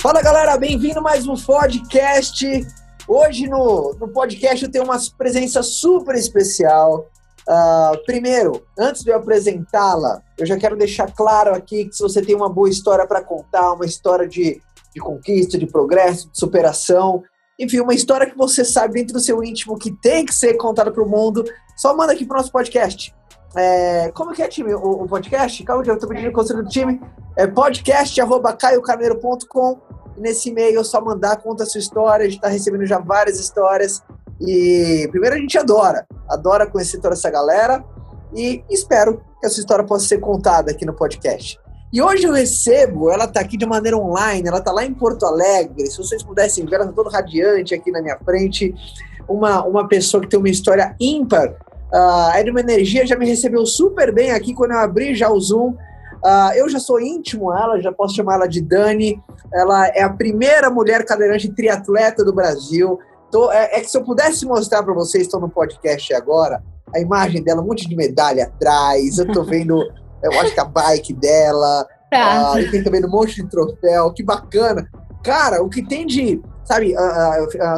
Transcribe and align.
Fala 0.00 0.22
galera, 0.22 0.56
bem-vindo 0.56 1.02
mais 1.02 1.26
um 1.26 1.34
podcast. 1.34 2.46
Hoje 3.08 3.48
no, 3.48 3.96
no 3.98 4.06
podcast 4.06 4.64
eu 4.64 4.70
tenho 4.70 4.84
uma 4.84 4.96
presença 5.18 5.60
super 5.60 6.14
especial. 6.14 7.08
Uh, 7.48 8.04
primeiro, 8.06 8.64
antes 8.78 9.02
de 9.02 9.10
eu 9.10 9.16
apresentá-la, 9.16 10.22
eu 10.38 10.46
já 10.46 10.56
quero 10.56 10.76
deixar 10.76 11.12
claro 11.12 11.52
aqui 11.52 11.86
que 11.86 11.96
se 11.96 12.02
você 12.02 12.22
tem 12.22 12.36
uma 12.36 12.48
boa 12.48 12.70
história 12.70 13.04
para 13.08 13.24
contar, 13.24 13.72
uma 13.72 13.86
história 13.86 14.28
de, 14.28 14.62
de 14.94 15.00
conquista, 15.00 15.58
de 15.58 15.66
progresso, 15.66 16.30
de 16.30 16.38
superação, 16.38 17.24
enfim, 17.58 17.80
uma 17.80 17.94
história 17.94 18.30
que 18.30 18.36
você 18.36 18.64
sabe 18.64 18.94
dentro 18.94 19.14
do 19.14 19.20
seu 19.20 19.42
íntimo 19.42 19.76
que 19.76 19.90
tem 19.90 20.24
que 20.24 20.32
ser 20.32 20.54
contada 20.54 20.92
para 20.92 21.02
o 21.02 21.08
mundo, 21.08 21.44
só 21.76 21.96
manda 21.96 22.12
aqui 22.12 22.24
para 22.24 22.36
o 22.36 22.38
nosso 22.38 22.52
podcast. 22.52 23.12
É, 23.56 24.12
como 24.12 24.32
que 24.32 24.42
é, 24.42 24.48
time, 24.48 24.74
o, 24.74 25.02
o 25.02 25.08
podcast? 25.08 25.64
Calma 25.64 25.82
que 25.82 25.90
eu 25.90 25.94
estou 25.94 26.08
pedindo 26.08 26.28
o 26.28 26.32
conselho 26.32 26.62
do 26.62 26.68
time. 26.68 27.00
É 27.36 27.46
podcast.caiocarneiro.com 27.46 29.88
nesse 30.18 30.50
e-mail 30.50 30.80
é 30.80 30.84
só 30.84 31.00
mandar, 31.00 31.36
conta 31.36 31.62
a 31.62 31.66
sua 31.66 31.78
história. 31.78 32.26
A 32.26 32.28
gente 32.28 32.38
está 32.38 32.48
recebendo 32.48 32.84
já 32.86 32.98
várias 32.98 33.38
histórias. 33.38 34.02
E 34.40 35.08
primeiro 35.10 35.36
a 35.36 35.38
gente 35.38 35.56
adora, 35.58 36.06
adora 36.28 36.66
conhecer 36.66 36.98
toda 36.98 37.14
essa 37.14 37.28
galera 37.28 37.84
e 38.34 38.62
espero 38.70 39.20
que 39.40 39.46
essa 39.46 39.58
história 39.58 39.84
possa 39.84 40.06
ser 40.06 40.18
contada 40.18 40.70
aqui 40.70 40.84
no 40.84 40.92
podcast. 40.92 41.58
E 41.92 42.02
hoje 42.02 42.24
eu 42.24 42.32
recebo, 42.32 43.10
ela 43.10 43.24
está 43.24 43.40
aqui 43.40 43.56
de 43.56 43.64
maneira 43.64 43.96
online, 43.96 44.46
ela 44.46 44.58
está 44.58 44.70
lá 44.70 44.84
em 44.84 44.92
Porto 44.92 45.24
Alegre. 45.24 45.86
Se 45.86 45.96
vocês 45.96 46.22
pudessem 46.22 46.64
ver, 46.66 46.76
ela 46.76 46.84
está 46.84 46.94
toda 46.94 47.10
radiante 47.10 47.74
aqui 47.74 47.90
na 47.90 48.02
minha 48.02 48.18
frente. 48.18 48.74
Uma, 49.26 49.64
uma 49.64 49.88
pessoa 49.88 50.22
que 50.22 50.28
tem 50.28 50.38
uma 50.38 50.48
história 50.48 50.94
ímpar 51.00 51.54
Uh, 51.92 52.32
a 52.32 52.40
Edma 52.40 52.60
Energia 52.60 53.06
já 53.06 53.16
me 53.16 53.26
recebeu 53.26 53.64
super 53.64 54.12
bem 54.12 54.30
aqui 54.32 54.54
quando 54.54 54.72
eu 54.72 54.78
abri 54.78 55.14
já 55.14 55.30
o 55.30 55.40
Zoom. 55.40 55.74
Uh, 56.24 56.52
eu 56.54 56.68
já 56.68 56.78
sou 56.78 57.00
íntimo 57.00 57.52
ela, 57.52 57.80
já 57.80 57.92
posso 57.92 58.14
chamar 58.14 58.34
ela 58.34 58.46
de 58.46 58.60
Dani. 58.60 59.22
Ela 59.52 59.88
é 59.88 60.02
a 60.02 60.10
primeira 60.10 60.68
mulher 60.68 61.04
cadeirante 61.04 61.48
triatleta 61.48 62.24
do 62.24 62.34
Brasil. 62.34 62.98
Tô, 63.30 63.50
é, 63.50 63.78
é, 63.78 63.80
que 63.80 63.90
se 63.90 63.96
eu 63.96 64.04
pudesse 64.04 64.44
mostrar 64.44 64.82
para 64.82 64.92
vocês, 64.92 65.24
estão 65.24 65.40
no 65.40 65.48
podcast 65.48 66.12
agora, 66.14 66.62
a 66.94 67.00
imagem 67.00 67.42
dela, 67.42 67.62
um 67.62 67.66
monte 67.66 67.88
de 67.88 67.96
medalha 67.96 68.44
atrás. 68.44 69.18
Eu 69.18 69.32
tô 69.32 69.42
vendo, 69.42 69.80
eu 70.22 70.32
acho 70.40 70.52
que 70.52 70.60
a 70.60 70.64
bike 70.64 71.14
dela. 71.14 71.86
Tá. 72.10 72.52
Uh, 72.52 72.58
e 72.58 72.70
tem 72.70 72.82
também 72.82 73.04
um 73.04 73.10
monte 73.10 73.36
de 73.36 73.48
troféu. 73.48 74.12
Que 74.12 74.22
bacana. 74.22 74.88
Cara, 75.22 75.62
o 75.62 75.68
que 75.68 75.86
tem 75.86 76.06
de, 76.06 76.40
sabe, 76.64 76.94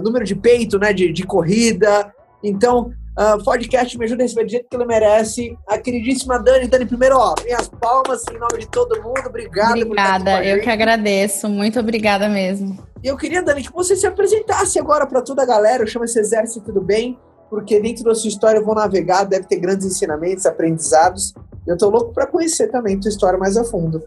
número 0.03 0.25
de 0.25 0.35
peito, 0.35 0.79
né, 0.79 0.93
de, 0.93 1.13
de 1.13 1.25
corrida. 1.25 2.13
Então, 2.43 2.93
Uh, 3.19 3.43
podcast 3.43 3.99
me 3.99 4.05
ajuda 4.05 4.23
a 4.23 4.25
receber 4.25 4.45
do 4.45 4.51
jeito 4.51 4.69
que 4.69 4.77
ele 4.77 4.87
merece. 4.87 5.59
A 5.67 5.77
queridíssima 5.79 6.39
Dani, 6.39 6.69
Dani, 6.69 6.87
primeiro, 6.87 7.17
ó, 7.17 7.35
minhas 7.45 7.69
palmas 7.69 8.25
em 8.33 8.39
nome 8.39 8.59
de 8.59 8.69
todo 8.69 9.03
mundo. 9.03 9.27
Obrigada. 9.27 9.73
Obrigada, 9.73 10.45
eu 10.45 10.61
que 10.61 10.71
agradeço. 10.71 11.49
Muito 11.49 11.79
obrigada 11.79 12.29
mesmo. 12.29 12.79
E 13.03 13.09
eu 13.09 13.17
queria, 13.17 13.43
Dani, 13.43 13.63
que 13.63 13.73
você 13.73 13.97
se 13.97 14.07
apresentasse 14.07 14.79
agora 14.79 15.07
para 15.07 15.23
toda 15.23 15.43
a 15.43 15.47
galera. 15.47 15.83
Eu 15.83 15.87
chamo 15.87 16.05
esse 16.05 16.19
exército 16.19 16.67
tudo 16.67 16.81
bem, 16.81 17.19
porque 17.49 17.81
dentro 17.81 18.05
da 18.05 18.15
sua 18.15 18.29
história 18.29 18.59
eu 18.59 18.65
vou 18.65 18.75
navegar, 18.75 19.25
deve 19.25 19.47
ter 19.47 19.57
grandes 19.57 19.87
ensinamentos, 19.87 20.47
aprendizados. 20.47 21.35
Eu 21.67 21.77
tô 21.77 21.89
louco 21.91 22.13
para 22.13 22.27
conhecer 22.27 22.69
também 22.69 22.99
tua 22.99 23.09
história 23.09 23.39
mais 23.39 23.57
a 23.57 23.65
fundo. 23.65 24.03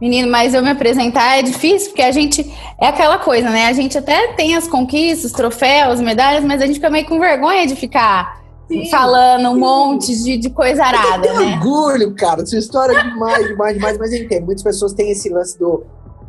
Menino, 0.00 0.30
mas 0.30 0.54
eu 0.54 0.62
me 0.62 0.70
apresentar 0.70 1.38
é 1.38 1.42
difícil, 1.42 1.90
porque 1.90 2.02
a 2.02 2.10
gente. 2.10 2.50
É 2.80 2.86
aquela 2.86 3.18
coisa, 3.18 3.50
né? 3.50 3.66
A 3.66 3.72
gente 3.72 3.98
até 3.98 4.32
tem 4.32 4.56
as 4.56 4.66
conquistas, 4.66 5.32
troféus, 5.32 6.00
medalhas, 6.00 6.42
mas 6.42 6.62
a 6.62 6.66
gente 6.66 6.76
fica 6.76 6.88
meio 6.88 7.06
com 7.06 7.20
vergonha 7.20 7.66
de 7.66 7.76
ficar 7.76 8.40
sim, 8.66 8.88
falando 8.88 9.50
um 9.50 9.54
sim. 9.54 9.60
monte 9.60 10.22
de, 10.22 10.38
de 10.38 10.48
coisa 10.48 10.84
arada, 10.84 11.26
eu 11.26 11.40
né? 11.40 11.54
orgulho, 11.54 12.14
cara. 12.14 12.46
Sua 12.46 12.58
história 12.58 12.96
é 12.96 13.02
demais, 13.02 13.46
demais, 13.46 13.74
demais, 13.74 13.98
mas 13.98 14.12
eu 14.12 14.22
entendo. 14.22 14.46
Muitas 14.46 14.64
pessoas 14.64 14.94
têm 14.94 15.10
esse 15.10 15.28
lance 15.28 15.58
do, 15.58 15.84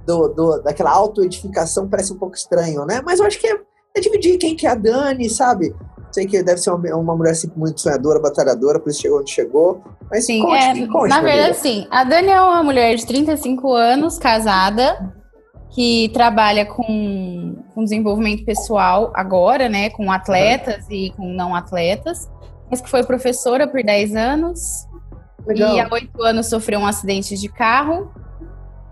do, 0.05 0.27
do 0.27 0.57
daquela 0.61 0.91
auto-edificação, 0.91 1.87
parece 1.87 2.11
um 2.11 2.17
pouco 2.17 2.35
estranho, 2.35 2.85
né? 2.85 3.01
Mas 3.05 3.19
eu 3.19 3.25
acho 3.25 3.39
que 3.39 3.47
é, 3.47 3.57
é 3.95 4.01
dividir 4.01 4.37
quem 4.37 4.55
que 4.55 4.67
é 4.67 4.71
a 4.71 4.75
Dani, 4.75 5.29
sabe? 5.29 5.73
Sei 6.11 6.25
que 6.25 6.43
deve 6.43 6.59
ser 6.59 6.71
uma, 6.71 6.95
uma 6.95 7.15
mulher 7.15 7.31
assim, 7.31 7.49
muito 7.55 7.79
sonhadora, 7.79 8.19
batalhadora, 8.19 8.79
por 8.79 8.89
isso 8.89 9.01
chegou 9.01 9.19
onde 9.19 9.31
chegou. 9.31 9.83
Mas 10.09 10.25
sim, 10.25 10.41
conte, 10.41 10.83
é, 10.83 10.87
conte, 10.87 11.09
na 11.09 11.21
verdade, 11.21 11.57
sim. 11.57 11.87
A 11.89 12.03
Dani 12.03 12.27
é 12.27 12.41
uma 12.41 12.61
mulher 12.61 12.95
de 12.95 13.05
35 13.05 13.73
anos, 13.73 14.17
casada, 14.17 15.13
que 15.69 16.09
trabalha 16.13 16.65
com, 16.65 17.55
com 17.73 17.83
desenvolvimento 17.83 18.43
pessoal 18.43 19.11
agora, 19.15 19.69
né? 19.69 19.89
Com 19.89 20.11
atletas 20.11 20.85
uhum. 20.85 20.91
e 20.91 21.11
com 21.11 21.33
não 21.33 21.55
atletas. 21.55 22.29
Mas 22.69 22.81
que 22.81 22.89
foi 22.89 23.03
professora 23.03 23.67
por 23.67 23.81
10 23.81 24.15
anos. 24.15 24.85
Legal. 25.47 25.75
E 25.75 25.79
há 25.79 25.87
8 25.89 26.23
anos 26.23 26.47
sofreu 26.47 26.79
um 26.79 26.87
acidente 26.87 27.37
de 27.37 27.47
carro. 27.47 28.11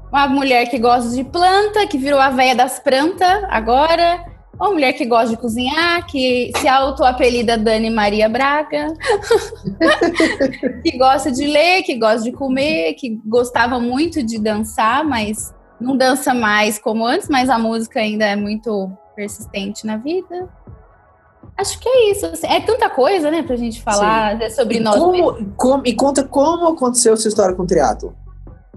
Uma 0.10 0.28
mulher 0.28 0.70
que 0.70 0.80
gosta 0.80 1.10
de 1.12 1.24
planta, 1.24 1.86
que 1.86 1.98
virou 1.98 2.20
a 2.20 2.30
véia 2.30 2.56
das 2.56 2.80
plantas 2.80 3.44
agora 3.50 4.29
uma 4.60 4.72
mulher 4.72 4.94
que 4.94 5.06
gosta 5.06 5.30
de 5.30 5.38
cozinhar, 5.38 6.06
que 6.06 6.52
se 6.58 6.68
auto-apelida 6.68 7.58
Dani 7.58 7.90
Maria 7.90 8.28
Braga, 8.28 8.94
que 10.84 10.98
gosta 10.98 11.32
de 11.32 11.48
ler, 11.48 11.84
que 11.84 11.96
gosta 11.96 12.24
de 12.24 12.32
comer, 12.32 12.94
que 12.94 13.22
gostava 13.26 13.80
muito 13.80 14.22
de 14.22 14.38
dançar, 14.38 15.06
mas 15.06 15.54
não 15.80 15.96
dança 15.96 16.34
mais 16.34 16.78
como 16.78 17.06
antes, 17.06 17.30
mas 17.30 17.50
a 17.50 17.58
música 17.58 18.02
ainda 18.02 18.26
é 18.26 18.36
muito 18.36 18.92
persistente 19.16 19.88
na 19.88 19.96
vida. 19.96 20.50
Acho 21.58 21.80
que 21.80 21.88
é 21.88 22.12
isso. 22.12 22.26
Assim, 22.26 22.48
é 22.48 22.60
tanta 22.60 22.90
coisa, 22.90 23.32
né, 23.32 23.44
pra 23.44 23.56
gente 23.56 23.82
falar 23.82 24.40
Sim. 24.42 24.50
sobre 24.50 24.78
e 24.78 24.80
nós. 24.80 24.96
Como, 24.96 25.54
como, 25.56 25.84
e 25.86 25.94
conta 25.94 26.24
como 26.24 26.68
aconteceu 26.68 27.14
essa 27.14 27.28
história 27.28 27.56
com 27.56 27.64
o 27.64 27.68
triatlo. 27.68 28.14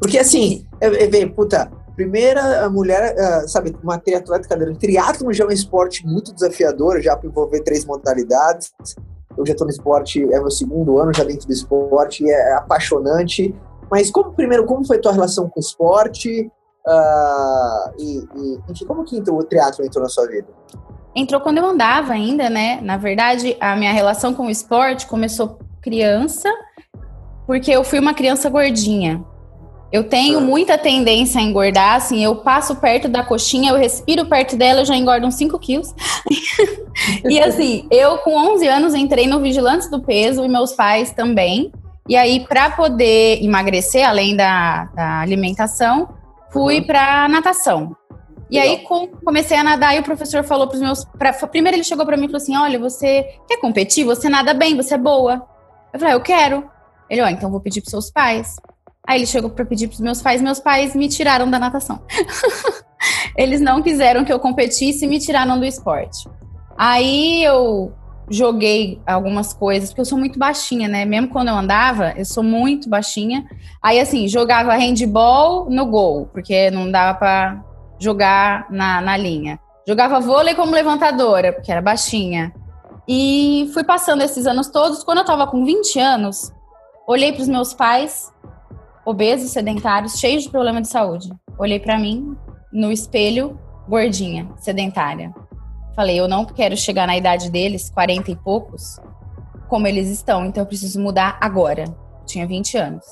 Porque 0.01 0.19
assim, 0.19 0.67
é, 0.81 1.05
é, 1.05 1.27
puta, 1.27 1.71
Primeira 1.95 2.69
mulher, 2.71 3.15
uh, 3.15 3.49
sabe, 3.49 3.77
uma 3.83 3.99
triatleta 3.99 4.49
cadeira. 4.49 4.75
Triatlon 4.75 5.33
já 5.33 5.45
é 5.45 5.47
um 5.47 5.51
esporte 5.51 6.07
muito 6.07 6.33
desafiador, 6.33 7.01
já 7.01 7.17
para 7.17 7.29
envolver 7.29 7.61
três 7.61 7.85
modalidades. 7.85 8.73
Eu 9.37 9.47
já 9.47 9.53
estou 9.53 9.67
no 9.67 9.71
esporte, 9.71 10.23
é 10.23 10.41
meu 10.41 10.51
segundo 10.51 10.99
ano 10.99 11.13
já 11.15 11.25
dentro 11.25 11.47
do 11.47 11.53
esporte, 11.53 12.29
é 12.29 12.55
apaixonante. 12.55 13.55
Mas 13.91 14.11
como, 14.11 14.33
primeiro, 14.33 14.65
como 14.65 14.87
foi 14.87 14.99
tua 14.99 15.13
relação 15.13 15.49
com 15.49 15.61
o 15.61 15.63
esporte? 15.63 16.51
Uh, 16.87 17.93
e, 17.99 18.19
e, 18.37 18.61
enfim, 18.71 18.87
como 18.87 19.05
que 19.05 19.21
o 19.21 19.45
triatlo 19.45 19.85
entrou 19.85 20.03
na 20.03 20.09
sua 20.09 20.27
vida? 20.27 20.49
Entrou 21.15 21.41
quando 21.41 21.59
eu 21.59 21.67
andava 21.67 22.15
ainda, 22.15 22.49
né? 22.49 22.81
Na 22.81 22.97
verdade, 22.97 23.57
a 23.61 23.77
minha 23.77 23.93
relação 23.93 24.35
com 24.35 24.47
o 24.47 24.51
esporte 24.51 25.07
começou 25.07 25.59
criança, 25.83 26.49
porque 27.47 27.71
eu 27.71 27.85
fui 27.85 27.99
uma 27.99 28.15
criança 28.15 28.49
gordinha. 28.49 29.23
Eu 29.93 30.05
tenho 30.05 30.41
muita 30.41 30.79
tendência 30.79 31.39
a 31.39 31.45
engordar, 31.45 31.97
assim, 31.97 32.25
eu 32.25 32.37
passo 32.37 32.77
perto 32.77 33.09
da 33.09 33.23
coxinha, 33.23 33.71
eu 33.71 33.77
respiro 33.77 34.25
perto 34.25 34.57
dela, 34.57 34.81
eu 34.81 34.85
já 34.87 34.97
engordo 34.97 35.27
uns 35.27 35.35
5 35.35 35.59
quilos. 35.59 35.95
e 37.29 37.39
assim, 37.39 37.87
eu 37.91 38.17
com 38.19 38.35
11 38.35 38.67
anos 38.67 38.95
entrei 38.95 39.27
no 39.27 39.41
Vigilantes 39.41 39.91
do 39.91 40.01
Peso 40.01 40.43
e 40.43 40.49
meus 40.49 40.73
pais 40.73 41.13
também. 41.13 41.71
E 42.09 42.17
aí, 42.17 42.41
para 42.41 42.71
poder 42.71 43.45
emagrecer, 43.45 44.09
além 44.09 44.35
da, 44.35 44.87
da 44.95 45.21
alimentação, 45.21 46.09
fui 46.51 46.79
uhum. 46.79 46.87
para 46.87 47.29
natação. 47.29 47.95
E 48.51 48.59
Legal. 48.59 48.77
aí 48.77 48.83
com, 48.85 49.09
comecei 49.09 49.57
a 49.57 49.65
nadar 49.65 49.95
e 49.95 50.01
o 50.01 50.03
professor 50.03 50.43
falou 50.43 50.67
para 50.67 50.77
os 50.77 50.83
meus. 50.83 51.05
Pra, 51.05 51.33
primeiro 51.33 51.77
ele 51.77 51.85
chegou 51.85 52.05
para 52.05 52.17
mim 52.17 52.25
e 52.25 52.29
falou 52.29 52.43
assim: 52.43 52.57
Olha, 52.57 52.79
você 52.79 53.39
quer 53.49 53.59
competir? 53.59 54.05
Você 54.05 54.29
nada 54.29 54.53
bem, 54.53 54.77
você 54.77 54.95
é 54.95 54.99
boa. 54.99 55.47
Eu 55.93 55.99
falei: 55.99 56.15
ah, 56.15 56.17
Eu 56.17 56.21
quero. 56.21 56.71
Ele, 57.09 57.23
ó, 57.23 57.29
então 57.29 57.51
vou 57.51 57.61
pedir 57.61 57.81
para 57.81 57.91
seus 57.91 58.11
pais. 58.11 58.57
Aí 59.07 59.19
ele 59.19 59.27
chegou 59.27 59.51
para 59.51 59.65
pedir 59.65 59.89
para 59.89 59.95
os 59.95 60.01
meus 60.01 60.23
pais, 60.23 60.41
meus 60.41 60.61
pais 60.61 60.95
me 60.95 61.09
tiraram 61.09 61.51
da 61.51 61.59
natação. 61.59 62.03
Eles 63.37 63.61
não 63.61 63.83
quiseram 63.83 64.25
que 64.25 64.33
eu 64.33 64.39
competisse 64.39 65.05
e 65.05 65.09
me 65.09 65.19
tiraram 65.19 65.59
do 65.59 65.65
esporte. 65.65 66.29
Aí 66.79 67.43
eu 67.43 67.93
joguei 68.31 69.01
algumas 69.07 69.53
coisas, 69.53 69.91
porque 69.91 70.01
eu 70.01 70.07
sou 70.07 70.19
muito 70.19 70.39
baixinha, 70.39 70.89
né? 70.89 71.05
Mesmo 71.05 71.29
quando 71.29 71.49
eu 71.49 71.55
andava, 71.55 72.13
eu 72.17 72.25
sou 72.25 72.43
muito 72.43 72.89
baixinha. 72.89 73.45
Aí, 73.83 73.99
assim, 73.99 74.29
jogava 74.29 74.75
handball 74.75 75.69
no 75.69 75.87
gol, 75.87 76.27
porque 76.33 76.71
não 76.71 76.91
dava 76.91 77.19
para 77.19 77.65
jogar 77.99 78.67
na, 78.71 79.01
na 79.01 79.17
linha. 79.17 79.59
Jogava 79.87 80.21
vôlei 80.21 80.55
como 80.55 80.73
levantadora, 80.73 81.53
porque 81.53 81.73
era 81.73 81.83
baixinha. 81.83 82.55
E 83.09 83.69
fui 83.75 83.83
passando 83.83 84.23
esses 84.23 84.47
anos 84.47 84.69
todos. 84.69 85.03
Quando 85.03 85.19
eu 85.19 85.25
tava 85.25 85.47
com 85.47 85.65
20 85.65 85.99
anos, 85.99 86.53
olhei 87.07 87.33
para 87.33 87.43
os 87.43 87.49
meus 87.49 87.75
pais 87.75 88.33
obesos, 89.05 89.51
sedentários, 89.51 90.19
cheios 90.19 90.45
de 90.45 90.51
problema 90.51 90.81
de 90.81 90.89
saúde. 90.89 91.31
Olhei 91.59 91.79
para 91.79 91.99
mim 91.99 92.37
no 92.73 92.91
espelho, 92.91 93.59
gordinha, 93.89 94.49
sedentária. 94.59 95.33
Falei, 95.95 96.19
eu 96.19 96.27
não 96.27 96.45
quero 96.45 96.77
chegar 96.77 97.07
na 97.07 97.17
idade 97.17 97.51
deles, 97.51 97.91
40 97.91 98.31
e 98.31 98.37
poucos, 98.37 98.99
como 99.69 99.87
eles 99.87 100.09
estão, 100.09 100.47
então 100.47 100.63
eu 100.63 100.67
preciso 100.67 101.01
mudar 101.01 101.37
agora. 101.41 101.85
Eu 101.85 102.27
tinha 102.27 102.47
20 102.47 102.79
anos. 102.79 103.05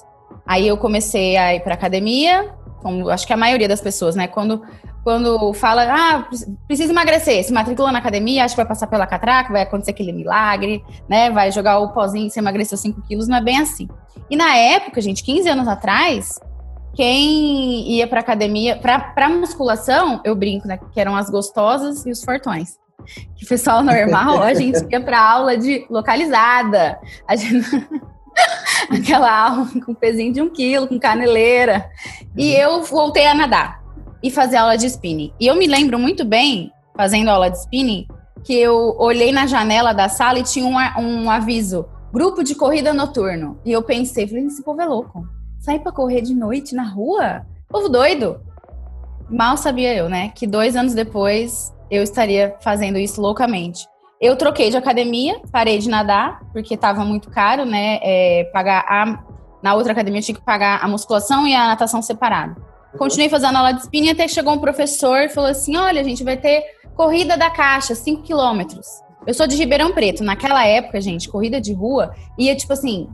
Aí 0.46 0.66
eu 0.66 0.78
comecei 0.78 1.36
a 1.36 1.54
ir 1.54 1.60
para 1.60 1.74
academia, 1.74 2.54
como 2.80 3.08
acho 3.08 3.26
que 3.26 3.32
a 3.32 3.36
maioria 3.36 3.68
das 3.68 3.80
pessoas, 3.80 4.14
né? 4.16 4.26
Quando 4.26 4.62
quando 5.02 5.52
fala, 5.54 5.86
ah, 5.88 6.28
precisa 6.66 6.92
emagrecer, 6.92 7.42
se 7.42 7.52
matricula 7.52 7.90
na 7.90 7.98
academia, 7.98 8.44
acha 8.44 8.52
que 8.54 8.60
vai 8.60 8.66
passar 8.66 8.86
pela 8.86 9.06
catraca, 9.06 9.52
vai 9.52 9.62
acontecer 9.62 9.92
aquele 9.92 10.12
milagre, 10.12 10.84
né? 11.08 11.30
Vai 11.30 11.50
jogar 11.50 11.78
o 11.78 11.88
pozinho 11.92 12.28
você 12.28 12.38
emagreceu 12.38 12.76
5 12.76 13.02
quilos, 13.02 13.26
não 13.26 13.38
é 13.38 13.42
bem 13.42 13.58
assim. 13.58 13.88
E 14.28 14.36
na 14.36 14.54
época, 14.54 15.00
gente, 15.00 15.24
15 15.24 15.48
anos 15.48 15.66
atrás, 15.66 16.38
quem 16.94 17.90
ia 17.92 18.06
pra 18.06 18.20
academia, 18.20 18.76
pra, 18.76 18.98
pra 18.98 19.28
musculação, 19.28 20.20
eu 20.22 20.34
brinco, 20.34 20.68
né? 20.68 20.78
Que 20.92 21.00
eram 21.00 21.16
as 21.16 21.30
gostosas 21.30 22.04
e 22.04 22.10
os 22.10 22.22
fortões. 22.22 22.78
Que 23.36 23.46
pessoal 23.46 23.82
normal, 23.82 24.42
a 24.42 24.52
gente 24.52 24.86
ia 24.90 25.00
pra 25.00 25.18
aula 25.18 25.56
de 25.56 25.86
localizada. 25.88 26.98
A 27.26 27.36
gente... 27.36 27.66
Aquela 28.90 29.48
aula 29.48 29.68
com 29.84 29.94
pezinho 29.94 30.32
de 30.32 30.42
um 30.42 30.48
quilo, 30.48 30.88
com 30.88 30.98
caneleira. 30.98 31.90
E 32.36 32.52
eu 32.52 32.82
voltei 32.82 33.26
a 33.26 33.34
nadar 33.34 33.82
e 34.22 34.30
fazer 34.30 34.56
aula 34.56 34.76
de 34.76 34.86
spinning. 34.86 35.32
E 35.40 35.46
eu 35.46 35.56
me 35.56 35.66
lembro 35.66 35.98
muito 35.98 36.24
bem, 36.24 36.72
fazendo 36.96 37.28
aula 37.28 37.50
de 37.50 37.58
spinning, 37.58 38.06
que 38.44 38.54
eu 38.54 38.96
olhei 38.98 39.32
na 39.32 39.46
janela 39.46 39.92
da 39.92 40.08
sala 40.08 40.38
e 40.38 40.42
tinha 40.42 40.66
um, 40.66 40.76
um 41.02 41.30
aviso: 41.30 41.86
grupo 42.12 42.42
de 42.42 42.54
corrida 42.54 42.92
noturno. 42.92 43.58
E 43.64 43.72
eu 43.72 43.82
pensei, 43.82 44.26
falei, 44.26 44.44
esse 44.46 44.62
povo 44.62 44.80
é 44.80 44.86
louco. 44.86 45.26
Sair 45.58 45.80
pra 45.80 45.92
correr 45.92 46.22
de 46.22 46.34
noite 46.34 46.74
na 46.74 46.84
rua? 46.84 47.46
Povo 47.68 47.88
doido. 47.88 48.40
Mal 49.28 49.56
sabia 49.56 49.94
eu, 49.94 50.08
né? 50.08 50.30
Que 50.30 50.46
dois 50.46 50.74
anos 50.74 50.94
depois 50.94 51.72
eu 51.90 52.02
estaria 52.02 52.56
fazendo 52.60 52.98
isso 52.98 53.20
loucamente. 53.20 53.86
Eu 54.20 54.36
troquei 54.36 54.68
de 54.68 54.76
academia, 54.76 55.40
parei 55.50 55.78
de 55.78 55.88
nadar, 55.88 56.42
porque 56.52 56.74
estava 56.74 57.02
muito 57.06 57.30
caro, 57.30 57.64
né? 57.64 57.98
É, 58.02 58.44
pagar 58.52 58.84
a, 58.86 59.24
na 59.62 59.74
outra 59.74 59.92
academia 59.92 60.20
eu 60.20 60.24
tinha 60.24 60.34
que 60.34 60.44
pagar 60.44 60.84
a 60.84 60.86
musculação 60.86 61.46
e 61.46 61.54
a 61.54 61.68
natação 61.68 62.02
separado. 62.02 62.60
Uhum. 62.92 62.98
Continuei 62.98 63.30
fazendo 63.30 63.56
aula 63.56 63.72
de 63.72 63.80
spinning 63.80 64.10
até 64.10 64.24
que 64.26 64.32
chegou 64.32 64.52
um 64.52 64.58
professor 64.58 65.20
e 65.20 65.30
falou 65.30 65.48
assim: 65.48 65.74
olha, 65.74 66.02
a 66.02 66.04
gente 66.04 66.22
vai 66.22 66.36
ter 66.36 66.62
corrida 66.94 67.34
da 67.34 67.48
caixa, 67.48 67.94
5 67.94 68.20
quilômetros. 68.22 68.86
Eu 69.26 69.32
sou 69.32 69.46
de 69.46 69.56
Ribeirão 69.56 69.92
Preto. 69.92 70.22
Naquela 70.22 70.66
época, 70.66 71.00
gente, 71.00 71.26
corrida 71.26 71.58
de 71.58 71.72
rua 71.72 72.14
ia 72.38 72.54
tipo 72.54 72.74
assim, 72.74 73.08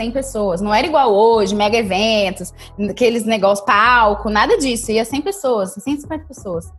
100 0.00 0.12
pessoas. 0.12 0.60
Não 0.62 0.72
era 0.72 0.86
igual 0.86 1.14
hoje, 1.14 1.54
mega 1.54 1.76
eventos, 1.76 2.54
aqueles 2.88 3.26
negócios, 3.26 3.64
palco, 3.66 4.30
nada 4.30 4.56
disso. 4.56 4.90
Ia 4.90 5.04
100 5.04 5.20
pessoas, 5.20 5.74
150 5.74 6.24
pessoas. 6.24 6.72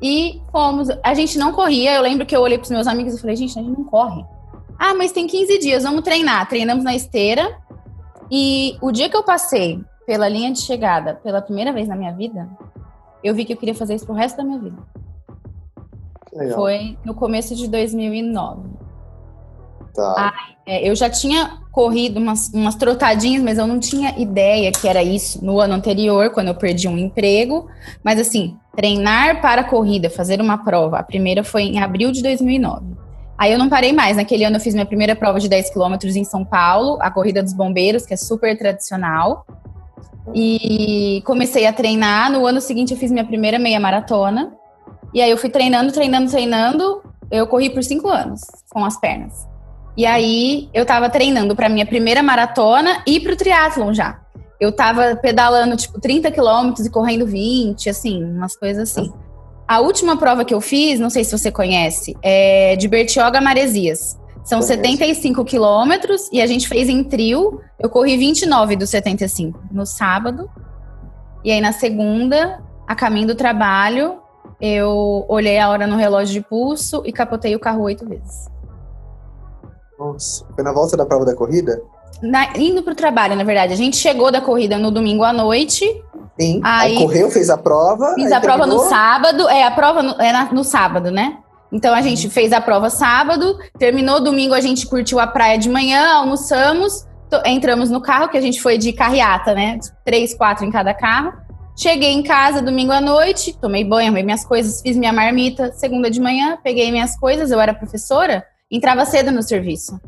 E 0.00 0.40
fomos. 0.52 0.88
A 1.02 1.12
gente 1.12 1.36
não 1.38 1.52
corria. 1.52 1.96
Eu 1.96 2.02
lembro 2.02 2.24
que 2.24 2.36
eu 2.36 2.40
olhei 2.40 2.56
pros 2.56 2.70
meus 2.70 2.86
amigos 2.86 3.14
e 3.14 3.20
falei, 3.20 3.34
gente, 3.34 3.58
a 3.58 3.62
gente 3.62 3.76
não 3.76 3.84
corre. 3.84 4.24
Ah, 4.78 4.94
mas 4.94 5.10
tem 5.10 5.26
15 5.26 5.58
dias, 5.58 5.82
vamos 5.82 6.02
treinar. 6.02 6.48
Treinamos 6.48 6.84
na 6.84 6.94
esteira. 6.94 7.58
E 8.30 8.76
o 8.80 8.92
dia 8.92 9.08
que 9.08 9.16
eu 9.16 9.24
passei 9.24 9.80
pela 10.06 10.28
linha 10.28 10.52
de 10.52 10.60
chegada 10.60 11.14
pela 11.14 11.42
primeira 11.42 11.72
vez 11.72 11.88
na 11.88 11.96
minha 11.96 12.12
vida, 12.12 12.48
eu 13.24 13.34
vi 13.34 13.44
que 13.44 13.52
eu 13.52 13.56
queria 13.56 13.74
fazer 13.74 13.96
isso 13.96 14.06
pro 14.06 14.14
resto 14.14 14.36
da 14.36 14.44
minha 14.44 14.58
vida. 14.58 14.78
Legal. 16.32 16.54
Foi 16.56 16.96
no 17.04 17.14
começo 17.14 17.56
de 17.56 17.66
2009. 17.66 18.87
Tá. 20.02 20.32
É, 20.66 20.86
eu 20.86 20.94
já 20.94 21.08
tinha 21.08 21.58
corrido 21.72 22.18
umas, 22.18 22.52
umas 22.52 22.74
trotadinhas, 22.74 23.42
mas 23.42 23.56
eu 23.56 23.66
não 23.66 23.80
tinha 23.80 24.18
ideia 24.18 24.70
que 24.70 24.86
era 24.86 25.02
isso 25.02 25.42
no 25.42 25.58
ano 25.60 25.74
anterior, 25.74 26.30
quando 26.30 26.48
eu 26.48 26.54
perdi 26.54 26.86
um 26.86 26.98
emprego. 26.98 27.68
Mas 28.04 28.20
assim, 28.20 28.56
treinar 28.76 29.40
para 29.40 29.62
a 29.62 29.64
corrida, 29.64 30.10
fazer 30.10 30.40
uma 30.40 30.58
prova. 30.58 30.98
A 30.98 31.02
primeira 31.02 31.42
foi 31.42 31.62
em 31.62 31.80
abril 31.80 32.12
de 32.12 32.22
2009. 32.22 32.84
Aí 33.38 33.52
eu 33.52 33.58
não 33.58 33.68
parei 33.68 33.92
mais. 33.92 34.16
Naquele 34.16 34.44
ano 34.44 34.56
eu 34.56 34.60
fiz 34.60 34.74
minha 34.74 34.84
primeira 34.84 35.16
prova 35.16 35.40
de 35.40 35.48
10 35.48 35.70
quilômetros 35.70 36.16
em 36.16 36.24
São 36.24 36.44
Paulo, 36.44 36.98
a 37.00 37.10
Corrida 37.10 37.42
dos 37.42 37.52
Bombeiros, 37.52 38.04
que 38.04 38.12
é 38.12 38.16
super 38.16 38.58
tradicional. 38.58 39.46
E 40.34 41.22
comecei 41.24 41.64
a 41.66 41.72
treinar. 41.72 42.30
No 42.30 42.44
ano 42.44 42.60
seguinte 42.60 42.92
eu 42.92 42.98
fiz 42.98 43.10
minha 43.10 43.24
primeira 43.24 43.58
meia 43.58 43.80
maratona. 43.80 44.52
E 45.14 45.22
aí 45.22 45.30
eu 45.30 45.38
fui 45.38 45.48
treinando, 45.48 45.92
treinando, 45.92 46.30
treinando. 46.30 47.02
Eu 47.30 47.46
corri 47.46 47.70
por 47.70 47.82
cinco 47.82 48.08
anos 48.08 48.40
com 48.68 48.84
as 48.84 48.98
pernas. 48.98 49.46
E 49.98 50.06
aí 50.06 50.68
eu 50.72 50.86
tava 50.86 51.10
treinando 51.10 51.56
para 51.56 51.68
minha 51.68 51.84
primeira 51.84 52.22
maratona 52.22 53.02
e 53.04 53.18
pro 53.18 53.34
triatlon 53.34 53.92
já. 53.92 54.20
Eu 54.60 54.70
tava 54.70 55.16
pedalando 55.16 55.76
tipo 55.76 56.00
30 56.00 56.30
quilômetros 56.30 56.86
e 56.86 56.90
correndo 56.90 57.26
20, 57.26 57.90
assim, 57.90 58.22
umas 58.22 58.56
coisas 58.56 58.90
assim. 58.90 59.12
A 59.66 59.80
última 59.80 60.16
prova 60.16 60.44
que 60.44 60.54
eu 60.54 60.60
fiz, 60.60 61.00
não 61.00 61.10
sei 61.10 61.24
se 61.24 61.36
você 61.36 61.50
conhece, 61.50 62.16
é 62.22 62.76
de 62.76 62.86
Bertioga 62.86 63.40
Maresias. 63.40 64.16
São 64.44 64.62
75 64.62 65.44
quilômetros 65.44 66.30
e 66.32 66.40
a 66.40 66.46
gente 66.46 66.68
fez 66.68 66.88
em 66.88 67.02
trio. 67.02 67.60
Eu 67.76 67.90
corri 67.90 68.16
29 68.16 68.76
dos 68.76 68.90
75 68.90 69.60
no 69.72 69.84
sábado. 69.84 70.48
E 71.44 71.50
aí 71.50 71.60
na 71.60 71.72
segunda, 71.72 72.62
a 72.86 72.94
caminho 72.94 73.26
do 73.26 73.34
trabalho, 73.34 74.18
eu 74.60 75.26
olhei 75.28 75.58
a 75.58 75.68
hora 75.68 75.88
no 75.88 75.96
relógio 75.96 76.34
de 76.34 76.48
pulso 76.48 77.02
e 77.04 77.12
capotei 77.12 77.56
o 77.56 77.58
carro 77.58 77.82
oito 77.82 78.08
vezes. 78.08 78.57
Nossa, 79.98 80.44
foi 80.54 80.62
na 80.62 80.72
volta 80.72 80.96
da 80.96 81.04
prova 81.04 81.24
da 81.24 81.34
corrida? 81.34 81.82
Na, 82.22 82.56
indo 82.56 82.82
pro 82.82 82.94
trabalho, 82.94 83.36
na 83.36 83.44
verdade. 83.44 83.72
A 83.72 83.76
gente 83.76 83.96
chegou 83.96 84.30
da 84.30 84.40
corrida 84.40 84.78
no 84.78 84.90
domingo 84.90 85.24
à 85.24 85.32
noite. 85.32 85.84
Sim. 86.40 86.60
Aí, 86.62 86.92
aí 86.92 86.98
correu, 86.98 87.30
fez 87.30 87.50
a 87.50 87.56
prova. 87.56 88.14
Fiz 88.14 88.30
a 88.30 88.40
prova 88.40 88.66
no 88.66 88.78
sábado. 88.80 89.48
É, 89.48 89.64
a 89.64 89.70
prova 89.70 90.02
no, 90.02 90.20
é 90.20 90.32
na, 90.32 90.52
no 90.52 90.64
sábado, 90.64 91.10
né? 91.10 91.38
Então 91.72 91.94
a 91.94 92.00
gente 92.00 92.26
uhum. 92.26 92.32
fez 92.32 92.52
a 92.52 92.60
prova 92.60 92.88
sábado, 92.88 93.58
terminou 93.78 94.20
domingo, 94.20 94.54
a 94.54 94.60
gente 94.60 94.86
curtiu 94.86 95.20
a 95.20 95.26
praia 95.26 95.58
de 95.58 95.68
manhã, 95.68 96.14
almoçamos, 96.14 97.06
entramos 97.44 97.90
no 97.90 98.00
carro, 98.00 98.28
que 98.30 98.38
a 98.38 98.40
gente 98.40 98.60
foi 98.62 98.78
de 98.78 98.92
carreata, 98.92 99.54
né? 99.54 99.78
Três, 100.04 100.34
quatro 100.34 100.64
em 100.64 100.70
cada 100.70 100.94
carro. 100.94 101.32
Cheguei 101.76 102.10
em 102.10 102.22
casa 102.22 102.62
domingo 102.62 102.90
à 102.90 103.00
noite, 103.00 103.56
tomei 103.60 103.84
banho, 103.84 104.06
arrumei 104.06 104.24
minhas 104.24 104.44
coisas, 104.44 104.80
fiz 104.80 104.96
minha 104.96 105.12
marmita. 105.12 105.70
Segunda 105.72 106.10
de 106.10 106.20
manhã, 106.20 106.58
peguei 106.62 106.90
minhas 106.90 107.16
coisas, 107.16 107.50
eu 107.50 107.60
era 107.60 107.74
professora, 107.74 108.44
entrava 108.70 109.04
cedo 109.04 109.30
no 109.30 109.42
serviço. 109.42 110.00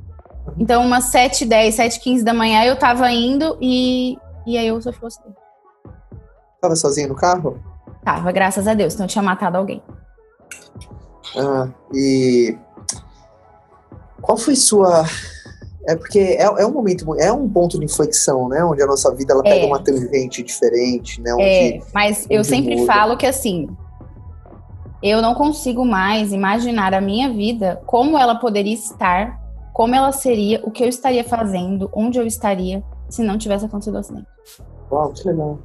Então, 0.58 0.84
umas 0.84 1.04
7, 1.04 1.44
10, 1.44 1.74
7, 1.74 2.00
15 2.00 2.24
da 2.24 2.34
manhã 2.34 2.64
eu 2.64 2.76
tava 2.76 3.10
indo 3.10 3.56
e, 3.60 4.16
e 4.46 4.58
aí 4.58 4.66
eu 4.66 4.80
só 4.80 4.92
fosse. 4.92 5.20
Tava 6.60 6.76
sozinha 6.76 7.08
no 7.08 7.14
carro? 7.14 7.62
Tava, 8.04 8.32
graças 8.32 8.66
a 8.66 8.74
Deus, 8.74 8.94
então 8.94 9.06
eu 9.06 9.10
tinha 9.10 9.22
matado 9.22 9.56
alguém. 9.56 9.82
Ah, 11.36 11.68
e 11.94 12.56
qual 14.20 14.36
foi 14.36 14.56
sua 14.56 15.04
é 15.86 15.96
porque 15.96 16.18
é, 16.18 16.42
é, 16.42 16.66
um 16.66 16.72
momento, 16.72 17.18
é 17.18 17.32
um 17.32 17.48
ponto 17.48 17.78
de 17.78 17.84
inflexão, 17.84 18.48
né? 18.48 18.62
Onde 18.64 18.82
a 18.82 18.86
nossa 18.86 19.14
vida 19.14 19.32
ela 19.32 19.42
pega 19.42 19.64
é. 19.64 19.66
uma 19.66 19.82
tangente 19.82 20.42
diferente, 20.42 21.20
né? 21.20 21.32
Onde, 21.32 21.42
é, 21.42 21.80
mas 21.94 22.26
eu 22.28 22.44
sempre 22.44 22.76
muda. 22.76 22.92
falo 22.92 23.16
que 23.16 23.26
assim, 23.26 23.68
eu 25.02 25.22
não 25.22 25.34
consigo 25.34 25.84
mais 25.84 26.32
imaginar 26.32 26.94
a 26.94 27.00
minha 27.00 27.30
vida 27.30 27.80
como 27.86 28.18
ela 28.18 28.34
poderia 28.34 28.74
estar, 28.74 29.40
como 29.72 29.94
ela 29.94 30.12
seria, 30.12 30.60
o 30.64 30.70
que 30.70 30.82
eu 30.82 30.88
estaria 30.88 31.24
fazendo, 31.24 31.90
onde 31.92 32.18
eu 32.18 32.26
estaria 32.26 32.82
se 33.08 33.22
não 33.22 33.38
tivesse 33.38 33.64
acontecido 33.64 33.94
o 33.94 33.98
acidente. 33.98 34.26
Uau, 34.90 35.12
que 35.12 35.26
legal. 35.26 35.58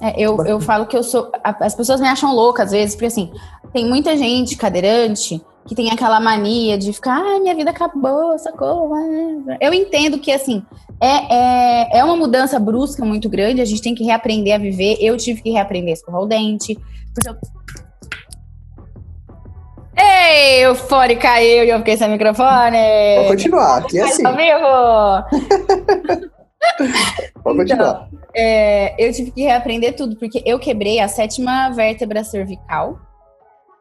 É, 0.00 0.20
eu, 0.20 0.44
eu 0.46 0.60
falo 0.60 0.86
que 0.86 0.96
eu 0.96 1.02
sou. 1.02 1.30
As 1.44 1.74
pessoas 1.74 2.00
me 2.00 2.08
acham 2.08 2.34
louca 2.34 2.62
às 2.62 2.70
vezes, 2.70 2.94
porque 2.94 3.06
assim, 3.06 3.30
tem 3.72 3.86
muita 3.86 4.16
gente 4.16 4.56
cadeirante 4.56 5.42
que 5.66 5.74
tem 5.74 5.90
aquela 5.90 6.18
mania 6.18 6.76
de 6.78 6.92
ficar, 6.92 7.22
ai, 7.22 7.38
minha 7.38 7.54
vida 7.54 7.70
acabou, 7.70 8.36
sacou? 8.38 8.90
Eu 9.60 9.72
entendo 9.72 10.18
que, 10.18 10.32
assim, 10.32 10.64
é, 11.00 11.34
é, 11.34 11.98
é 11.98 12.04
uma 12.04 12.16
mudança 12.16 12.58
brusca 12.58 13.04
muito 13.04 13.28
grande, 13.28 13.60
a 13.60 13.64
gente 13.64 13.82
tem 13.82 13.94
que 13.94 14.02
reaprender 14.02 14.54
a 14.54 14.58
viver. 14.58 14.96
Eu 15.00 15.16
tive 15.16 15.42
que 15.42 15.50
reaprender 15.50 15.90
a 15.90 15.92
escovar 15.92 16.22
o 16.22 16.26
dente. 16.26 16.76
Porque 17.14 17.28
eu... 17.28 17.36
Ei, 20.00 20.66
o 20.66 20.74
fone 20.74 21.16
caiu 21.16 21.64
e 21.64 21.68
eu 21.68 21.78
fiquei 21.78 21.96
sem 21.96 22.08
microfone. 22.08 22.78
Vou 23.18 23.28
continuar, 23.28 23.78
aqui 23.78 23.98
é 23.98 24.02
assim. 24.02 24.22
Vivo? 24.22 24.70
Pode 27.42 27.58
continuar. 27.58 28.08
Então, 28.08 28.20
é, 28.34 28.94
eu 28.98 29.12
tive 29.12 29.30
que 29.30 29.42
reaprender 29.42 29.94
tudo, 29.96 30.16
porque 30.16 30.42
eu 30.46 30.58
quebrei 30.58 31.00
a 31.00 31.08
sétima 31.08 31.70
vértebra 31.70 32.24
cervical. 32.24 32.98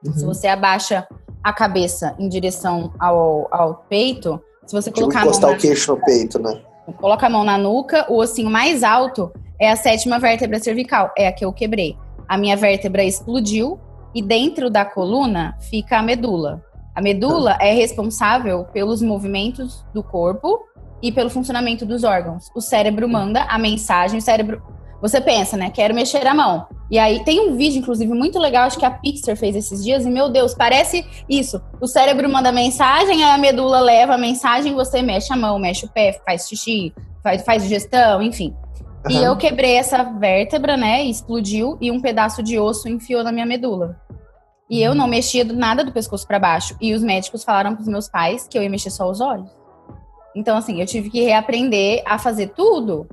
Uhum. 0.06 0.14
Se 0.14 0.26
você 0.26 0.48
abaixa 0.48 1.08
a 1.44 1.54
cabeça 1.54 2.16
em 2.20 2.28
direção 2.28 2.94
ao, 3.00 3.48
ao 3.52 3.86
peito, 3.90 4.42
se 4.66 4.74
você 4.76 4.92
tipo 4.92 5.02
colocar 5.02 5.22
encostar 5.22 5.50
a 5.50 5.52
mão 5.52 5.58
o 5.58 5.62
queixo 5.62 5.96
no 5.96 6.04
peito, 6.04 6.40
né? 6.40 6.62
Coloca 6.98 7.28
a 7.28 7.30
mão 7.30 7.44
na 7.44 7.58
nuca, 7.58 8.06
o 8.10 8.18
ossinho 8.18 8.50
mais 8.50 8.84
alto 8.84 9.32
é 9.60 9.70
a 9.70 9.76
sétima 9.76 10.20
vértebra 10.20 10.60
cervical, 10.60 11.12
é 11.18 11.28
a 11.28 11.32
que 11.32 11.46
eu 11.46 11.54
quebrei. 11.54 11.96
A 12.28 12.38
minha 12.38 12.58
vértebra 12.58 13.04
explodiu 13.04 13.80
e 14.14 14.22
dentro 14.22 14.70
da 14.70 14.86
coluna 14.86 15.56
fica 15.70 16.00
a 16.00 16.04
medula. 16.04 16.64
A 16.96 17.02
medula 17.02 17.58
é 17.62 17.74
responsável 17.74 18.66
pelos 18.74 19.02
movimentos 19.02 19.86
do 19.94 20.04
corpo 20.04 20.60
e 21.02 21.12
pelo 21.12 21.30
funcionamento 21.30 21.86
dos 21.86 22.04
órgãos. 22.04 22.52
O 22.56 22.62
cérebro 22.62 23.08
manda 23.08 23.44
a 23.44 23.58
mensagem, 23.58 24.20
o 24.20 24.22
cérebro 24.22 24.62
você 25.02 25.22
pensa, 25.22 25.56
né? 25.56 25.70
Quero 25.70 25.96
mexer 25.96 26.26
a 26.28 26.34
mão. 26.34 26.68
E 26.92 27.00
aí 27.00 27.24
tem 27.24 27.40
um 27.40 27.56
vídeo, 27.56 27.80
inclusive, 27.80 28.12
muito 28.14 28.38
legal, 28.38 28.66
acho 28.66 28.78
que 28.78 28.86
a 28.86 28.92
Pixar 28.92 29.38
fez 29.38 29.56
esses 29.56 29.84
dias, 29.84 30.06
e 30.06 30.10
meu 30.10 30.30
Deus, 30.30 30.54
parece 30.54 31.06
isso. 31.30 31.62
O 31.80 31.88
cérebro 31.88 32.30
manda 32.30 32.52
mensagem, 32.52 33.24
aí 33.24 33.32
a 33.32 33.38
medula 33.38 33.80
leva 33.80 34.16
a 34.16 34.18
mensagem, 34.18 34.74
você 34.74 35.02
mexe 35.02 35.32
a 35.32 35.38
mão, 35.38 35.58
mexe 35.60 35.86
o 35.86 35.90
pé, 35.90 36.20
faz 36.26 36.48
xixi, 36.48 36.94
faz, 37.24 37.44
faz 37.44 37.64
digestão, 37.64 38.22
enfim. 38.22 38.54
Uhum. 39.10 39.22
E 39.22 39.24
eu 39.24 39.36
quebrei 39.38 39.76
essa 39.76 40.04
vértebra, 40.04 40.78
né? 40.78 41.04
Explodiu 41.04 41.78
e 41.82 41.92
um 41.92 42.00
pedaço 42.00 42.44
de 42.44 42.60
osso 42.60 42.88
enfiou 42.88 43.24
na 43.24 43.32
minha 43.32 43.46
medula. 43.46 44.00
E 44.70 44.82
eu 44.82 44.94
não 44.94 45.06
uhum. 45.06 45.12
mexia 45.12 45.44
nada 45.44 45.84
do 45.84 45.92
pescoço 45.92 46.28
para 46.28 46.40
baixo. 46.40 46.76
E 46.80 46.94
os 46.94 47.02
médicos 47.02 47.44
falaram 47.44 47.74
para 47.74 47.82
os 47.82 47.88
meus 47.88 48.08
pais 48.08 48.48
que 48.48 48.58
eu 48.58 48.64
ia 48.64 48.70
mexer 48.70 48.92
só 48.92 49.10
os 49.10 49.20
olhos. 49.20 49.50
Então, 50.36 50.58
assim, 50.58 50.80
eu 50.80 50.86
tive 50.86 51.10
que 51.10 51.22
reaprender 51.22 52.04
a 52.06 52.20
fazer 52.20 52.50
tudo 52.50 53.08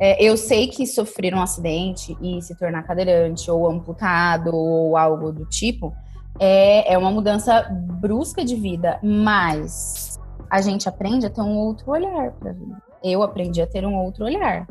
é, 0.00 0.22
eu 0.22 0.36
sei 0.36 0.68
que 0.68 0.86
sofrer 0.86 1.34
um 1.34 1.42
acidente 1.42 2.16
e 2.22 2.40
se 2.40 2.54
tornar 2.56 2.84
cadeirante 2.84 3.50
ou 3.50 3.68
amputado 3.68 4.54
ou 4.54 4.96
algo 4.96 5.32
do 5.32 5.44
tipo 5.44 5.92
é, 6.38 6.92
é 6.92 6.96
uma 6.96 7.10
mudança 7.10 7.66
brusca 8.00 8.44
de 8.44 8.54
vida, 8.54 9.00
mas 9.02 10.20
a 10.48 10.60
gente 10.60 10.88
aprende 10.88 11.26
a 11.26 11.30
ter 11.30 11.40
um 11.40 11.56
outro 11.58 11.90
olhar 11.90 12.30
para 12.32 12.50
a 12.50 12.52
vida. 12.52 12.82
Eu 13.02 13.24
aprendi 13.24 13.60
a 13.60 13.66
ter 13.66 13.84
um 13.84 13.96
outro 13.96 14.24
olhar. 14.24 14.68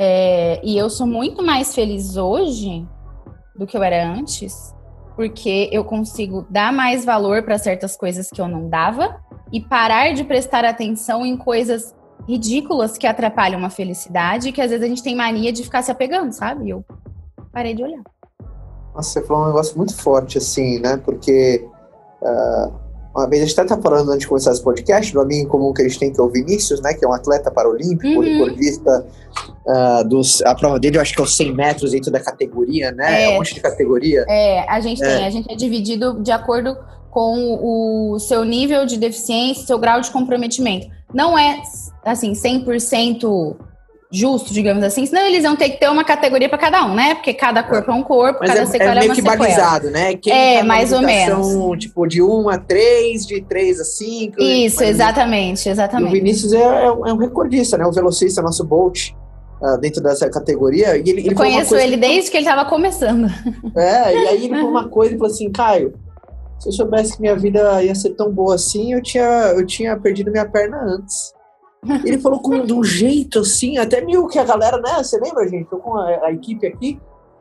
É, 0.00 0.60
e 0.62 0.78
eu 0.78 0.88
sou 0.88 1.08
muito 1.08 1.42
mais 1.42 1.74
feliz 1.74 2.16
hoje 2.16 2.86
do 3.56 3.66
que 3.66 3.76
eu 3.76 3.82
era 3.82 4.08
antes, 4.08 4.72
porque 5.16 5.68
eu 5.72 5.84
consigo 5.84 6.46
dar 6.48 6.72
mais 6.72 7.04
valor 7.04 7.42
para 7.42 7.58
certas 7.58 7.96
coisas 7.96 8.30
que 8.30 8.40
eu 8.40 8.46
não 8.46 8.68
dava 8.68 9.20
e 9.52 9.60
parar 9.60 10.14
de 10.14 10.22
prestar 10.22 10.64
atenção 10.64 11.26
em 11.26 11.36
coisas 11.36 11.92
ridículas 12.28 12.96
que 12.96 13.08
atrapalham 13.08 13.58
uma 13.58 13.70
felicidade, 13.70 14.52
que 14.52 14.60
às 14.60 14.70
vezes 14.70 14.84
a 14.84 14.88
gente 14.88 15.02
tem 15.02 15.16
mania 15.16 15.52
de 15.52 15.64
ficar 15.64 15.82
se 15.82 15.90
apegando, 15.90 16.32
sabe? 16.32 16.70
Eu 16.70 16.84
parei 17.52 17.74
de 17.74 17.82
olhar. 17.82 18.02
Nossa, 18.94 19.10
você 19.10 19.26
falou 19.26 19.44
um 19.44 19.46
negócio 19.46 19.76
muito 19.76 19.96
forte, 19.96 20.38
assim, 20.38 20.78
né? 20.78 20.96
Porque 20.98 21.66
uh, 22.22 22.72
uma 23.16 23.28
vez 23.28 23.42
a 23.42 23.46
gente 23.46 23.58
até 23.58 23.74
tá 23.74 23.82
falando 23.82 24.10
antes 24.10 24.20
de 24.20 24.28
começar 24.28 24.52
esse 24.52 24.62
podcast, 24.62 25.12
do 25.12 25.20
amigo 25.20 25.44
em 25.44 25.48
comum 25.48 25.72
que 25.72 25.82
a 25.82 25.88
gente 25.88 25.98
tem, 25.98 26.12
que 26.12 26.20
é 26.20 26.22
o 26.22 26.28
Vinícius, 26.28 26.80
né? 26.80 26.94
Que 26.94 27.04
é 27.04 27.08
um 27.08 27.12
atleta 27.12 27.50
paralímpico, 27.50 28.06
uhum. 28.06 28.20
recordista 28.20 29.06
uh, 29.68 30.08
dos, 30.08 30.42
a 30.42 30.54
prova 30.54 30.80
dele, 30.80 30.96
eu 30.96 31.02
acho 31.02 31.14
que 31.14 31.20
é 31.20 31.24
os 31.24 31.36
100 31.36 31.54
metros 31.54 31.90
dentro 31.92 32.10
da 32.10 32.20
categoria, 32.20 32.90
né? 32.92 33.22
É, 33.22 33.24
é 33.24 33.30
um 33.30 33.34
monte 33.34 33.54
de 33.54 33.60
categoria. 33.60 34.24
É, 34.28 34.68
a 34.68 34.80
gente 34.80 35.02
é. 35.02 35.16
tem, 35.16 35.26
a 35.26 35.30
gente 35.30 35.52
é 35.52 35.54
dividido 35.54 36.22
de 36.22 36.32
acordo 36.32 36.76
com 37.10 37.58
o 38.14 38.18
seu 38.18 38.44
nível 38.44 38.86
de 38.86 38.96
deficiência, 38.96 39.66
seu 39.66 39.78
grau 39.78 40.00
de 40.00 40.10
comprometimento. 40.10 40.88
Não 41.12 41.38
é, 41.38 41.60
assim, 42.04 42.32
100% 42.32 43.56
justo, 44.10 44.54
digamos 44.54 44.82
assim, 44.82 45.04
senão 45.04 45.26
eles 45.26 45.42
vão 45.42 45.54
ter 45.54 45.68
que 45.68 45.80
ter 45.80 45.88
uma 45.90 46.02
categoria 46.02 46.48
para 46.48 46.56
cada 46.56 46.84
um, 46.86 46.94
né? 46.94 47.14
Porque 47.14 47.34
cada 47.34 47.62
corpo 47.62 47.90
é 47.90 47.94
um 47.94 48.02
corpo, 48.02 48.38
Mas 48.40 48.50
cada 48.50 48.62
é, 48.62 48.66
sequela 48.66 48.90
é 48.92 48.94
meio 48.94 49.02
é 49.02 49.08
uma 49.08 49.14
que 49.14 49.20
sequela. 49.20 49.36
balizado, 49.36 49.90
né? 49.90 50.14
Quem 50.14 50.32
é, 50.32 50.58
tá 50.60 50.64
mais 50.64 50.92
ou 50.92 51.02
menos. 51.02 51.78
Tipo, 51.78 52.06
de 52.06 52.22
1 52.22 52.48
a 52.48 52.58
3, 52.58 53.26
de 53.26 53.42
3 53.42 53.80
a 53.80 53.84
5. 53.84 54.42
Isso, 54.42 54.82
exatamente, 54.82 55.68
exatamente. 55.68 56.08
E 56.08 56.10
o 56.10 56.12
Vinícius 56.12 56.52
é, 56.54 56.62
é, 56.62 56.90
um 56.90 57.16
recordista, 57.16 57.76
né? 57.76 57.86
O 57.86 57.92
velocista, 57.92 58.40
nosso 58.40 58.64
Bolt, 58.64 59.10
uh, 59.60 59.78
dentro 59.78 60.02
dessa 60.02 60.28
categoria. 60.30 60.96
E 60.96 61.00
ele, 61.00 61.20
ele 61.20 61.30
Eu 61.30 61.34
conheço 61.34 61.76
ele 61.76 61.96
que... 61.96 62.00
desde 62.00 62.30
que 62.30 62.36
ele 62.36 62.46
estava 62.48 62.68
começando. 62.68 63.26
É, 63.76 64.14
e 64.14 64.28
aí 64.28 64.44
ele 64.44 64.54
falou 64.54 64.70
uma 64.70 64.88
coisa 64.88 65.14
e 65.14 65.18
falou 65.18 65.32
assim, 65.32 65.50
Caio, 65.50 65.94
se 66.58 66.68
eu 66.68 66.72
soubesse 66.72 67.14
que 67.14 67.20
minha 67.20 67.36
vida 67.36 67.82
ia 67.82 67.94
ser 67.94 68.10
tão 68.10 68.32
boa 68.32 68.54
assim, 68.54 68.92
eu 68.92 69.02
tinha, 69.02 69.52
eu 69.56 69.64
tinha 69.64 69.96
perdido 69.96 70.30
minha 70.30 70.48
perna 70.48 70.78
antes. 70.82 71.32
Ele 72.04 72.18
falou 72.18 72.40
com, 72.40 72.64
de 72.64 72.72
um 72.72 72.82
jeito 72.82 73.40
assim, 73.40 73.78
até 73.78 74.00
meio 74.00 74.26
que 74.26 74.38
a 74.38 74.44
galera, 74.44 74.78
né? 74.78 75.02
Você 75.02 75.18
lembra, 75.20 75.48
gente? 75.48 75.70
Tô 75.70 75.78
com 75.78 75.96
a, 75.96 76.26
a 76.26 76.32
equipe 76.32 76.66
aqui. 76.66 77.00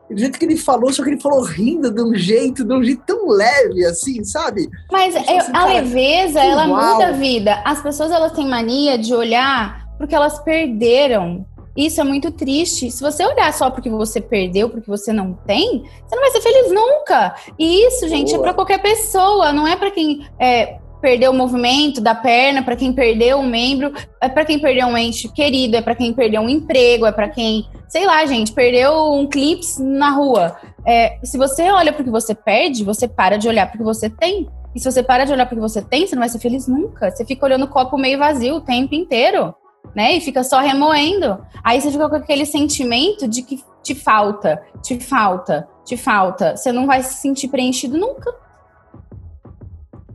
Do 0.10 0.18
jeito 0.18 0.40
que 0.40 0.46
ele 0.46 0.56
falou, 0.56 0.94
só 0.94 1.04
que 1.04 1.10
ele 1.10 1.20
falou 1.20 1.42
rindo 1.42 1.92
de 1.92 2.02
um 2.02 2.16
jeito, 2.16 2.64
de 2.64 2.74
um 2.74 2.82
jeito 2.82 3.04
tão 3.06 3.28
leve, 3.28 3.84
assim, 3.84 4.24
sabe? 4.24 4.70
Mas 4.90 5.16
eu, 5.16 5.22
assim, 5.22 5.50
a 5.50 5.52
cara, 5.52 5.74
leveza, 5.74 6.40
ela 6.40 6.68
uau. 6.68 6.94
muda 6.94 7.08
a 7.08 7.12
vida. 7.12 7.62
As 7.66 7.82
pessoas, 7.82 8.12
elas 8.12 8.32
têm 8.32 8.48
mania 8.48 8.98
de 8.98 9.14
olhar 9.14 9.86
porque 9.98 10.16
elas 10.16 10.40
perderam. 10.40 11.46
Isso 11.78 12.02
é 12.02 12.04
muito 12.04 12.32
triste. 12.32 12.90
Se 12.90 13.02
você 13.04 13.24
olhar 13.24 13.54
só 13.54 13.70
porque 13.70 13.88
você 13.88 14.20
perdeu, 14.20 14.68
porque 14.68 14.90
você 14.90 15.14
não 15.14 15.34
tem, 15.34 15.84
você 16.06 16.16
não 16.16 16.24
vai 16.24 16.32
ser 16.32 16.42
feliz 16.42 16.72
nunca. 16.72 17.36
E 17.58 17.86
isso, 17.86 18.10
gente, 18.10 18.30
é 18.30 18.38
Boa. 18.38 18.40
é 18.40 18.44
para 18.46 18.54
qualquer 18.56 18.82
pessoa, 18.82 19.54
não 19.54 19.68
é 19.68 19.76
para 19.76 19.92
quem 19.92 20.26
é, 20.40 20.80
perdeu 21.00 21.32
o 21.32 21.36
movimento 21.36 22.02
da 22.02 22.16
perna, 22.16 22.64
para 22.64 22.76
quem 22.76 22.92
perdeu 22.92 23.38
um 23.38 23.48
membro, 23.48 23.94
é 24.20 24.28
para 24.28 24.44
quem 24.44 24.58
perdeu 24.58 24.88
um 24.88 24.98
ente 24.98 25.32
querido, 25.32 25.78
é 25.78 25.82
para 25.82 25.94
quem 25.94 26.14
perdeu 26.14 26.42
um 26.42 26.50
emprego, 26.50 27.06
é 27.06 27.12
para 27.12 27.30
quem, 27.30 27.68
sei 27.88 28.06
lá, 28.06 28.26
gente, 28.26 28.52
perdeu 28.52 29.14
um 29.14 29.28
clips 29.28 29.78
na 29.78 30.10
rua. 30.10 30.58
É, 30.86 31.20
se 31.24 31.38
você 31.38 31.70
olha 31.70 31.94
porque 31.94 32.10
você 32.10 32.34
perde, 32.34 32.84
você 32.84 33.08
para 33.08 33.38
de 33.38 33.48
olhar 33.48 33.70
porque 33.70 33.84
você 33.84 34.10
tem. 34.10 34.50
E 34.74 34.80
se 34.80 34.92
você 34.92 35.02
para 35.04 35.26
de 35.26 35.32
olhar 35.32 35.46
porque 35.46 35.62
você 35.62 35.82
tem, 35.82 36.06
você 36.06 36.16
não 36.16 36.22
vai 36.22 36.30
ser 36.30 36.40
feliz 36.40 36.68
nunca. 36.68 37.12
Você 37.12 37.26
fica 37.26 37.46
olhando 37.46 37.66
o 37.66 37.68
copo 37.68 37.98
meio 37.98 38.18
vazio 38.18 38.56
o 38.56 38.62
tempo 38.62 38.94
inteiro, 38.96 39.54
né? 39.96 40.14
E 40.14 40.22
fica 40.22 40.44
só 40.44 40.60
remoendo. 40.60 41.40
Aí 41.64 41.82
você 41.82 41.92
fica 41.92 42.10
com 42.10 42.16
aquele 42.16 42.46
sentimento 42.46 43.28
de 43.28 43.42
que 43.42 43.64
te 43.84 43.96
falta, 43.96 44.62
te 44.82 45.00
falta, 45.00 45.68
te 45.86 45.96
falta. 45.96 46.56
Você 46.56 46.72
não 46.72 46.86
vai 46.86 47.02
se 47.04 47.16
sentir 47.22 47.48
preenchido 47.48 47.98
nunca. 47.98 48.34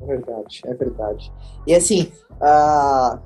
É 0.03 0.07
verdade, 0.07 0.61
é 0.67 0.75
verdade. 0.75 1.33
E 1.67 1.75
assim, 1.75 2.13
uh, 2.41 3.19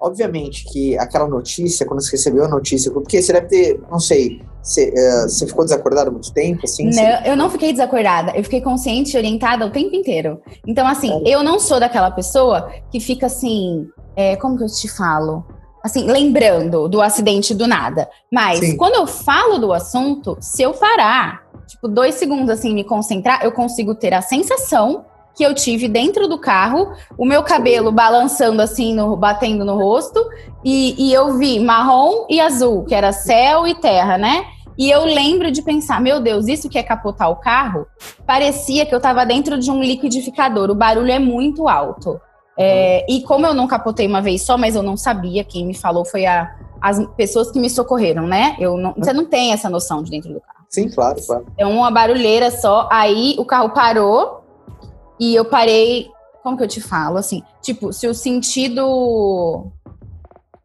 obviamente 0.00 0.64
que 0.70 0.96
aquela 0.98 1.26
notícia, 1.26 1.86
quando 1.86 2.02
você 2.02 2.12
recebeu 2.12 2.44
a 2.44 2.48
notícia, 2.48 2.90
porque 2.90 3.20
você 3.20 3.32
deve 3.32 3.46
ter, 3.46 3.80
não 3.90 3.98
sei, 3.98 4.42
você, 4.62 4.90
uh, 4.90 5.28
você 5.28 5.46
ficou 5.46 5.64
desacordada 5.64 6.10
muito 6.10 6.32
tempo? 6.32 6.60
Assim, 6.64 6.84
não, 6.84 6.92
você... 6.92 7.22
eu 7.24 7.36
não 7.36 7.50
fiquei 7.50 7.72
desacordada, 7.72 8.32
eu 8.36 8.44
fiquei 8.44 8.60
consciente 8.60 9.14
e 9.14 9.18
orientada 9.18 9.64
o 9.64 9.70
tempo 9.70 9.94
inteiro. 9.94 10.40
Então, 10.66 10.86
assim, 10.86 11.22
é. 11.24 11.34
eu 11.34 11.42
não 11.42 11.58
sou 11.58 11.80
daquela 11.80 12.10
pessoa 12.10 12.70
que 12.90 13.00
fica 13.00 13.26
assim, 13.26 13.88
é, 14.16 14.34
como 14.36 14.56
que 14.56 14.64
eu 14.64 14.68
te 14.68 14.88
falo? 14.88 15.44
Assim, 15.84 16.10
lembrando 16.10 16.88
do 16.88 17.00
acidente 17.00 17.54
do 17.54 17.66
nada. 17.66 18.08
Mas 18.32 18.58
Sim. 18.58 18.76
quando 18.76 18.94
eu 18.94 19.06
falo 19.06 19.58
do 19.58 19.72
assunto, 19.72 20.36
se 20.40 20.62
eu 20.62 20.72
parar, 20.72 21.42
tipo, 21.66 21.86
dois 21.86 22.16
segundos 22.16 22.50
assim, 22.50 22.74
me 22.74 22.82
concentrar, 22.82 23.44
eu 23.44 23.52
consigo 23.52 23.94
ter 23.94 24.12
a 24.12 24.22
sensação 24.22 25.04
que 25.36 25.44
eu 25.44 25.54
tive 25.54 25.86
dentro 25.86 26.26
do 26.26 26.38
carro, 26.38 26.92
o 27.16 27.26
meu 27.26 27.42
cabelo 27.42 27.92
balançando 27.92 28.62
assim, 28.62 28.94
no, 28.94 29.14
batendo 29.16 29.66
no 29.66 29.76
rosto, 29.76 30.26
e, 30.64 30.94
e 30.98 31.12
eu 31.12 31.36
vi 31.36 31.60
marrom 31.60 32.26
e 32.28 32.40
azul, 32.40 32.84
que 32.84 32.94
era 32.94 33.12
céu 33.12 33.66
e 33.66 33.74
terra, 33.74 34.16
né? 34.16 34.46
E 34.78 34.90
eu 34.90 35.04
lembro 35.04 35.50
de 35.50 35.62
pensar, 35.62 36.00
meu 36.00 36.20
Deus, 36.20 36.48
isso 36.48 36.68
que 36.68 36.78
é 36.78 36.82
capotar 36.82 37.30
o 37.30 37.36
carro? 37.36 37.86
Parecia 38.26 38.84
que 38.84 38.94
eu 38.94 38.98
estava 38.98 39.24
dentro 39.24 39.58
de 39.58 39.70
um 39.70 39.82
liquidificador. 39.82 40.70
O 40.70 40.74
barulho 40.74 41.10
é 41.10 41.18
muito 41.18 41.66
alto. 41.66 42.20
É, 42.58 43.04
e 43.10 43.22
como 43.22 43.46
eu 43.46 43.54
não 43.54 43.66
capotei 43.66 44.06
uma 44.06 44.22
vez 44.22 44.42
só, 44.42 44.56
mas 44.56 44.74
eu 44.74 44.82
não 44.82 44.96
sabia, 44.96 45.44
quem 45.44 45.66
me 45.66 45.74
falou 45.74 46.04
foi 46.04 46.24
a, 46.24 46.56
as 46.80 47.04
pessoas 47.16 47.50
que 47.50 47.58
me 47.58 47.68
socorreram, 47.68 48.26
né? 48.26 48.56
Eu 48.58 48.76
não, 48.76 48.94
você 48.96 49.12
não 49.12 49.24
tem 49.24 49.52
essa 49.52 49.68
noção 49.68 50.02
de 50.02 50.10
dentro 50.10 50.32
do 50.32 50.40
carro. 50.40 50.64
Sim, 50.68 50.88
claro, 50.88 51.20
claro. 51.24 51.46
É 51.56 51.66
uma 51.66 51.90
barulheira 51.90 52.50
só. 52.50 52.88
Aí 52.90 53.36
o 53.38 53.44
carro 53.44 53.70
parou, 53.70 54.46
e 55.18 55.34
eu 55.34 55.44
parei. 55.44 56.10
Como 56.42 56.56
que 56.56 56.62
eu 56.62 56.68
te 56.68 56.80
falo? 56.80 57.16
Assim, 57.16 57.42
tipo, 57.60 57.92
se 57.92 58.06
o 58.06 58.14
sentido. 58.14 59.66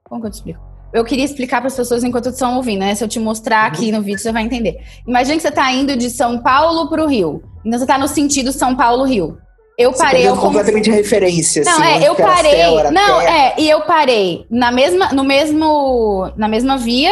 Como 0.04 0.22
que 0.22 0.28
eu 0.28 0.32
te 0.32 0.36
explico? 0.36 0.60
Eu 0.94 1.06
queria 1.06 1.24
explicar 1.24 1.62
para 1.62 1.70
as 1.70 1.76
pessoas 1.76 2.04
enquanto 2.04 2.30
estão 2.30 2.58
ouvindo, 2.58 2.80
né? 2.80 2.94
Se 2.94 3.04
eu 3.04 3.08
te 3.08 3.20
mostrar 3.20 3.66
aqui 3.66 3.92
no 3.92 4.02
vídeo, 4.02 4.20
você 4.20 4.32
vai 4.32 4.44
entender. 4.44 4.84
Imagina 5.08 5.38
que 5.38 5.42
você 5.42 5.48
está 5.48 5.72
indo 5.72 5.96
de 5.96 6.10
São 6.10 6.40
Paulo 6.40 6.90
para 6.90 7.02
o 7.02 7.08
Rio. 7.08 7.42
Então 7.64 7.80
você 7.80 7.86
está 7.86 7.98
no 7.98 8.10
sentido 8.10 8.52
São 8.52 8.76
Paulo-Rio. 8.76 9.38
Eu 9.78 9.92
você 9.92 10.04
parei. 10.04 10.28
Eu 10.28 10.36
completamente 10.38 10.90
como... 10.90 10.98
referência. 10.98 11.64
Não, 11.64 11.74
assim, 11.74 11.84
é, 11.84 12.08
eu 12.08 12.16
parei. 12.16 12.52
Céu, 12.52 12.92
não, 12.92 13.20
terra. 13.20 13.38
é, 13.38 13.56
e 13.58 13.70
eu 13.70 13.82
parei 13.82 14.46
na 14.50 14.72
mesma, 14.72 15.12
no 15.12 15.24
mesmo, 15.24 16.32
na 16.36 16.48
mesma 16.48 16.78
via. 16.78 17.12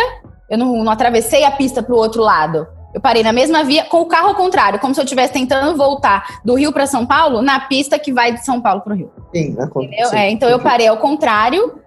Eu 0.50 0.58
não, 0.58 0.84
não 0.84 0.92
atravessei 0.92 1.44
a 1.44 1.51
pista 1.51 1.82
para 1.82 1.94
o 1.94 1.98
outro 1.98 2.22
lado. 2.22 2.68
Eu 2.94 3.00
parei 3.00 3.22
na 3.22 3.32
mesma 3.32 3.63
via 3.63 3.86
com 3.86 4.01
o 4.01 4.06
carro 4.06 4.30
ao 4.30 4.36
contrário, 4.36 4.80
como 4.80 4.96
se 4.96 5.00
eu 5.00 5.04
estivesse 5.04 5.32
tentando 5.32 5.78
voltar 5.78 6.39
do 6.44 6.56
Rio 6.56 6.74
para 6.74 6.88
São 6.88 7.06
Paulo 7.06 7.42
na 7.42 7.60
pista 7.60 8.00
que 8.00 8.12
vai 8.12 8.34
de 8.34 8.44
São 8.44 8.60
Paulo 8.60 8.82
para 8.82 8.94
o 8.94 8.96
Rio. 8.96 9.12
Sim, 9.34 9.51
né? 9.51 9.70
Sim. 10.06 10.16
É, 10.16 10.32
então 10.32 10.50
eu 10.50 10.60
parei 10.60 10.88
ao 10.88 10.98
contrário, 10.98 11.80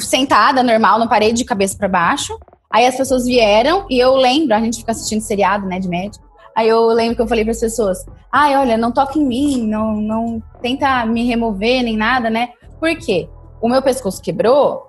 sentada, 0.00 0.62
normal, 0.62 0.98
não 0.98 1.08
parei 1.08 1.32
de 1.32 1.44
cabeça 1.44 1.76
para 1.76 1.88
baixo. 1.88 2.38
Aí 2.70 2.86
as 2.86 2.96
pessoas 2.96 3.26
vieram 3.26 3.86
e 3.88 3.98
eu 3.98 4.16
lembro, 4.16 4.54
a 4.54 4.60
gente 4.60 4.78
fica 4.78 4.92
assistindo 4.92 5.20
seriado, 5.20 5.66
né, 5.66 5.78
de 5.78 5.88
médico. 5.88 6.25
Aí 6.56 6.68
eu 6.68 6.86
lembro 6.86 7.14
que 7.14 7.22
eu 7.22 7.28
falei 7.28 7.44
para 7.44 7.52
as 7.52 7.60
pessoas: 7.60 8.04
"Ai, 8.32 8.56
olha, 8.56 8.76
não 8.78 8.90
toque 8.90 9.20
em 9.20 9.24
mim, 9.24 9.66
não 9.66 9.96
não 9.96 10.42
tenta 10.62 11.04
me 11.04 11.24
remover 11.24 11.82
nem 11.82 11.96
nada, 11.96 12.30
né? 12.30 12.48
Por 12.80 12.96
quê? 12.96 13.28
O 13.60 13.68
meu 13.68 13.82
pescoço 13.82 14.22
quebrou 14.22 14.86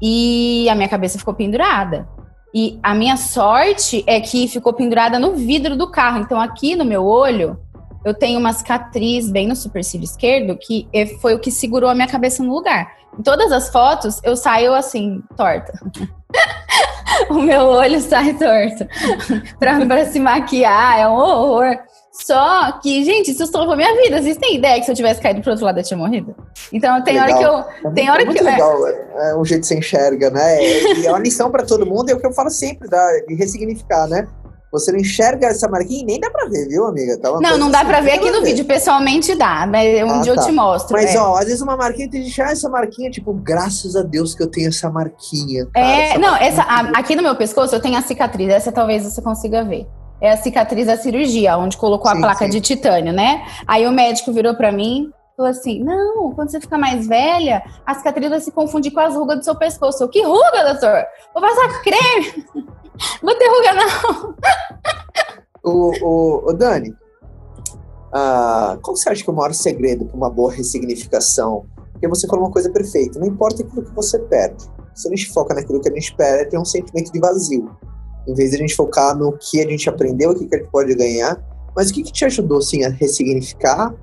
e 0.00 0.68
a 0.70 0.74
minha 0.74 0.88
cabeça 0.88 1.18
ficou 1.18 1.34
pendurada. 1.34 2.08
E 2.54 2.80
a 2.82 2.94
minha 2.94 3.16
sorte 3.16 4.02
é 4.06 4.20
que 4.20 4.48
ficou 4.48 4.72
pendurada 4.72 5.18
no 5.18 5.36
vidro 5.36 5.76
do 5.76 5.90
carro. 5.90 6.18
Então, 6.18 6.40
aqui 6.40 6.74
no 6.74 6.84
meu 6.84 7.04
olho, 7.04 7.60
eu 8.04 8.14
tenho 8.14 8.38
uma 8.38 8.52
cicatriz 8.52 9.30
bem 9.30 9.46
no 9.46 9.56
supercílio 9.56 10.04
esquerdo, 10.04 10.56
que 10.56 10.88
é, 10.92 11.06
foi 11.06 11.34
o 11.34 11.38
que 11.38 11.50
segurou 11.50 11.90
a 11.90 11.94
minha 11.94 12.08
cabeça 12.08 12.42
no 12.42 12.54
lugar. 12.54 12.96
Em 13.18 13.22
todas 13.22 13.50
as 13.52 13.70
fotos, 13.70 14.20
eu 14.22 14.36
saio 14.36 14.72
assim, 14.72 15.22
torta. 15.36 15.72
o 17.28 17.34
meu 17.34 17.62
olho 17.62 18.00
sai 18.00 18.34
torto. 18.34 18.86
pra, 19.58 19.84
pra 19.84 20.06
se 20.06 20.20
maquiar, 20.20 21.00
é 21.00 21.08
um 21.08 21.14
horror. 21.14 21.76
Só 22.12 22.72
que, 22.82 23.04
gente, 23.04 23.30
isso 23.30 23.46
salvou 23.46 23.76
minha 23.76 23.94
vida. 23.96 24.20
Vocês 24.20 24.36
têm 24.36 24.56
ideia 24.56 24.78
que 24.78 24.84
se 24.84 24.90
eu 24.90 24.96
tivesse 24.96 25.20
caído 25.20 25.40
pro 25.40 25.52
outro 25.52 25.64
lado 25.64 25.78
eu 25.78 25.84
tinha 25.84 25.96
morrido? 25.96 26.34
Então 26.72 27.02
tem 27.02 27.14
legal. 27.14 27.28
hora 27.28 27.38
que 27.38 27.44
eu. 27.86 27.90
É 27.90 27.94
tem 27.94 28.10
hora 28.10 28.22
é 28.22 28.24
muito 28.24 28.38
que 28.38 28.44
legal 28.44 28.86
é, 28.86 29.30
é, 29.30 29.34
o 29.34 29.44
jeito 29.44 29.62
que 29.62 29.68
você 29.68 29.78
enxerga, 29.78 30.28
né? 30.28 30.62
E 30.62 31.06
é 31.06 31.10
uma 31.10 31.20
lição 31.20 31.50
para 31.50 31.64
todo 31.64 31.86
mundo, 31.86 32.10
é 32.10 32.14
o 32.14 32.20
que 32.20 32.26
eu 32.26 32.32
falo 32.32 32.50
sempre, 32.50 32.88
da, 32.88 33.20
de 33.28 33.34
ressignificar, 33.34 34.08
né? 34.08 34.26
Você 34.70 34.92
não 34.92 35.00
enxerga 35.00 35.48
essa 35.48 35.68
marquinha 35.68 36.02
e 36.02 36.04
nem 36.04 36.20
dá 36.20 36.30
pra 36.30 36.46
ver, 36.46 36.68
viu, 36.68 36.86
amiga? 36.86 37.18
Tá 37.18 37.30
não, 37.40 37.58
não 37.58 37.70
dá 37.70 37.80
assim, 37.80 37.88
pra 37.88 38.00
ver 38.00 38.12
aqui 38.12 38.30
no 38.30 38.40
ver. 38.40 38.46
vídeo. 38.46 38.64
Pessoalmente 38.64 39.34
dá, 39.34 39.66
mas 39.66 40.02
um 40.04 40.10
ah, 40.10 40.20
dia 40.20 40.34
tá. 40.34 40.40
eu 40.40 40.46
te 40.46 40.52
mostro. 40.52 40.96
Mas, 40.96 41.14
é. 41.14 41.18
ó, 41.18 41.36
às 41.36 41.46
vezes 41.46 41.60
uma 41.60 41.76
marquinha 41.76 42.08
tem 42.08 42.20
que 42.20 42.26
deixar 42.26 42.52
essa 42.52 42.68
marquinha, 42.68 43.10
tipo, 43.10 43.32
graças 43.32 43.96
a 43.96 44.02
Deus 44.02 44.34
que 44.34 44.42
eu 44.42 44.46
tenho 44.46 44.68
essa 44.68 44.88
marquinha. 44.88 45.66
Cara, 45.74 45.86
é, 45.86 46.10
essa 46.10 46.18
não, 46.18 46.30
marquinha 46.30 46.48
essa, 46.50 46.62
a, 46.62 46.80
aqui 46.98 47.16
no 47.16 47.22
meu 47.22 47.34
pescoço 47.34 47.74
eu 47.74 47.80
tenho 47.80 47.98
a 47.98 48.02
cicatriz. 48.02 48.48
Essa 48.48 48.70
talvez 48.70 49.02
você 49.02 49.20
consiga 49.20 49.64
ver. 49.64 49.86
É 50.20 50.32
a 50.32 50.36
cicatriz 50.36 50.86
da 50.86 50.96
cirurgia, 50.96 51.56
onde 51.56 51.76
colocou 51.76 52.10
sim, 52.10 52.18
a 52.18 52.20
placa 52.20 52.44
sim. 52.44 52.50
de 52.50 52.60
titânio, 52.60 53.12
né? 53.12 53.42
Aí 53.66 53.86
o 53.86 53.90
médico 53.90 54.32
virou 54.32 54.54
pra 54.54 54.70
mim, 54.70 55.10
falou 55.40 55.50
assim: 55.50 55.82
Não, 55.82 56.32
quando 56.32 56.50
você 56.50 56.60
ficar 56.60 56.76
mais 56.76 57.06
velha, 57.06 57.62
a 57.86 57.94
cicatriz 57.94 58.28
vai 58.28 58.40
se 58.40 58.52
confundir 58.52 58.92
com 58.92 59.00
as 59.00 59.14
rugas 59.14 59.38
do 59.38 59.44
seu 59.44 59.56
pescoço. 59.56 60.04
Eu, 60.04 60.08
que 60.08 60.22
ruga, 60.22 60.72
doutor? 60.72 61.04
Vou 61.32 61.42
passar 61.42 61.82
creme. 61.82 62.46
Vou 63.22 63.34
ter 63.34 63.48
ruga, 63.48 63.72
não. 63.72 64.34
O, 65.64 65.92
o, 66.02 66.50
o 66.50 66.52
Dani, 66.52 66.94
ah, 68.12 68.78
qual 68.82 68.94
você 68.94 69.08
acha 69.08 69.24
que 69.24 69.30
é 69.30 69.32
o 69.32 69.36
maior 69.36 69.54
segredo 69.54 70.04
para 70.04 70.16
uma 70.16 70.28
boa 70.28 70.52
ressignificação? 70.52 71.64
Porque 71.92 72.06
você 72.06 72.26
falou 72.26 72.44
uma 72.44 72.52
coisa 72.52 72.70
perfeita, 72.70 73.18
não 73.18 73.26
importa 73.26 73.62
aquilo 73.62 73.82
que 73.82 73.94
você 73.94 74.18
perde. 74.18 74.64
Se 74.94 75.08
a 75.08 75.10
gente 75.10 75.32
foca 75.32 75.54
naquilo 75.54 75.80
que 75.80 75.88
a 75.88 75.92
gente 75.92 76.14
perde, 76.14 76.50
tem 76.50 76.60
um 76.60 76.64
sentimento 76.64 77.10
de 77.10 77.18
vazio. 77.18 77.70
Em 78.28 78.34
vez 78.34 78.50
de 78.50 78.56
a 78.56 78.58
gente 78.58 78.76
focar 78.76 79.16
no 79.16 79.32
que 79.38 79.60
a 79.62 79.68
gente 79.68 79.88
aprendeu, 79.88 80.30
o 80.30 80.34
que, 80.34 80.46
que 80.46 80.54
a 80.54 80.58
gente 80.58 80.70
pode 80.70 80.94
ganhar. 80.94 81.42
Mas 81.74 81.90
o 81.90 81.94
que, 81.94 82.02
que 82.02 82.12
te 82.12 82.24
ajudou, 82.26 82.58
assim, 82.58 82.84
a 82.84 82.90
ressignificar? 82.90 83.94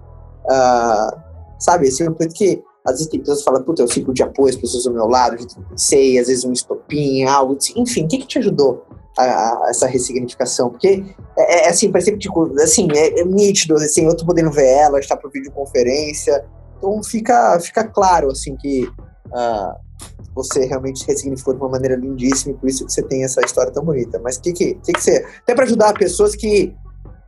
Ah, 0.49 1.26
sabe, 1.59 1.87
assim, 1.87 2.11
porque 2.11 2.63
às 2.85 2.93
vezes 2.93 3.07
tem 3.07 3.19
pessoas 3.19 3.39
que 3.39 3.45
falam, 3.45 3.63
puta, 3.63 3.81
eu 3.81 3.87
fico 3.87 4.13
de 4.13 4.23
apoio, 4.23 4.49
as 4.49 4.55
pessoas 4.55 4.85
do 4.85 4.93
meu 4.93 5.07
lado, 5.07 5.35
eu 5.35 5.63
pensei, 5.69 6.17
às 6.17 6.27
vezes 6.27 6.45
um 6.45 6.53
estopim, 6.53 7.23
algo, 7.23 7.55
assim. 7.55 7.73
enfim, 7.75 8.05
o 8.05 8.07
que, 8.07 8.19
que 8.19 8.27
te 8.27 8.39
ajudou 8.39 8.85
a, 9.17 9.23
a 9.23 9.67
essa 9.69 9.87
ressignificação? 9.87 10.69
Porque, 10.69 11.03
é, 11.37 11.65
é 11.65 11.69
assim, 11.69 11.91
parece 11.91 12.11
que, 12.11 12.17
tipo, 12.17 12.49
assim, 12.61 12.87
é, 12.95 13.19
é 13.19 13.25
nítido, 13.25 13.75
assim, 13.75 14.05
eu 14.05 14.15
tô 14.15 14.25
podendo 14.25 14.51
ver 14.51 14.67
ela, 14.67 14.99
está 14.99 15.17
por 15.17 15.29
videoconferência, 15.31 16.45
então 16.77 17.03
fica, 17.03 17.59
fica 17.59 17.83
claro, 17.83 18.31
assim, 18.31 18.55
que 18.55 18.85
uh, 18.85 19.87
você 20.33 20.65
realmente 20.65 21.05
ressignificou 21.05 21.55
de 21.55 21.59
uma 21.59 21.69
maneira 21.69 21.95
lindíssima 21.95 22.53
e 22.53 22.57
por 22.57 22.69
isso 22.69 22.85
que 22.85 22.93
você 22.93 23.01
tem 23.01 23.23
essa 23.23 23.41
história 23.41 23.71
tão 23.71 23.83
bonita. 23.83 24.19
Mas 24.23 24.37
o 24.37 24.41
que, 24.41 24.53
que, 24.53 24.75
que, 24.75 24.93
que 24.93 25.01
você... 25.01 25.25
Até 25.41 25.55
para 25.55 25.65
ajudar 25.65 25.93
pessoas 25.93 26.35
que 26.35 26.73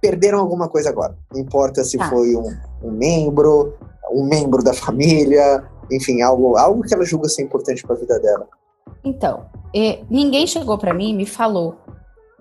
perderam 0.02 0.40
alguma 0.40 0.70
coisa 0.70 0.90
agora. 0.90 1.18
Não 1.34 1.42
importa 1.42 1.84
se 1.84 1.98
tá. 1.98 2.10
foi 2.10 2.36
um, 2.36 2.56
um 2.84 2.92
membro, 2.92 3.74
um 4.12 4.28
membro 4.28 4.64
da 4.64 4.74
família, 4.74 5.64
enfim, 5.92 6.22
algo, 6.22 6.58
algo 6.58 6.84
que 6.84 6.94
ela 6.94 7.06
julga 7.06 7.28
ser 7.30 7.44
importante 7.44 7.84
para 7.84 7.96
a 7.96 8.00
vida 8.00 8.20
dela. 8.20 8.48
Então, 9.04 9.46
ninguém 10.10 10.46
chegou 10.46 10.78
para 10.78 10.94
mim 10.94 11.12
e 11.12 11.14
me 11.14 11.26
falou, 11.26 11.78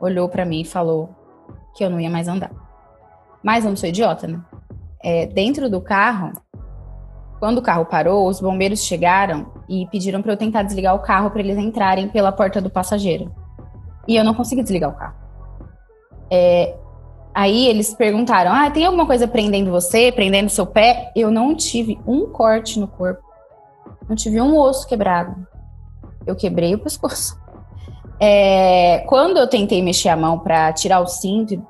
olhou 0.00 0.28
para 0.28 0.44
mim 0.44 0.62
e 0.62 0.64
falou 0.64 1.10
que 1.74 1.84
eu 1.84 1.90
não 1.90 2.00
ia 2.00 2.10
mais 2.10 2.28
andar. 2.28 2.50
Mas 3.42 3.64
eu 3.64 3.70
não 3.70 3.76
sou 3.76 3.88
idiota, 3.88 4.26
né? 4.26 4.40
É, 5.02 5.26
dentro 5.26 5.70
do 5.70 5.80
carro, 5.80 6.32
quando 7.38 7.58
o 7.58 7.62
carro 7.62 7.86
parou, 7.86 8.26
os 8.26 8.40
bombeiros 8.40 8.82
chegaram 8.82 9.52
e 9.68 9.86
pediram 9.86 10.20
para 10.20 10.32
eu 10.32 10.36
tentar 10.36 10.64
desligar 10.64 10.94
o 10.94 10.98
carro 10.98 11.30
para 11.30 11.40
eles 11.40 11.56
entrarem 11.56 12.08
pela 12.08 12.32
porta 12.32 12.60
do 12.60 12.68
passageiro. 12.68 13.32
E 14.08 14.16
eu 14.16 14.24
não 14.24 14.34
consegui 14.34 14.62
desligar 14.62 14.90
o 14.90 14.96
carro. 14.96 15.14
É, 16.30 16.76
Aí 17.38 17.68
eles 17.68 17.94
perguntaram: 17.94 18.52
Ah, 18.52 18.68
tem 18.68 18.84
alguma 18.84 19.06
coisa 19.06 19.28
prendendo 19.28 19.70
você, 19.70 20.10
prendendo 20.10 20.50
seu 20.50 20.66
pé? 20.66 21.12
Eu 21.14 21.30
não 21.30 21.54
tive 21.54 21.96
um 22.04 22.26
corte 22.26 22.80
no 22.80 22.88
corpo. 22.88 23.22
Não 24.08 24.16
tive 24.16 24.40
um 24.40 24.58
osso 24.58 24.88
quebrado. 24.88 25.46
Eu 26.26 26.34
quebrei 26.34 26.74
o 26.74 26.80
pescoço. 26.80 27.38
É, 28.20 29.04
quando 29.06 29.36
eu 29.36 29.46
tentei 29.46 29.80
mexer 29.80 30.08
a 30.08 30.16
mão 30.16 30.40
para 30.40 30.72
tirar 30.72 30.98
o 30.98 31.06
cinto, 31.06 31.64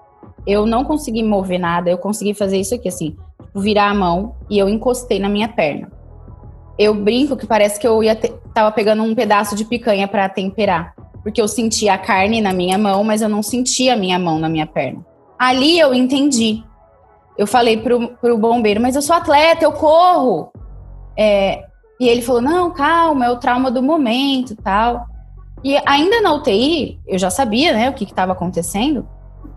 eu 0.46 0.64
não 0.64 0.82
consegui 0.82 1.22
mover 1.22 1.60
nada. 1.60 1.90
Eu 1.90 1.98
consegui 1.98 2.32
fazer 2.32 2.56
isso 2.56 2.74
aqui, 2.74 2.88
assim, 2.88 3.10
tipo, 3.10 3.60
virar 3.60 3.90
a 3.90 3.94
mão 3.94 4.34
e 4.48 4.58
eu 4.58 4.66
encostei 4.66 5.18
na 5.18 5.28
minha 5.28 5.46
perna. 5.46 5.92
Eu 6.78 6.94
brinco 6.94 7.36
que 7.36 7.46
parece 7.46 7.78
que 7.78 7.86
eu 7.86 8.02
ia 8.02 8.16
ter, 8.16 8.32
tava 8.54 8.72
pegando 8.72 9.02
um 9.02 9.14
pedaço 9.14 9.54
de 9.54 9.66
picanha 9.66 10.08
para 10.08 10.26
temperar, 10.26 10.94
porque 11.22 11.38
eu 11.38 11.46
sentia 11.46 11.92
a 11.92 11.98
carne 11.98 12.40
na 12.40 12.54
minha 12.54 12.78
mão, 12.78 13.04
mas 13.04 13.20
eu 13.20 13.28
não 13.28 13.42
sentia 13.42 13.92
a 13.92 13.96
minha 13.96 14.18
mão 14.18 14.38
na 14.38 14.48
minha 14.48 14.66
perna. 14.66 15.04
Ali 15.38 15.78
eu 15.78 15.94
entendi. 15.94 16.64
Eu 17.36 17.46
falei 17.46 17.76
pro, 17.76 18.08
pro 18.16 18.36
bombeiro, 18.36 18.80
mas 18.80 18.96
eu 18.96 19.02
sou 19.02 19.14
atleta, 19.14 19.64
eu 19.64 19.72
corro. 19.72 20.50
É, 21.16 21.64
e 22.00 22.08
ele 22.08 22.22
falou, 22.22 22.40
não, 22.40 22.72
calma, 22.72 23.26
é 23.26 23.30
o 23.30 23.38
trauma 23.38 23.70
do 23.70 23.82
momento 23.82 24.56
tal. 24.56 25.06
E 25.62 25.76
ainda 25.86 26.20
na 26.20 26.34
UTI, 26.34 27.00
eu 27.06 27.18
já 27.18 27.30
sabia, 27.30 27.72
né, 27.72 27.90
o 27.90 27.94
que 27.94 28.04
estava 28.04 28.32
acontecendo. 28.32 29.08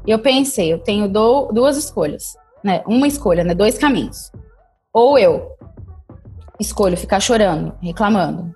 E 0.06 0.12
eu 0.12 0.20
pensei, 0.20 0.72
eu 0.72 0.80
tenho 0.80 1.08
do, 1.08 1.52
duas 1.52 1.78
escolhas, 1.78 2.36
né? 2.63 2.82
Uma 2.88 3.08
escolha, 3.08 3.44
né? 3.44 3.54
Dois 3.54 3.78
caminhos. 3.78 4.32
Ou 4.91 5.17
eu 5.17 5.52
escolho 6.60 6.98
ficar 6.98 7.20
chorando, 7.20 7.74
reclamando 7.82 8.56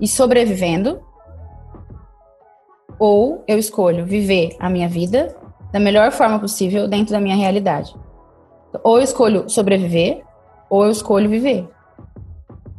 e 0.00 0.06
sobrevivendo, 0.06 1.00
ou 2.98 3.42
eu 3.46 3.58
escolho 3.58 4.04
viver 4.04 4.56
a 4.58 4.68
minha 4.68 4.88
vida 4.88 5.34
da 5.72 5.80
melhor 5.80 6.10
forma 6.12 6.38
possível 6.38 6.88
dentro 6.88 7.12
da 7.12 7.20
minha 7.20 7.36
realidade. 7.36 7.94
Ou 8.82 8.98
eu 8.98 9.04
escolho 9.04 9.48
sobreviver, 9.48 10.22
ou 10.68 10.84
eu 10.84 10.90
escolho 10.90 11.28
viver. 11.28 11.68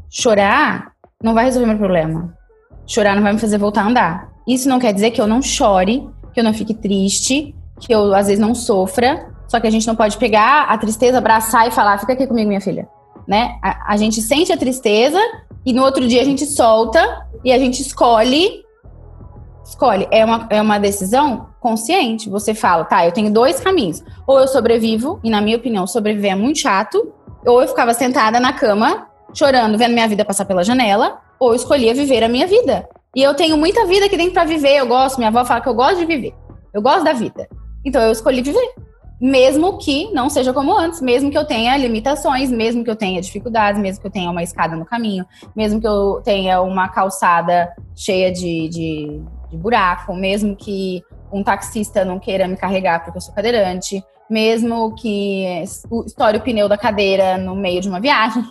Chorar 0.09 0.93
não 1.21 1.33
vai 1.33 1.45
resolver 1.45 1.67
meu 1.67 1.77
problema. 1.77 2.37
Chorar 2.85 3.15
não 3.15 3.23
vai 3.23 3.33
me 3.33 3.39
fazer 3.39 3.57
voltar 3.57 3.83
a 3.83 3.87
andar. 3.87 4.29
Isso 4.47 4.69
não 4.69 4.79
quer 4.79 4.93
dizer 4.93 5.11
que 5.11 5.19
eu 5.19 5.27
não 5.27 5.41
chore, 5.41 6.07
que 6.33 6.39
eu 6.39 6.43
não 6.43 6.53
fique 6.53 6.73
triste, 6.73 7.53
que 7.79 7.93
eu 7.93 8.13
às 8.13 8.27
vezes 8.27 8.39
não 8.39 8.55
sofra. 8.55 9.33
Só 9.47 9.59
que 9.59 9.67
a 9.67 9.71
gente 9.71 9.87
não 9.87 9.95
pode 9.95 10.17
pegar 10.17 10.63
a 10.63 10.77
tristeza, 10.77 11.17
abraçar 11.17 11.67
e 11.67 11.71
falar: 11.71 11.97
fica 11.97 12.13
aqui 12.13 12.27
comigo, 12.27 12.47
minha 12.47 12.61
filha. 12.61 12.87
Né? 13.27 13.57
A, 13.61 13.93
a 13.93 13.97
gente 13.97 14.21
sente 14.21 14.53
a 14.53 14.57
tristeza 14.57 15.19
e 15.65 15.73
no 15.73 15.83
outro 15.83 16.07
dia 16.07 16.21
a 16.21 16.25
gente 16.25 16.45
solta 16.45 17.27
e 17.43 17.51
a 17.51 17.59
gente 17.59 17.81
escolhe 17.81 18.65
escolhe. 19.67 20.07
É 20.11 20.23
uma, 20.23 20.47
é 20.49 20.61
uma 20.61 20.79
decisão 20.79 21.49
consciente. 21.67 22.29
Você 22.29 22.53
fala, 22.53 22.85
tá, 22.85 23.05
eu 23.05 23.11
tenho 23.11 23.29
dois 23.29 23.59
caminhos. 23.59 24.01
Ou 24.25 24.39
eu 24.39 24.47
sobrevivo, 24.47 25.19
e 25.21 25.29
na 25.29 25.41
minha 25.41 25.57
opinião, 25.57 25.85
sobreviver 25.85 26.31
é 26.31 26.35
muito 26.35 26.59
chato, 26.59 27.13
ou 27.45 27.61
eu 27.61 27.67
ficava 27.67 27.93
sentada 27.93 28.39
na 28.39 28.53
cama, 28.53 29.07
chorando, 29.33 29.77
vendo 29.77 29.93
minha 29.93 30.07
vida 30.07 30.23
passar 30.23 30.45
pela 30.45 30.63
janela, 30.63 31.19
ou 31.37 31.49
eu 31.49 31.55
escolhia 31.55 31.93
viver 31.93 32.23
a 32.23 32.29
minha 32.29 32.47
vida. 32.47 32.87
E 33.13 33.21
eu 33.21 33.33
tenho 33.33 33.57
muita 33.57 33.85
vida 33.85 34.07
que 34.07 34.15
tem 34.15 34.29
para 34.31 34.45
viver, 34.45 34.77
eu 34.77 34.87
gosto, 34.87 35.17
minha 35.17 35.27
avó 35.27 35.43
fala 35.43 35.59
que 35.59 35.67
eu 35.67 35.73
gosto 35.73 35.97
de 35.97 36.05
viver. 36.05 36.33
Eu 36.73 36.81
gosto 36.81 37.03
da 37.03 37.11
vida. 37.11 37.47
Então 37.83 38.01
eu 38.01 38.11
escolhi 38.11 38.41
viver. 38.41 38.73
Mesmo 39.19 39.77
que 39.79 40.11
não 40.13 40.29
seja 40.29 40.53
como 40.53 40.71
antes, 40.77 41.01
mesmo 41.01 41.31
que 41.31 41.37
eu 41.37 41.43
tenha 41.43 41.75
limitações, 41.75 42.51
mesmo 42.51 42.83
que 42.83 42.89
eu 42.89 42.95
tenha 42.95 43.19
dificuldades, 43.19 43.81
mesmo 43.81 43.99
que 43.99 44.07
eu 44.07 44.11
tenha 44.11 44.29
uma 44.29 44.43
escada 44.43 44.75
no 44.75 44.85
caminho, 44.85 45.25
mesmo 45.55 45.81
que 45.81 45.87
eu 45.87 46.21
tenha 46.23 46.61
uma 46.61 46.87
calçada 46.87 47.73
cheia 47.95 48.31
de, 48.31 48.69
de 48.69 49.21
de 49.49 49.57
buraco, 49.57 50.13
mesmo 50.13 50.55
que 50.55 51.01
um 51.37 51.43
taxista 51.43 52.03
não 52.03 52.19
queira 52.19 52.47
me 52.47 52.57
carregar 52.57 53.03
porque 53.03 53.17
eu 53.17 53.21
sou 53.21 53.33
cadeirante, 53.33 54.03
mesmo 54.29 54.93
que 54.95 55.45
estoure 56.05 56.37
o 56.37 56.41
pneu 56.41 56.67
da 56.67 56.77
cadeira 56.77 57.37
no 57.37 57.55
meio 57.55 57.79
de 57.79 57.87
uma 57.87 57.99
viagem, 57.99 58.43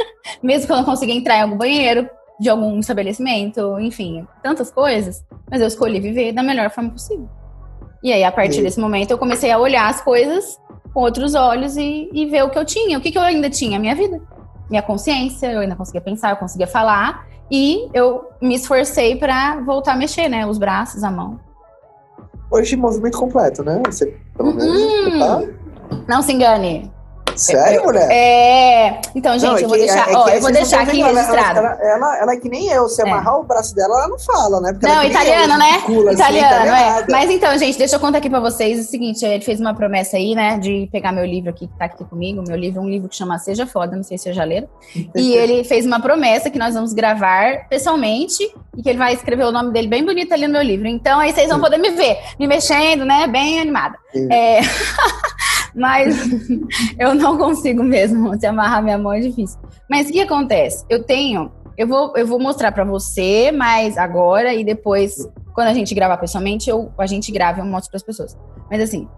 mesmo 0.42 0.66
que 0.66 0.72
eu 0.72 0.76
não 0.76 0.84
consiga 0.84 1.12
entrar 1.12 1.38
em 1.38 1.42
algum 1.42 1.56
banheiro 1.56 2.08
de 2.38 2.48
algum 2.48 2.78
estabelecimento, 2.78 3.78
enfim, 3.80 4.26
tantas 4.42 4.70
coisas, 4.70 5.24
mas 5.50 5.60
eu 5.60 5.66
escolhi 5.66 6.00
viver 6.00 6.32
da 6.32 6.42
melhor 6.42 6.70
forma 6.70 6.90
possível. 6.90 7.28
E 8.02 8.12
aí, 8.12 8.22
a 8.22 8.30
partir 8.30 8.62
desse 8.62 8.78
momento, 8.78 9.12
eu 9.12 9.18
comecei 9.18 9.50
a 9.50 9.58
olhar 9.58 9.88
as 9.88 10.02
coisas 10.02 10.60
com 10.92 11.00
outros 11.00 11.34
olhos 11.34 11.76
e, 11.76 12.10
e 12.12 12.26
ver 12.26 12.44
o 12.44 12.50
que 12.50 12.58
eu 12.58 12.64
tinha, 12.64 12.98
o 12.98 13.00
que, 13.00 13.10
que 13.10 13.16
eu 13.16 13.22
ainda 13.22 13.48
tinha, 13.48 13.78
minha 13.78 13.94
vida, 13.94 14.20
minha 14.68 14.82
consciência, 14.82 15.50
eu 15.50 15.60
ainda 15.60 15.74
conseguia 15.74 16.00
pensar, 16.00 16.30
eu 16.30 16.36
conseguia 16.36 16.66
falar, 16.66 17.26
e 17.50 17.88
eu 17.94 18.28
me 18.40 18.54
esforcei 18.54 19.16
para 19.16 19.60
voltar 19.60 19.92
a 19.92 19.96
mexer, 19.96 20.28
né? 20.28 20.46
Os 20.46 20.58
braços, 20.58 21.02
a 21.02 21.10
mão. 21.10 21.38
Hoje, 22.54 22.76
movimento 22.76 23.18
completo, 23.18 23.64
né? 23.64 23.82
Você, 23.84 24.16
pelo 24.36 24.54
menos, 24.54 24.76
uhum. 24.76 25.18
tá... 25.18 25.42
Não 26.06 26.22
se 26.22 26.32
engane. 26.32 26.93
Sério, 27.36 27.84
mulher? 27.84 28.08
É. 28.10 29.00
Então, 29.14 29.32
gente, 29.38 29.50
não, 29.50 29.56
é 29.56 29.62
eu 29.62 29.68
vou 29.68 29.78
que, 29.78 29.84
deixar, 29.84 30.08
é, 30.08 30.12
é 30.12 30.16
ó, 30.16 30.28
eu 30.28 30.40
vou 30.40 30.52
deixar 30.52 30.80
aqui 30.82 31.02
registrado. 31.02 31.58
Ela, 31.58 31.78
ela, 31.80 32.18
ela, 32.18 32.32
é 32.32 32.36
que 32.36 32.48
nem 32.48 32.68
eu, 32.68 32.88
se 32.88 33.02
é. 33.02 33.04
amarrar 33.06 33.38
o 33.38 33.44
braço 33.44 33.74
dela, 33.74 33.94
ela 33.98 34.08
não 34.08 34.18
fala, 34.18 34.60
né? 34.60 34.72
Porque 34.72 34.86
não, 34.86 35.00
é 35.00 35.08
italiano, 35.08 35.58
né? 35.58 35.80
Cula, 35.82 36.10
assim, 36.10 36.20
italiano, 36.20 36.72
é. 36.72 37.06
Mas 37.08 37.30
então, 37.30 37.56
gente, 37.58 37.78
deixa 37.78 37.96
eu 37.96 38.00
contar 38.00 38.18
aqui 38.18 38.30
pra 38.30 38.40
vocês 38.40 38.80
o 38.80 38.88
seguinte: 38.88 39.24
ele 39.24 39.44
fez 39.44 39.60
uma 39.60 39.74
promessa 39.74 40.16
aí, 40.16 40.34
né, 40.34 40.58
de 40.58 40.88
pegar 40.92 41.12
meu 41.12 41.24
livro 41.24 41.50
aqui, 41.50 41.66
que 41.66 41.78
tá 41.78 41.86
aqui 41.86 42.04
comigo. 42.04 42.42
Meu 42.46 42.56
livro 42.56 42.80
é 42.80 42.82
um 42.82 42.88
livro 42.88 43.08
que 43.08 43.16
chama 43.16 43.38
Seja 43.38 43.66
Foda, 43.66 43.96
não 43.96 44.02
sei 44.02 44.18
se 44.18 44.28
eu 44.28 44.34
já 44.34 44.44
leram. 44.44 44.68
e 45.14 45.34
ele 45.34 45.64
fez 45.64 45.86
uma 45.86 46.00
promessa 46.00 46.50
que 46.50 46.58
nós 46.58 46.74
vamos 46.74 46.92
gravar 46.92 47.68
pessoalmente 47.68 48.42
e 48.76 48.82
que 48.82 48.88
ele 48.88 48.98
vai 48.98 49.14
escrever 49.14 49.44
o 49.44 49.52
nome 49.52 49.72
dele 49.72 49.88
bem 49.88 50.04
bonito 50.04 50.32
ali 50.32 50.46
no 50.46 50.52
meu 50.52 50.62
livro. 50.62 50.86
Então, 50.86 51.20
aí 51.20 51.32
vocês 51.32 51.48
vão 51.48 51.60
poder 51.60 51.78
me 51.78 51.90
ver, 51.90 52.18
me 52.38 52.46
mexendo, 52.46 53.04
né, 53.04 53.26
bem 53.26 53.60
animada. 53.60 53.96
É. 54.30 54.60
Mas 55.74 56.16
eu 56.98 57.14
não 57.14 57.36
consigo 57.36 57.82
mesmo. 57.82 58.34
Se 58.38 58.46
amarrar 58.46 58.82
minha 58.82 58.98
mão 58.98 59.12
é 59.12 59.20
difícil. 59.20 59.60
Mas 59.90 60.08
o 60.08 60.12
que 60.12 60.20
acontece? 60.20 60.84
Eu 60.88 61.02
tenho. 61.02 61.50
Eu 61.76 61.88
vou, 61.88 62.16
eu 62.16 62.26
vou 62.26 62.38
mostrar 62.38 62.70
para 62.70 62.84
você, 62.84 63.50
mas 63.50 63.98
agora 63.98 64.54
e 64.54 64.62
depois 64.62 65.16
Quando 65.52 65.68
a 65.68 65.74
gente 65.74 65.94
grava 65.94 66.16
pessoalmente, 66.16 66.70
eu, 66.70 66.92
a 66.96 67.06
gente 67.06 67.32
grava 67.32 67.58
e 67.58 67.62
eu 67.62 67.66
mostro 67.66 67.90
para 67.90 67.96
as 67.96 68.02
pessoas. 68.02 68.36
Mas 68.70 68.80
assim, 68.80 69.08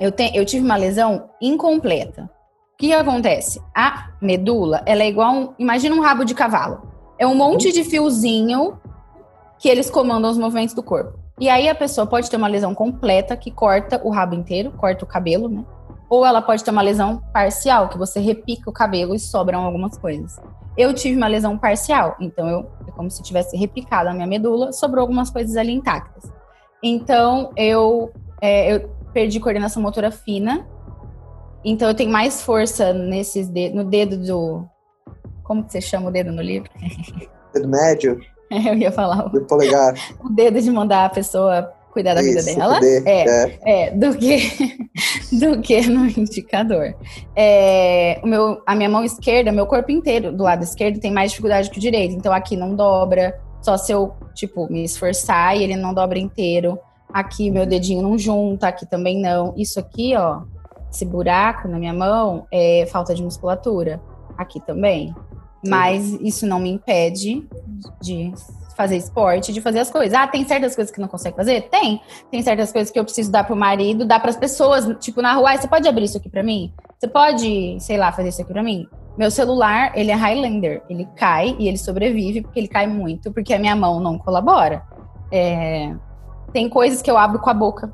eu, 0.00 0.10
te, 0.12 0.30
eu 0.34 0.44
tive 0.44 0.64
uma 0.64 0.76
lesão 0.76 1.30
incompleta. 1.40 2.30
O 2.74 2.78
que 2.78 2.92
acontece? 2.92 3.60
A 3.74 4.10
medula, 4.22 4.82
ela 4.86 5.02
é 5.02 5.08
igual 5.08 5.34
um, 5.34 5.54
imagina 5.58 5.96
um 5.96 6.00
rabo 6.00 6.24
de 6.24 6.34
cavalo. 6.34 6.82
É 7.18 7.26
um 7.26 7.34
monte 7.34 7.72
de 7.72 7.82
fiozinho 7.82 8.78
que 9.58 9.68
eles 9.68 9.90
comandam 9.90 10.30
os 10.30 10.38
movimentos 10.38 10.74
do 10.74 10.82
corpo. 10.82 11.17
E 11.40 11.48
aí 11.48 11.68
a 11.68 11.74
pessoa 11.74 12.06
pode 12.06 12.28
ter 12.28 12.36
uma 12.36 12.48
lesão 12.48 12.74
completa 12.74 13.36
que 13.36 13.50
corta 13.50 14.00
o 14.02 14.10
rabo 14.10 14.34
inteiro, 14.34 14.72
corta 14.72 15.04
o 15.04 15.08
cabelo, 15.08 15.48
né? 15.48 15.64
Ou 16.10 16.24
ela 16.24 16.42
pode 16.42 16.64
ter 16.64 16.70
uma 16.70 16.82
lesão 16.82 17.22
parcial, 17.32 17.88
que 17.88 17.98
você 17.98 18.18
repica 18.18 18.68
o 18.68 18.72
cabelo 18.72 19.14
e 19.14 19.18
sobram 19.18 19.62
algumas 19.62 19.96
coisas. 19.96 20.40
Eu 20.76 20.92
tive 20.94 21.16
uma 21.16 21.28
lesão 21.28 21.56
parcial, 21.56 22.16
então 22.20 22.48
eu 22.48 22.70
é 22.86 22.90
como 22.92 23.10
se 23.10 23.22
tivesse 23.22 23.56
replicado 23.56 24.08
a 24.08 24.14
minha 24.14 24.26
medula, 24.26 24.72
sobrou 24.72 25.02
algumas 25.02 25.30
coisas 25.30 25.56
ali 25.56 25.72
intactas. 25.72 26.30
Então 26.82 27.52
eu, 27.56 28.12
é, 28.40 28.74
eu 28.74 28.88
perdi 29.12 29.38
coordenação 29.38 29.82
motora 29.82 30.10
fina, 30.10 30.66
então 31.64 31.88
eu 31.88 31.94
tenho 31.94 32.10
mais 32.10 32.42
força 32.42 32.92
nesses 32.92 33.48
dedos, 33.48 33.76
no 33.76 33.84
dedo 33.84 34.16
do. 34.16 34.64
Como 35.42 35.64
que 35.64 35.72
você 35.72 35.80
chama 35.80 36.08
o 36.08 36.12
dedo 36.12 36.32
no 36.32 36.42
livro? 36.42 36.70
Dedo 37.52 37.68
médio? 37.68 38.20
Eu 38.66 38.74
ia 38.74 38.92
falar. 38.92 39.28
Do 39.28 39.40
polegar. 39.42 39.94
O 40.24 40.28
dedo 40.28 40.60
de 40.60 40.70
mandar 40.70 41.04
a 41.04 41.08
pessoa 41.08 41.72
cuidar 41.90 42.14
da 42.14 42.22
Isso, 42.22 42.46
vida 42.46 42.56
dela. 42.56 42.80
é, 42.82 43.06
é, 43.06 43.86
é, 43.86 43.90
do 43.90 44.16
que 44.16 44.88
do 45.38 45.60
que 45.60 45.86
no 45.88 46.06
indicador. 46.06 46.94
É, 47.34 48.20
o 48.22 48.26
meu, 48.26 48.62
a 48.66 48.74
minha 48.74 48.88
mão 48.88 49.04
esquerda, 49.04 49.50
meu 49.50 49.66
corpo 49.66 49.90
inteiro 49.90 50.30
do 50.30 50.44
lado 50.44 50.62
esquerdo 50.62 51.00
tem 51.00 51.10
mais 51.10 51.30
dificuldade 51.30 51.70
que 51.70 51.78
o 51.78 51.80
direito. 51.80 52.14
Então 52.14 52.32
aqui 52.32 52.56
não 52.56 52.74
dobra, 52.74 53.40
só 53.60 53.76
se 53.76 53.92
eu, 53.92 54.12
tipo, 54.34 54.70
me 54.70 54.84
esforçar 54.84 55.56
e 55.56 55.62
ele 55.64 55.76
não 55.76 55.92
dobra 55.92 56.18
inteiro. 56.18 56.78
Aqui 57.12 57.50
meu 57.50 57.66
dedinho 57.66 58.02
não 58.02 58.18
junta, 58.18 58.68
aqui 58.68 58.86
também 58.86 59.20
não. 59.20 59.54
Isso 59.56 59.80
aqui, 59.80 60.14
ó, 60.14 60.42
esse 60.92 61.04
buraco 61.04 61.66
na 61.68 61.78
minha 61.78 61.94
mão 61.94 62.46
é 62.52 62.86
falta 62.90 63.14
de 63.14 63.22
musculatura. 63.22 64.00
Aqui 64.36 64.60
também. 64.60 65.14
Mas 65.68 66.12
isso 66.20 66.46
não 66.46 66.58
me 66.58 66.70
impede 66.70 67.46
de 68.00 68.32
fazer 68.78 68.96
esporte, 68.96 69.52
de 69.52 69.60
fazer 69.60 69.80
as 69.80 69.90
coisas. 69.90 70.14
Ah, 70.14 70.28
tem 70.28 70.46
certas 70.46 70.76
coisas 70.76 70.94
que 70.94 71.00
não 71.00 71.08
consegue 71.08 71.36
fazer? 71.36 71.62
Tem. 71.62 72.00
Tem 72.30 72.40
certas 72.42 72.70
coisas 72.70 72.92
que 72.92 72.98
eu 72.98 73.02
preciso 73.02 73.28
dar 73.28 73.42
pro 73.42 73.56
marido, 73.56 74.04
dar 74.04 74.20
para 74.20 74.30
as 74.30 74.36
pessoas, 74.36 74.86
tipo 75.00 75.20
na 75.20 75.34
rua, 75.34 75.56
você 75.56 75.66
pode 75.66 75.88
abrir 75.88 76.04
isso 76.04 76.16
aqui 76.16 76.28
para 76.28 76.44
mim? 76.44 76.72
Você 76.96 77.08
pode, 77.08 77.76
sei 77.80 77.96
lá, 77.96 78.12
fazer 78.12 78.28
isso 78.28 78.40
aqui 78.40 78.52
para 78.52 78.62
mim? 78.62 78.86
Meu 79.16 79.32
celular, 79.32 79.90
ele 79.98 80.12
é 80.12 80.14
Highlander, 80.14 80.80
ele 80.88 81.08
cai 81.16 81.56
e 81.58 81.66
ele 81.66 81.76
sobrevive 81.76 82.42
porque 82.42 82.60
ele 82.60 82.68
cai 82.68 82.86
muito, 82.86 83.32
porque 83.32 83.52
a 83.52 83.58
minha 83.58 83.74
mão 83.74 83.98
não 83.98 84.16
colabora. 84.16 84.84
É... 85.32 85.92
Tem 86.52 86.68
coisas 86.68 87.02
que 87.02 87.10
eu 87.10 87.18
abro 87.18 87.40
com 87.40 87.50
a 87.50 87.54
boca, 87.54 87.92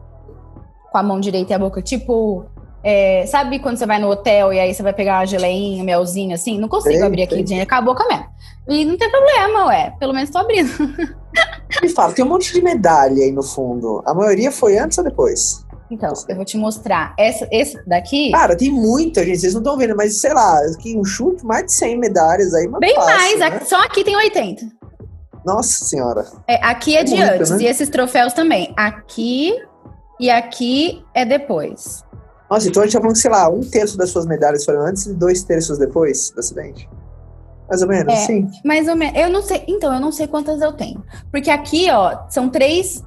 com 0.92 0.98
a 0.98 1.02
mão 1.02 1.18
direita 1.18 1.52
e 1.52 1.56
a 1.56 1.58
boca, 1.58 1.80
tipo 1.80 2.44
é, 2.84 3.24
sabe 3.26 3.58
quando 3.60 3.78
você 3.78 3.86
vai 3.86 3.98
no 3.98 4.10
hotel 4.10 4.52
e 4.52 4.60
aí 4.60 4.74
você 4.74 4.82
vai 4.82 4.92
pegar 4.92 5.20
uma 5.20 5.26
geleinha, 5.26 5.82
um 5.82 5.86
melzinho 5.86 6.34
assim? 6.34 6.58
Não 6.58 6.68
consigo 6.68 7.02
abrir 7.02 7.22
aqui, 7.22 7.42
dinheiro 7.42 7.66
acabou 7.66 7.94
com 7.94 8.02
a 8.02 8.08
mesmo. 8.08 8.26
E 8.68 8.84
não 8.84 8.96
tem 8.96 9.10
problema, 9.10 9.66
ué. 9.66 9.94
Pelo 9.98 10.12
menos 10.12 10.28
tô 10.28 10.38
abrindo. 10.38 10.70
Me 11.82 11.88
fala, 11.88 12.12
tem 12.12 12.24
um 12.24 12.28
monte 12.28 12.52
de 12.52 12.62
medalha 12.62 13.24
aí 13.24 13.32
no 13.32 13.42
fundo. 13.42 14.02
A 14.06 14.12
maioria 14.12 14.52
foi 14.52 14.78
antes 14.78 14.98
ou 14.98 15.04
depois? 15.04 15.64
Então, 15.90 16.12
eu 16.28 16.36
vou 16.36 16.44
te 16.44 16.56
mostrar. 16.56 17.14
Essa, 17.18 17.48
esse 17.50 17.78
daqui. 17.86 18.30
Cara, 18.30 18.56
tem 18.56 18.70
muita, 18.70 19.24
gente. 19.24 19.38
Vocês 19.38 19.54
não 19.54 19.60
estão 19.60 19.76
vendo, 19.76 19.96
mas 19.96 20.20
sei 20.20 20.34
lá, 20.34 20.58
aqui 20.58 20.96
um 20.96 21.04
chute, 21.04 21.44
mais 21.44 21.66
de 21.66 21.72
100 21.72 21.98
medalhas 21.98 22.54
aí. 22.54 22.68
Bem 22.80 22.94
fácil, 22.94 23.14
mais, 23.14 23.38
né? 23.38 23.60
só 23.64 23.82
aqui 23.82 24.04
tem 24.04 24.16
80. 24.16 24.66
Nossa 25.44 25.84
Senhora. 25.84 26.26
É, 26.46 26.56
aqui 26.64 26.96
é, 26.96 27.00
é 27.00 27.04
de 27.04 27.16
muita, 27.16 27.34
antes, 27.34 27.50
né? 27.50 27.58
e 27.60 27.66
esses 27.66 27.88
troféus 27.88 28.32
também. 28.32 28.72
Aqui 28.76 29.54
e 30.18 30.30
aqui 30.30 31.04
é 31.12 31.24
depois. 31.24 32.03
Nossa, 32.54 32.68
então 32.68 32.82
a 32.82 32.86
gente 32.86 32.94
tá 32.94 33.00
falando, 33.00 33.16
sei 33.16 33.30
lá, 33.32 33.48
um 33.48 33.62
terço 33.62 33.98
das 33.98 34.10
suas 34.10 34.26
medalhas 34.26 34.64
foram 34.64 34.82
antes 34.82 35.06
e 35.06 35.12
dois 35.12 35.42
terços 35.42 35.76
depois 35.76 36.30
do 36.30 36.38
acidente? 36.38 36.88
Mais 37.68 37.82
ou 37.82 37.88
menos, 37.88 38.14
é, 38.14 38.16
sim. 38.18 38.48
Mais 38.64 38.86
ou 38.86 38.94
menos. 38.94 39.18
Eu 39.18 39.28
não 39.28 39.42
sei. 39.42 39.64
Então, 39.66 39.92
eu 39.92 39.98
não 39.98 40.12
sei 40.12 40.28
quantas 40.28 40.60
eu 40.60 40.72
tenho. 40.72 41.02
Porque 41.32 41.50
aqui, 41.50 41.90
ó, 41.90 42.28
são 42.28 42.48
três. 42.48 43.02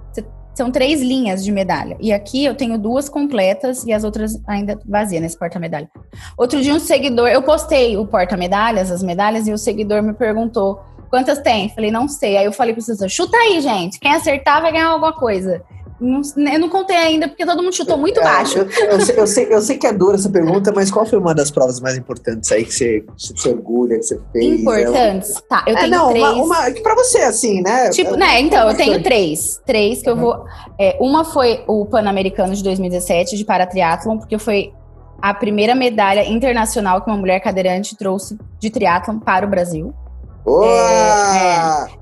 São 0.54 0.70
três 0.70 1.02
linhas 1.02 1.46
de 1.46 1.52
medalha. 1.52 1.96
E 2.02 2.12
aqui 2.12 2.44
eu 2.44 2.56
tenho 2.56 2.78
duas 2.78 3.08
completas 3.08 3.86
e 3.86 3.94
as 3.94 4.04
outras 4.04 4.38
ainda 4.48 4.78
vazias 4.86 5.22
nesse 5.22 5.38
porta-medalha. 5.38 5.90
Outro 6.36 6.62
dia, 6.62 6.74
um 6.74 6.80
seguidor. 6.80 7.30
Eu 7.30 7.42
postei 7.42 7.96
o 7.96 8.06
porta-medalhas, 8.06 8.92
as 8.92 9.02
medalhas, 9.02 9.48
e 9.48 9.54
o 9.54 9.58
seguidor 9.58 10.04
me 10.04 10.14
perguntou 10.14 10.82
quantas 11.10 11.40
tem. 11.40 11.70
Falei, 11.70 11.92
não 11.92 12.10
sei. 12.10 12.36
Aí 12.36 12.46
eu 12.46 12.52
falei 12.52 12.74
para 12.74 12.84
vocês, 12.84 13.00
chuta 13.14 13.38
aí, 13.38 13.62
gente. 13.62 13.98
Quem 13.98 14.12
acertar 14.12 14.62
vai 14.62 14.74
ganhar 14.74 14.88
alguma 14.88 15.14
coisa. 15.14 15.64
Não, 16.00 16.22
eu 16.54 16.60
não 16.60 16.70
contei 16.70 16.96
ainda, 16.96 17.28
porque 17.28 17.46
todo 17.46 17.64
mundo 17.64 17.74
chutou 17.74 17.98
muito 17.98 18.20
é, 18.20 18.24
baixo. 18.24 18.60
Eu, 18.60 18.66
eu, 18.92 19.02
sei, 19.02 19.20
eu, 19.20 19.28
sei, 19.28 19.48
eu, 19.50 19.62
sei, 19.62 19.78
que 19.78 19.88
é 19.88 19.94
dura 19.94 20.16
essa 20.16 20.30
pergunta, 20.30 20.72
mas 20.74 20.92
qual 20.92 21.06
foi 21.06 21.18
uma 21.18 21.34
das 21.34 21.50
provas 21.50 21.80
mais 21.80 21.98
importantes 21.98 22.52
aí 22.52 22.64
que 22.64 22.74
você 22.74 23.04
se 23.18 23.50
orgulha, 23.50 23.98
que 23.98 24.04
você 24.04 24.20
fez? 24.32 24.62
Importantes? 24.62 25.38
É, 25.38 25.42
tá, 25.50 25.64
eu 25.68 25.76
é, 25.76 25.80
tenho 25.80 25.92
não, 25.92 26.10
três. 26.10 26.24
Uma, 26.24 26.44
uma, 26.44 26.72
pra 26.82 26.96
você, 26.96 27.20
assim, 27.20 27.62
né? 27.62 27.90
Tipo, 27.90 28.16
né, 28.16 28.40
então, 28.40 28.70
eu 28.70 28.78
tenho 28.78 29.02
três. 29.02 29.60
Três 29.66 30.02
que 30.02 30.10
eu 30.10 30.16
vou... 30.16 30.46
É, 30.80 30.98
uma 31.00 31.26
foi 31.26 31.64
o 31.68 31.86
Pan-Americano 31.86 32.54
de 32.54 32.64
2017, 32.64 33.36
de 33.36 33.44
paratriatlon, 33.44 34.18
porque 34.18 34.38
foi 34.38 34.72
a 35.20 35.34
primeira 35.34 35.74
medalha 35.74 36.24
internacional 36.26 37.02
que 37.02 37.10
uma 37.10 37.18
mulher 37.18 37.40
cadeirante 37.40 37.96
trouxe 37.96 38.38
de 38.60 38.70
triatlon 38.70 39.20
para 39.20 39.46
o 39.46 39.50
Brasil. 39.50 39.94
Boa! 40.46 40.68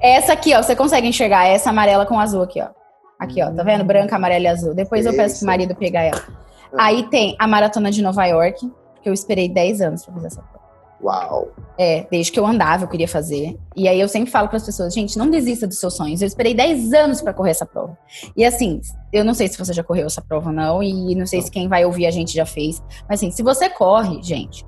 É, 0.02 0.08
é. 0.08 0.18
Essa 0.18 0.34
aqui, 0.34 0.54
ó, 0.54 0.62
você 0.62 0.76
consegue 0.76 1.08
enxergar 1.08 1.48
essa 1.48 1.70
amarela 1.70 2.06
com 2.06 2.20
azul 2.20 2.44
aqui, 2.44 2.62
ó. 2.62 2.68
Aqui, 3.20 3.42
ó, 3.42 3.52
tá 3.52 3.64
vendo? 3.64 3.84
Branca, 3.84 4.16
amarela 4.16 4.46
e 4.46 4.48
azul. 4.48 4.74
Depois 4.74 5.06
eu 5.06 5.16
peço 5.16 5.40
pro 5.40 5.48
marido 5.48 5.76
pegar 5.76 6.02
ela. 6.02 6.22
Ah. 6.74 6.86
Aí 6.86 7.04
tem 7.10 7.36
a 7.40 7.48
maratona 7.48 7.90
de 7.90 8.02
Nova 8.02 8.26
York, 8.26 8.72
que 9.02 9.10
eu 9.10 9.14
esperei 9.14 9.48
10 9.48 9.82
anos 9.82 10.06
pra 10.06 10.14
fazer 10.14 10.28
essa 10.28 10.42
prova. 10.42 10.66
Uau! 11.02 11.50
É, 11.78 12.08
desde 12.10 12.32
que 12.32 12.40
eu 12.40 12.46
andava, 12.46 12.84
eu 12.84 12.88
queria 12.88 13.08
fazer. 13.08 13.58
E 13.76 13.88
aí 13.88 14.00
eu 14.00 14.08
sempre 14.08 14.32
falo 14.32 14.48
para 14.48 14.58
as 14.58 14.66
pessoas, 14.66 14.94
gente, 14.94 15.18
não 15.18 15.30
desista 15.30 15.68
dos 15.68 15.80
seus 15.80 15.96
sonhos. 15.96 16.22
Eu 16.22 16.28
esperei 16.28 16.54
10 16.54 16.94
anos 16.94 17.22
para 17.22 17.34
correr 17.34 17.52
essa 17.52 17.66
prova. 17.66 17.98
E 18.36 18.44
assim, 18.44 18.82
eu 19.14 19.24
não 19.24 19.34
sei 19.34 19.48
se 19.48 19.58
você 19.58 19.74
já 19.74 19.84
correu 19.84 20.08
essa 20.08 20.22
prova 20.22 20.50
ou 20.50 20.56
não, 20.56 20.82
e 20.82 21.14
não 21.16 21.26
sei 21.26 21.42
se 21.42 21.52
quem 21.52 21.68
vai 21.68 21.86
ouvir 21.86 22.08
a 22.08 22.12
gente 22.12 22.34
já 22.34 22.46
fez. 22.46 22.82
Mas 23.08 23.20
assim, 23.20 23.32
se 23.32 23.44
você 23.44 23.70
corre, 23.70 24.22
gente, 24.24 24.66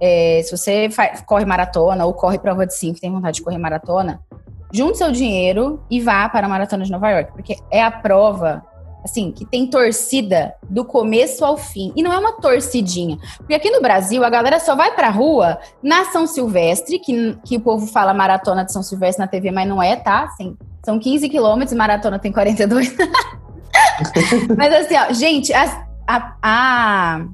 é, 0.00 0.40
se 0.42 0.56
você 0.56 0.88
faz, 0.90 1.20
corre 1.22 1.44
maratona 1.44 2.06
ou 2.06 2.14
corre 2.14 2.38
prova 2.38 2.66
de 2.66 2.74
5 2.74 3.00
tem 3.00 3.10
vontade 3.10 3.36
de 3.36 3.42
correr 3.42 3.58
maratona, 3.58 4.20
junte 4.72 4.98
seu 4.98 5.10
dinheiro 5.10 5.82
e 5.90 6.00
vá 6.00 6.28
para 6.28 6.46
a 6.46 6.48
Maratona 6.48 6.84
de 6.84 6.90
Nova 6.90 7.10
York, 7.10 7.32
porque 7.32 7.56
é 7.70 7.82
a 7.82 7.90
prova 7.90 8.64
assim, 9.04 9.32
que 9.32 9.44
tem 9.44 9.66
torcida 9.66 10.54
do 10.68 10.84
começo 10.84 11.44
ao 11.44 11.56
fim. 11.56 11.92
E 11.96 12.02
não 12.02 12.12
é 12.12 12.18
uma 12.18 12.32
torcidinha. 12.32 13.18
Porque 13.38 13.54
aqui 13.54 13.70
no 13.70 13.80
Brasil, 13.80 14.22
a 14.24 14.30
galera 14.30 14.60
só 14.60 14.76
vai 14.76 14.94
pra 14.94 15.08
rua 15.08 15.58
na 15.82 16.04
São 16.06 16.26
Silvestre, 16.26 16.98
que, 16.98 17.36
que 17.44 17.56
o 17.56 17.60
povo 17.60 17.86
fala 17.86 18.12
maratona 18.12 18.64
de 18.64 18.72
São 18.72 18.82
Silvestre 18.82 19.24
na 19.24 19.26
TV, 19.26 19.50
mas 19.50 19.68
não 19.68 19.82
é, 19.82 19.96
tá? 19.96 20.24
Assim, 20.24 20.56
são 20.84 20.98
15 20.98 21.28
quilômetros, 21.28 21.76
maratona 21.76 22.18
tem 22.18 22.32
42. 22.32 22.94
mas 24.56 24.72
assim, 24.74 24.94
ó, 24.96 25.12
gente, 25.12 25.52
a, 25.52 25.86
a, 26.06 26.34
a, 26.42 27.24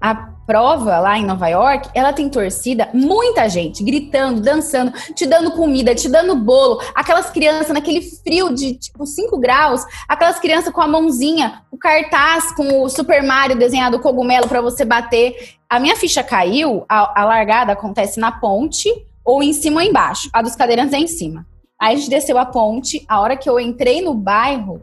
a 0.00 0.28
prova 0.48 0.98
lá 0.98 1.18
em 1.18 1.26
Nova 1.26 1.46
York, 1.46 1.90
ela 1.92 2.10
tem 2.10 2.26
torcida, 2.30 2.88
muita 2.94 3.50
gente 3.50 3.84
gritando, 3.84 4.40
dançando, 4.40 4.90
te 5.14 5.26
dando 5.26 5.50
comida, 5.50 5.94
te 5.94 6.08
dando 6.08 6.34
bolo, 6.34 6.80
aquelas 6.94 7.28
crianças 7.28 7.68
naquele 7.68 8.00
frio 8.00 8.54
de 8.54 8.72
tipo 8.72 9.04
5 9.04 9.38
graus, 9.38 9.84
aquelas 10.08 10.38
crianças 10.38 10.72
com 10.72 10.80
a 10.80 10.88
mãozinha, 10.88 11.62
o 11.70 11.76
cartaz 11.76 12.50
com 12.52 12.82
o 12.82 12.88
Super 12.88 13.22
Mario 13.22 13.58
desenhado 13.58 14.00
cogumelo 14.00 14.48
para 14.48 14.62
você 14.62 14.86
bater. 14.86 15.58
A 15.68 15.78
minha 15.78 15.96
ficha 15.96 16.24
caiu, 16.24 16.82
a, 16.88 17.20
a 17.20 17.24
largada 17.26 17.74
acontece 17.74 18.18
na 18.18 18.32
ponte 18.32 18.88
ou 19.22 19.42
em 19.42 19.52
cima 19.52 19.82
ou 19.82 19.86
embaixo. 19.86 20.30
A 20.32 20.40
dos 20.40 20.56
cadeirantes 20.56 20.94
é 20.94 20.98
em 20.98 21.06
cima. 21.06 21.46
Aí 21.78 21.92
a 21.92 21.96
gente 21.98 22.08
desceu 22.08 22.38
a 22.38 22.46
ponte, 22.46 23.04
a 23.06 23.20
hora 23.20 23.36
que 23.36 23.50
eu 23.50 23.60
entrei 23.60 24.00
no 24.00 24.14
bairro, 24.14 24.80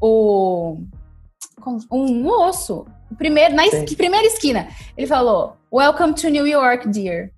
o 0.00 0.78
um 1.92 2.22
moço 2.22 2.86
Primeiro, 3.16 3.54
na 3.54 3.62
primeira 3.96 4.26
esquina. 4.26 4.68
Ele 4.96 5.06
falou: 5.06 5.56
Welcome 5.72 6.14
to 6.14 6.28
New 6.28 6.46
York, 6.46 6.88
dear. 6.88 7.30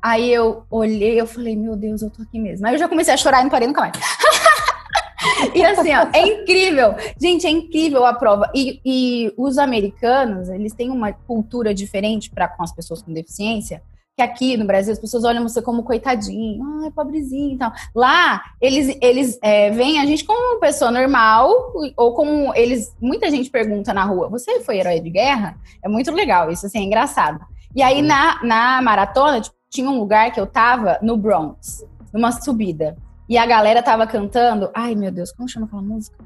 Aí 0.00 0.32
eu 0.32 0.64
olhei, 0.70 1.20
eu 1.20 1.26
falei, 1.26 1.56
meu 1.56 1.74
Deus, 1.74 2.02
eu 2.02 2.10
tô 2.10 2.22
aqui 2.22 2.38
mesmo. 2.38 2.66
Aí 2.66 2.74
eu 2.74 2.78
já 2.78 2.88
comecei 2.88 3.12
a 3.12 3.16
chorar 3.16 3.40
e 3.40 3.42
não 3.44 3.50
parei 3.50 3.66
nunca 3.66 3.80
mais. 3.80 3.96
e 5.52 5.64
assim, 5.64 5.92
ó, 5.92 6.06
é 6.12 6.26
incrível. 6.26 6.94
Gente, 7.20 7.46
é 7.46 7.50
incrível 7.50 8.06
a 8.06 8.14
prova. 8.14 8.48
E, 8.54 8.80
e 8.84 9.34
os 9.36 9.58
americanos, 9.58 10.48
eles 10.48 10.72
têm 10.72 10.90
uma 10.90 11.12
cultura 11.12 11.74
diferente 11.74 12.30
para 12.30 12.46
com 12.46 12.62
as 12.62 12.72
pessoas 12.72 13.02
com 13.02 13.12
deficiência 13.12 13.82
que 14.18 14.22
aqui 14.22 14.56
no 14.56 14.64
Brasil 14.64 14.92
as 14.92 14.98
pessoas 14.98 15.22
olham 15.22 15.44
você 15.44 15.62
como 15.62 15.84
coitadinho, 15.84 16.82
ai, 16.82 16.90
pobrezinho 16.90 17.54
e 17.54 17.56
tal. 17.56 17.72
Lá, 17.94 18.42
eles, 18.60 18.98
eles 19.00 19.38
é, 19.40 19.70
veem 19.70 20.00
a 20.00 20.06
gente 20.06 20.24
como 20.24 20.54
uma 20.54 20.58
pessoa 20.60 20.90
normal, 20.90 21.72
ou 21.96 22.14
como 22.14 22.52
eles. 22.56 22.96
Muita 23.00 23.30
gente 23.30 23.48
pergunta 23.48 23.94
na 23.94 24.02
rua: 24.02 24.28
você 24.28 24.58
foi 24.62 24.78
herói 24.78 24.98
de 24.98 25.08
guerra? 25.08 25.56
É 25.80 25.88
muito 25.88 26.10
legal, 26.10 26.50
isso 26.50 26.66
assim, 26.66 26.80
é 26.80 26.82
engraçado. 26.82 27.38
E 27.76 27.80
aí, 27.80 28.02
na, 28.02 28.42
na 28.42 28.82
maratona, 28.82 29.40
tipo, 29.40 29.54
tinha 29.70 29.88
um 29.88 30.00
lugar 30.00 30.32
que 30.32 30.40
eu 30.40 30.48
tava 30.48 30.98
no 31.00 31.16
Bronx, 31.16 31.86
numa 32.12 32.32
subida. 32.32 32.96
E 33.28 33.38
a 33.38 33.46
galera 33.46 33.84
tava 33.84 34.04
cantando. 34.04 34.68
Ai, 34.74 34.96
meu 34.96 35.12
Deus, 35.12 35.30
como 35.30 35.48
chama 35.48 35.66
aquela 35.66 35.82
música? 35.82 36.18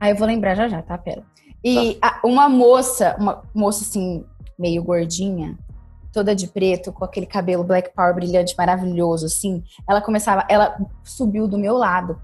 Aí 0.00 0.10
eu 0.10 0.16
vou 0.16 0.26
lembrar 0.26 0.56
já 0.56 0.66
já, 0.66 0.82
tá? 0.82 0.98
Pera. 0.98 1.22
E 1.62 1.94
tá. 1.94 2.20
a, 2.20 2.26
uma 2.26 2.48
moça, 2.48 3.14
uma 3.16 3.42
moça 3.54 3.84
assim, 3.84 4.24
meio 4.58 4.82
gordinha, 4.82 5.56
toda 6.12 6.34
de 6.34 6.48
preto, 6.48 6.92
com 6.92 7.04
aquele 7.04 7.26
cabelo 7.26 7.64
black 7.64 7.90
power 7.94 8.14
brilhante, 8.14 8.54
maravilhoso, 8.56 9.26
assim, 9.26 9.62
ela 9.88 10.00
começava, 10.00 10.44
ela 10.48 10.76
subiu 11.04 11.46
do 11.46 11.58
meu 11.58 11.76
lado. 11.76 12.20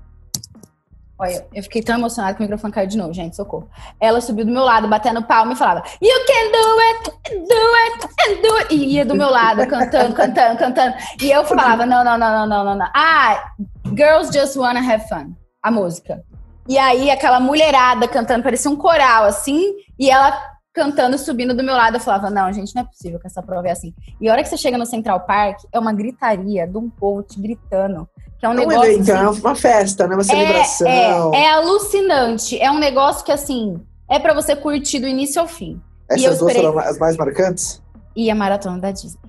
Olha, 1.16 1.46
eu 1.54 1.62
fiquei 1.62 1.80
tão 1.80 1.96
emocionada 1.96 2.34
que 2.34 2.40
o 2.40 2.42
microfone 2.42 2.72
caiu 2.72 2.88
de 2.88 2.98
novo, 2.98 3.12
gente, 3.12 3.36
socorro. 3.36 3.68
Ela 4.00 4.20
subiu 4.20 4.44
do 4.44 4.50
meu 4.50 4.64
lado, 4.64 4.88
batendo 4.88 5.22
palma 5.22 5.52
e 5.52 5.56
falava, 5.56 5.84
You 6.02 6.26
can 6.26 6.50
do 6.50 6.80
it, 6.80 7.46
do 7.46 7.74
it, 7.74 8.42
do 8.42 8.56
it. 8.56 8.74
E 8.74 8.94
ia 8.94 9.04
do 9.04 9.14
meu 9.14 9.30
lado, 9.30 9.64
cantando, 9.68 10.12
cantando, 10.12 10.58
cantando. 10.58 10.96
E 11.22 11.30
eu 11.30 11.44
falava, 11.44 11.86
não, 11.86 12.02
não, 12.02 12.18
não, 12.18 12.30
não, 12.32 12.46
não, 12.46 12.64
não, 12.64 12.74
não. 12.74 12.90
Ah, 12.92 13.52
Girls 13.96 14.36
Just 14.36 14.56
Wanna 14.56 14.80
Have 14.80 15.08
Fun, 15.08 15.34
a 15.62 15.70
música. 15.70 16.20
E 16.68 16.76
aí, 16.76 17.10
aquela 17.10 17.38
mulherada 17.38 18.08
cantando, 18.08 18.42
parecia 18.42 18.70
um 18.70 18.76
coral, 18.76 19.24
assim, 19.24 19.74
e 19.98 20.10
ela 20.10 20.53
cantando, 20.74 21.16
subindo 21.16 21.54
do 21.54 21.62
meu 21.62 21.74
lado. 21.74 21.96
Eu 21.96 22.00
falava, 22.00 22.28
não, 22.28 22.52
gente, 22.52 22.74
não 22.74 22.82
é 22.82 22.84
possível 22.84 23.20
que 23.20 23.26
essa 23.26 23.40
prova 23.40 23.68
é 23.68 23.70
assim. 23.70 23.94
E 24.20 24.28
a 24.28 24.32
hora 24.32 24.42
que 24.42 24.48
você 24.48 24.56
chega 24.56 24.76
no 24.76 24.84
Central 24.84 25.20
Park, 25.20 25.60
é 25.72 25.78
uma 25.78 25.92
gritaria 25.92 26.66
de 26.66 26.76
um 26.76 26.90
povo 26.90 27.22
te 27.22 27.40
gritando. 27.40 28.06
Que 28.38 28.44
é 28.44 28.48
um 28.48 28.54
negócio. 28.54 28.90
Evento, 28.90 29.12
assim, 29.12 29.24
é 29.24 29.40
uma 29.40 29.54
festa, 29.54 30.06
né? 30.08 30.16
Uma 30.16 30.24
celebração. 30.24 30.86
É, 30.88 31.38
é, 31.38 31.44
é 31.44 31.50
alucinante. 31.52 32.60
É 32.60 32.70
um 32.70 32.78
negócio 32.78 33.24
que, 33.24 33.32
assim, 33.32 33.80
é 34.10 34.18
para 34.18 34.34
você 34.34 34.56
curtir 34.56 34.98
do 34.98 35.06
início 35.06 35.40
ao 35.40 35.46
fim. 35.46 35.80
Essas 36.10 36.38
duas 36.38 36.52
foram 36.52 36.78
as 36.78 36.98
mais 36.98 37.16
marcantes? 37.16 37.80
E 38.14 38.30
a 38.30 38.34
maratona 38.34 38.78
da 38.78 38.90
Disney. 38.90 39.20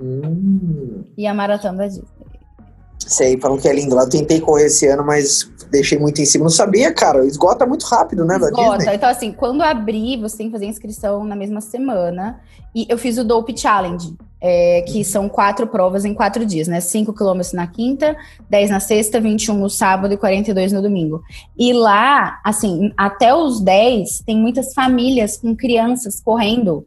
Hum. 0.00 1.04
E 1.16 1.26
a 1.26 1.34
maratona 1.34 1.78
da 1.78 1.86
Disney. 1.88 2.08
Sei, 2.98 3.38
falam 3.38 3.58
que 3.58 3.68
é 3.68 3.74
lindo. 3.74 3.94
Lá 3.94 4.04
eu 4.04 4.08
tentei 4.08 4.40
correr 4.40 4.66
esse 4.66 4.86
ano, 4.86 5.04
mas 5.04 5.50
deixei 5.70 5.98
muito 5.98 6.20
em 6.20 6.24
cima. 6.24 6.44
Não 6.44 6.50
sabia, 6.50 6.92
cara. 6.92 7.24
Esgota 7.26 7.66
muito 7.66 7.84
rápido, 7.86 8.24
né? 8.24 8.36
Esgota. 8.36 8.94
Então, 8.94 9.08
assim, 9.08 9.32
quando 9.32 9.62
abrir, 9.62 10.20
você 10.20 10.38
tem 10.38 10.46
que 10.46 10.52
fazer 10.52 10.66
inscrição 10.66 11.24
na 11.24 11.36
mesma 11.36 11.60
semana. 11.60 12.40
E 12.74 12.86
eu 12.88 12.98
fiz 12.98 13.18
o 13.18 13.24
Dope 13.24 13.56
Challenge, 13.56 14.16
é, 14.40 14.82
que 14.82 14.98
uhum. 14.98 15.04
são 15.04 15.28
quatro 15.28 15.66
provas 15.66 16.04
em 16.04 16.12
quatro 16.12 16.44
dias, 16.44 16.66
né? 16.66 16.80
5 16.80 17.12
quilômetros 17.12 17.52
na 17.52 17.66
quinta, 17.66 18.16
10 18.50 18.70
na 18.70 18.80
sexta, 18.80 19.20
21 19.20 19.54
no 19.54 19.70
sábado 19.70 20.12
e 20.12 20.16
42 20.16 20.72
no 20.72 20.82
domingo. 20.82 21.22
E 21.56 21.72
lá, 21.72 22.40
assim, 22.44 22.92
até 22.96 23.34
os 23.34 23.60
10, 23.60 24.22
tem 24.26 24.36
muitas 24.36 24.74
famílias 24.74 25.36
com 25.36 25.54
crianças 25.54 26.20
correndo 26.20 26.84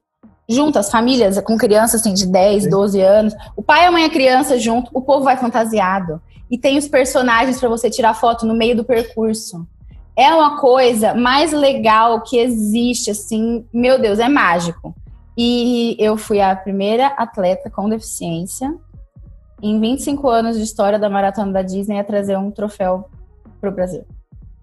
juntas, 0.50 0.90
famílias 0.90 1.40
com 1.42 1.58
crianças 1.58 2.02
assim, 2.02 2.14
de 2.14 2.26
10, 2.26 2.70
12 2.70 3.02
anos. 3.02 3.34
O 3.56 3.62
pai 3.62 3.84
e 3.84 3.86
a 3.88 3.92
mãe 3.92 4.04
é 4.04 4.10
criança 4.10 4.58
junto, 4.58 4.90
o 4.94 5.02
povo 5.02 5.24
vai 5.24 5.38
fantasiado. 5.38 6.22
E 6.50 6.58
tem 6.58 6.78
os 6.78 6.88
personagens 6.88 7.60
para 7.60 7.70
você 7.70 7.90
tirar 7.90 8.14
foto 8.14 8.46
no 8.46 8.54
meio 8.54 8.76
do 8.76 8.84
percurso. 8.84 9.68
É 10.16 10.34
uma 10.34 10.60
coisa 10.60 11.14
mais 11.14 11.52
legal 11.52 12.22
que 12.22 12.38
existe, 12.38 13.12
assim, 13.12 13.66
meu 13.72 14.00
Deus, 14.00 14.20
é 14.20 14.28
mágico. 14.28 14.96
E 15.38 15.96
eu 16.00 16.18
fui 16.18 16.42
a 16.42 16.56
primeira 16.56 17.08
atleta 17.08 17.70
com 17.70 17.88
deficiência 17.88 18.74
em 19.62 19.80
25 19.80 20.28
anos 20.28 20.58
de 20.58 20.64
história 20.64 20.98
da 20.98 21.10
Maratona 21.10 21.52
da 21.52 21.62
Disney 21.62 22.00
a 22.00 22.04
trazer 22.04 22.38
um 22.38 22.50
troféu 22.50 23.10
para 23.60 23.70
o 23.70 23.74
Brasil. 23.74 24.06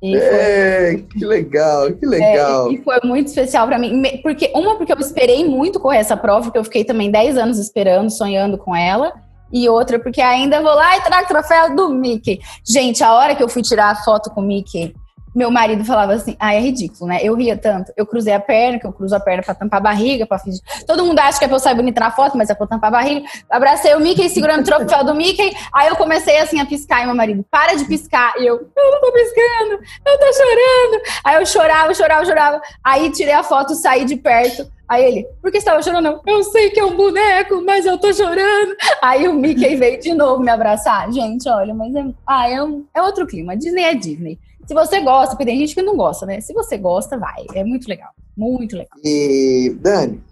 É, 0.03 0.97
que 0.97 1.25
legal, 1.25 1.91
que 1.93 2.05
legal. 2.05 2.69
É, 2.69 2.75
e 2.75 2.83
foi 2.83 3.01
muito 3.05 3.29
especial 3.29 3.67
para 3.67 3.79
mim, 3.79 4.03
porque 4.23 4.51
uma 4.55 4.77
porque 4.77 4.93
eu 4.93 4.99
esperei 4.99 5.49
muito 5.49 5.81
correr 5.81 5.99
essa 5.99 6.17
prova, 6.17 6.43
porque 6.43 6.59
eu 6.59 6.65
fiquei 6.65 6.85
também 6.85 7.11
10 7.11 7.39
anos 7.39 7.59
esperando, 7.59 8.11
sonhando 8.11 8.59
com 8.59 8.77
ela, 8.77 9.15
e 9.53 9.69
outra 9.69 9.99
porque 9.99 10.21
ainda 10.21 10.61
vou 10.61 10.75
lá 10.75 10.97
e 10.97 11.01
trago 11.01 11.29
troféu 11.29 11.75
do 11.75 11.89
Mickey. 11.89 12.41
Gente, 12.67 13.03
a 13.03 13.13
hora 13.13 13.35
que 13.35 13.43
eu 13.43 13.49
fui 13.49 13.63
tirar 13.63 13.91
a 13.91 13.97
foto 13.97 14.31
com 14.31 14.41
o 14.41 14.45
Mickey, 14.45 14.95
meu 15.35 15.51
marido 15.51 15.85
falava 15.85 16.13
assim, 16.13 16.37
ah, 16.39 16.55
é 16.55 16.61
ridículo, 16.61 17.09
né? 17.11 17.19
Eu 17.21 17.35
ria 17.35 17.57
tanto. 17.57 17.93
Eu 17.97 18.07
cruzei 18.07 18.33
a 18.33 18.39
perna, 18.39 18.79
que 18.79 18.87
eu 18.87 18.93
cruzo 18.93 19.17
a 19.17 19.21
perna 19.21 19.43
pra 19.43 19.55
tampar 19.55 19.81
a 19.81 19.83
barriga, 19.83 20.25
pra 20.27 20.39
fingir. 20.39 20.61
Todo 20.87 21.05
mundo 21.05 21.19
acha 21.19 21.39
que 21.39 21.45
é 21.45 21.49
pra 21.49 21.57
eu 21.57 21.61
sair 21.61 21.75
bonita 21.75 21.99
na 21.99 22.13
foto, 22.13 22.39
mas 22.39 22.51
é 22.51 22.55
pra 22.55 22.65
eu 22.65 22.69
tampar 22.69 22.89
a 22.89 22.93
barriga. 22.93 23.27
Abracei 23.51 23.95
o 23.97 24.01
Mickey, 24.01 24.29
segurando 24.29 24.61
o 24.61 24.65
troféu 24.65 25.05
do 25.05 25.15
Mickey. 25.15 25.53
Aí 25.75 25.89
eu 25.89 25.97
comecei 25.97 26.39
assim 26.39 26.61
a 26.61 26.67
piscar 26.67 27.03
e 27.03 27.07
meu 27.07 27.17
marido, 27.17 27.45
para 27.51 27.75
de 27.75 27.85
piscar. 27.85 28.33
E 28.39 28.47
eu, 28.47 28.55
eu 28.55 28.91
não 28.93 29.01
tô 29.01 29.13
piscando, 29.13 29.81
eu 30.07 30.19
tô 30.21 30.33
chorando. 30.33 31.03
Aí 31.25 31.35
eu 31.37 31.47
chorava, 31.47 31.95
chorava, 31.95 32.25
chorava. 32.25 32.61
Aí 32.85 33.11
tirei 33.11 33.35
a 33.35 33.43
foto, 33.43 33.75
saí 33.75 34.05
de 34.05 34.15
perto. 34.15 34.73
Aí 34.89 35.05
ele, 35.05 35.25
por 35.41 35.51
que 35.51 35.59
você 35.59 35.67
estava 35.69 35.83
chorando? 35.83 36.21
Eu 36.27 36.43
sei 36.45 36.71
que 36.71 36.79
é 36.79 36.85
um 36.85 36.97
boneco, 36.97 37.63
mas 37.63 37.87
eu 37.87 37.99
tô 37.99 38.13
chorando. 38.13 38.77
Aí 39.03 39.27
o 39.27 39.35
Mickey 39.35 39.77
veio 39.77 40.01
de 40.01 40.13
novo 40.13 40.43
me 40.43 40.51
abraçar. 40.51 41.11
Gente, 41.11 41.49
olha, 41.49 41.75
mas 41.75 41.95
é, 41.95 42.05
ah, 42.27 42.49
é, 42.49 42.63
um, 42.63 42.85
é 42.95 43.03
outro 43.03 43.27
clima. 43.27 43.57
Disney 43.57 43.83
é 43.83 43.95
Disney. 43.95 44.39
Se 44.67 44.75
você 44.75 45.01
gosta, 45.01 45.31
porque 45.31 45.45
tem 45.47 45.59
gente 45.59 45.75
que 45.75 45.83
não 45.83 45.97
gosta, 45.97 46.27
né? 46.27 46.41
Se 46.41 46.53
você 46.53 46.77
gosta, 46.77 47.19
vai. 47.19 47.45
É 47.55 47.65
muito 47.65 47.89
legal. 47.89 48.11
Muito 48.37 48.77
legal. 48.77 48.99
E, 49.03 49.75
Dani, 49.81 50.23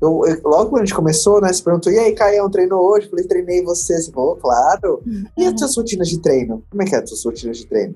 eu, 0.00 0.22
eu, 0.26 0.40
logo 0.44 0.70
quando 0.70 0.82
a 0.82 0.84
gente 0.84 0.94
começou, 0.94 1.40
né? 1.40 1.52
Você 1.52 1.62
perguntou, 1.62 1.92
e 1.92 1.98
aí, 1.98 2.14
Caião, 2.14 2.50
treinou 2.50 2.80
hoje? 2.80 3.06
Eu 3.06 3.10
falei, 3.10 3.26
treinei 3.26 3.62
você. 3.64 4.00
Você 4.00 4.12
falou, 4.12 4.36
claro. 4.36 5.02
E 5.36 5.46
as 5.46 5.54
tuas 5.54 5.76
rotinas 5.76 6.08
de 6.08 6.20
treino? 6.20 6.64
Como 6.70 6.82
é 6.82 6.86
que 6.86 6.94
é 6.94 6.98
as 6.98 7.08
tuas 7.08 7.24
rotinas 7.24 7.58
de 7.58 7.66
treino? 7.66 7.94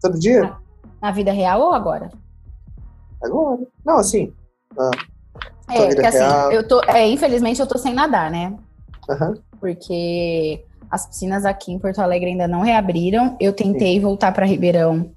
Todo 0.00 0.18
dia? 0.18 0.42
Na, 0.42 0.58
na 1.02 1.10
vida 1.12 1.32
real 1.32 1.60
ou 1.60 1.72
agora? 1.72 2.10
Agora. 3.22 3.60
Não, 3.84 3.98
assim. 3.98 4.32
Ah, 4.78 4.90
é, 5.74 5.86
porque 5.86 6.06
assim, 6.06 6.54
eu 6.54 6.66
tô. 6.66 6.80
É, 6.84 7.08
infelizmente 7.08 7.60
eu 7.60 7.66
tô 7.66 7.78
sem 7.78 7.94
nadar, 7.94 8.30
né? 8.30 8.54
Uhum. 9.08 9.34
Porque 9.60 10.64
as 10.90 11.06
piscinas 11.06 11.44
aqui 11.44 11.72
em 11.72 11.78
Porto 11.78 12.00
Alegre 12.00 12.30
ainda 12.30 12.48
não 12.48 12.60
reabriram. 12.60 13.36
Eu 13.40 13.52
tentei 13.52 13.94
Sim. 13.94 14.00
voltar 14.00 14.32
para 14.32 14.46
Ribeirão, 14.46 15.10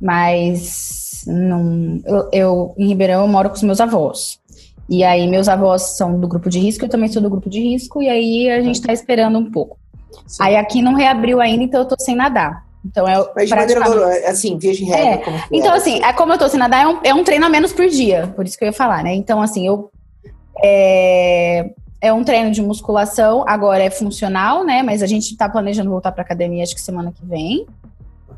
mas 0.00 1.24
não. 1.26 2.00
Eu, 2.04 2.28
eu, 2.32 2.74
em 2.78 2.88
Ribeirão 2.88 3.22
eu 3.22 3.28
moro 3.28 3.50
com 3.50 3.56
os 3.56 3.62
meus 3.62 3.80
avós. 3.80 4.40
E 4.88 5.04
aí 5.04 5.28
meus 5.28 5.48
avós 5.48 5.96
são 5.96 6.18
do 6.18 6.26
grupo 6.26 6.50
de 6.50 6.58
risco, 6.58 6.84
eu 6.84 6.88
também 6.88 7.08
sou 7.08 7.22
do 7.22 7.30
grupo 7.30 7.48
de 7.48 7.60
risco, 7.60 8.02
e 8.02 8.08
aí 8.08 8.50
a 8.50 8.60
gente 8.60 8.76
está 8.76 8.92
esperando 8.92 9.38
um 9.38 9.50
pouco. 9.50 9.78
Sim. 10.26 10.42
Aí 10.42 10.56
aqui 10.56 10.82
não 10.82 10.94
reabriu 10.94 11.40
ainda, 11.40 11.62
então 11.62 11.80
eu 11.82 11.86
tô 11.86 11.94
sem 11.98 12.16
nadar. 12.16 12.64
Então 12.84 13.06
é 13.06 13.14
Mas 13.34 13.48
de 13.48 13.54
maneira 13.54 13.80
é 14.16 14.30
assim, 14.30 14.56
via 14.58 14.72
de 14.72 14.84
regra. 14.84 15.04
É. 15.04 15.16
Como 15.18 15.38
então, 15.52 15.74
é, 15.74 15.76
assim, 15.76 16.02
é 16.02 16.12
como 16.12 16.32
eu 16.32 16.38
tô 16.38 16.48
sem 16.48 16.58
nadar, 16.58 16.82
é 16.82 16.88
um, 16.88 16.98
é 17.04 17.14
um 17.14 17.24
treino 17.24 17.46
a 17.46 17.48
menos 17.48 17.72
por 17.72 17.86
dia. 17.88 18.32
Por 18.34 18.46
isso 18.46 18.58
que 18.58 18.64
eu 18.64 18.68
ia 18.68 18.72
falar, 18.72 19.04
né? 19.04 19.14
Então, 19.14 19.40
assim, 19.40 19.66
eu. 19.66 19.90
É, 20.62 21.70
é 22.00 22.12
um 22.12 22.24
treino 22.24 22.50
de 22.50 22.62
musculação, 22.62 23.44
agora 23.46 23.82
é 23.82 23.90
funcional, 23.90 24.64
né? 24.64 24.82
Mas 24.82 25.02
a 25.02 25.06
gente 25.06 25.36
tá 25.36 25.48
planejando 25.48 25.90
voltar 25.90 26.12
pra 26.12 26.22
academia, 26.22 26.62
acho 26.62 26.74
que 26.74 26.80
semana 26.80 27.12
que 27.12 27.24
vem. 27.24 27.66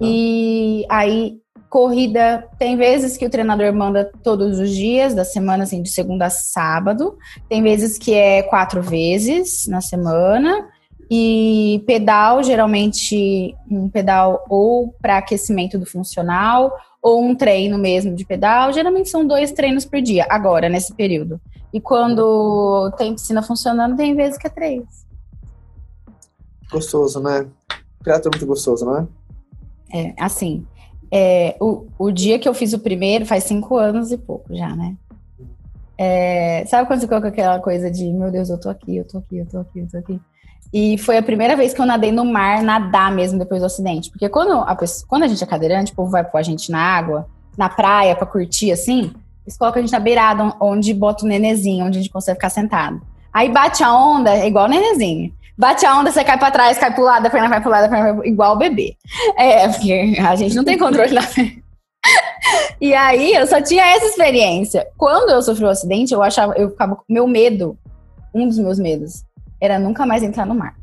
Uhum. 0.01 0.09
E 0.09 0.87
aí, 0.89 1.37
corrida, 1.71 2.47
tem 2.59 2.77
vezes 2.77 3.17
que 3.17 3.25
o 3.25 3.31
treinador 3.31 3.73
manda 3.73 4.11
todos 4.23 4.59
os 4.59 4.71
dias 4.71 5.15
da 5.15 5.25
semana, 5.25 5.63
assim, 5.63 5.81
de 5.81 5.91
segunda 5.91 6.27
a 6.27 6.31
sábado. 6.31 7.17
Tem 7.49 7.63
vezes 7.63 7.97
que 7.97 8.13
é 8.15 8.43
quatro 8.43 8.83
vezes 8.83 9.67
na 9.69 9.81
semana. 9.81 10.69
E 11.11 11.83
pedal, 11.87 12.43
geralmente 12.43 13.55
um 13.71 13.89
pedal 13.89 14.45
ou 14.49 14.95
para 15.01 15.19
aquecimento 15.19 15.79
do 15.79 15.85
funcional, 15.85 16.73
ou 17.03 17.23
um 17.23 17.35
treino 17.35 17.77
mesmo 17.77 18.15
de 18.15 18.25
pedal. 18.25 18.73
Geralmente 18.73 19.09
são 19.09 19.27
dois 19.27 19.53
treinos 19.53 19.85
por 19.85 20.01
dia, 20.01 20.27
agora, 20.31 20.69
nesse 20.69 20.95
período. 20.95 21.41
E 21.73 21.81
quando 21.81 22.91
tem 22.97 23.15
piscina 23.15 23.43
funcionando, 23.43 23.97
tem 23.97 24.15
vezes 24.15 24.39
que 24.39 24.47
é 24.47 24.51
três. 24.51 24.85
Gostoso, 26.71 27.21
né? 27.21 27.47
Prato 28.03 28.29
é 28.29 28.31
muito 28.31 28.47
gostoso, 28.47 28.85
não 28.85 28.99
é? 28.99 29.07
É, 29.95 30.15
assim, 30.19 30.67
é, 31.11 31.57
o, 31.61 31.87
o 31.99 32.11
dia 32.11 32.39
que 32.39 32.49
eu 32.49 32.55
fiz 32.55 32.73
o 32.73 32.79
primeiro 32.79 33.27
faz 33.27 33.45
cinco 33.45 33.77
anos 33.77 34.11
e 34.11 34.17
pouco 34.17 34.55
já, 34.55 34.75
né? 34.75 34.97
É, 35.99 36.65
sabe 36.67 36.87
quando 36.87 37.01
você 37.01 37.07
coloca 37.07 37.29
aquela 37.29 37.61
coisa 37.61 37.91
de, 37.91 38.11
meu 38.11 38.31
Deus, 38.31 38.49
eu 38.49 38.59
tô 38.59 38.71
aqui, 38.71 38.97
eu 38.97 39.05
tô 39.07 39.19
aqui, 39.19 39.39
eu 39.39 39.47
tô 39.47 39.59
aqui, 39.59 39.79
eu 39.79 39.89
tô 39.89 39.99
aqui. 39.99 40.21
E 40.73 40.97
foi 40.97 41.19
a 41.19 41.23
primeira 41.23 41.55
vez 41.55 41.75
que 41.75 41.81
eu 41.81 41.87
nadei 41.87 42.11
no 42.11 42.25
mar, 42.25 42.63
nadar 42.63 43.13
mesmo 43.13 43.39
depois 43.39 43.61
do 43.61 43.67
acidente. 43.67 44.11
Porque 44.11 44.29
quando 44.29 44.53
a, 44.53 44.75
pessoa, 44.75 45.07
quando 45.07 45.25
a 45.25 45.29
gente 45.29 45.45
é 45.45 45.47
cadeirante, 45.47 45.93
o 45.93 45.95
povo 45.95 46.11
vai 46.11 46.25
pôr 46.25 46.39
a 46.39 46.43
gente 46.43 46.71
na 46.71 46.81
água, 46.81 47.27
na 47.59 47.69
praia, 47.69 48.17
pra 48.17 48.27
curtir 48.27 48.73
assim, 48.73 49.13
eles 49.47 49.59
colocam 49.59 49.81
a 49.81 49.83
gente 49.83 49.93
na 49.93 50.01
beirada, 50.01 50.55
onde 50.61 50.95
bota 50.95 51.25
o 51.25 51.29
nenezinho, 51.29 51.85
onde 51.85 51.99
a 51.99 52.03
gente 52.03 52.13
consegue 52.13 52.37
ficar 52.37 52.51
sentado. 52.51 53.03
Aí 53.33 53.51
bate 53.51 53.83
a 53.83 53.93
onda, 53.95 54.35
é 54.35 54.47
igual 54.47 54.67
o 54.67 54.69
nenezinho. 54.69 55.33
Bate 55.59 55.85
a 55.85 55.99
onda, 55.99 56.11
você 56.11 56.25
cai 56.25 56.39
pra 56.39 56.51
trás, 56.51 56.79
cai 56.79 56.95
pro 56.95 57.05
lado, 57.05 57.27
a 57.27 57.31
perna 57.31 57.49
vai 57.49 57.61
pro 57.61 57.71
lado, 57.71 57.85
a 57.85 57.89
perna 57.89 58.05
vai 58.05 58.15
pro... 58.15 58.27
igual 58.27 58.55
o 58.55 58.59
bebê. 58.59 58.97
É, 59.37 59.69
porque 59.69 60.17
a 60.19 60.35
gente 60.37 60.55
não 60.55 60.65
tem 60.65 60.79
controle 60.79 61.15
da 61.15 61.23
E 62.81 62.95
aí, 62.95 63.35
eu 63.35 63.47
só 63.47 63.61
tinha 63.61 63.85
essa 63.85 64.07
experiência. 64.07 64.87
Quando 64.97 65.31
eu 65.31 65.43
sofri 65.43 65.65
o 65.65 65.69
um 65.69 65.71
acidente, 65.71 66.13
eu 66.13 66.23
achava, 66.23 66.55
eu 66.55 66.71
ficava 66.71 66.97
com 66.97 67.05
meu 67.09 67.27
medo, 67.27 67.77
um 68.35 68.49
dos 68.49 68.59
meus 68.59 68.79
medos, 68.79 69.25
era 69.63 69.79
nunca 69.79 70.05
mais 70.05 70.25
entrar 70.25 70.45
no 70.45 70.57
mar. 70.57 70.75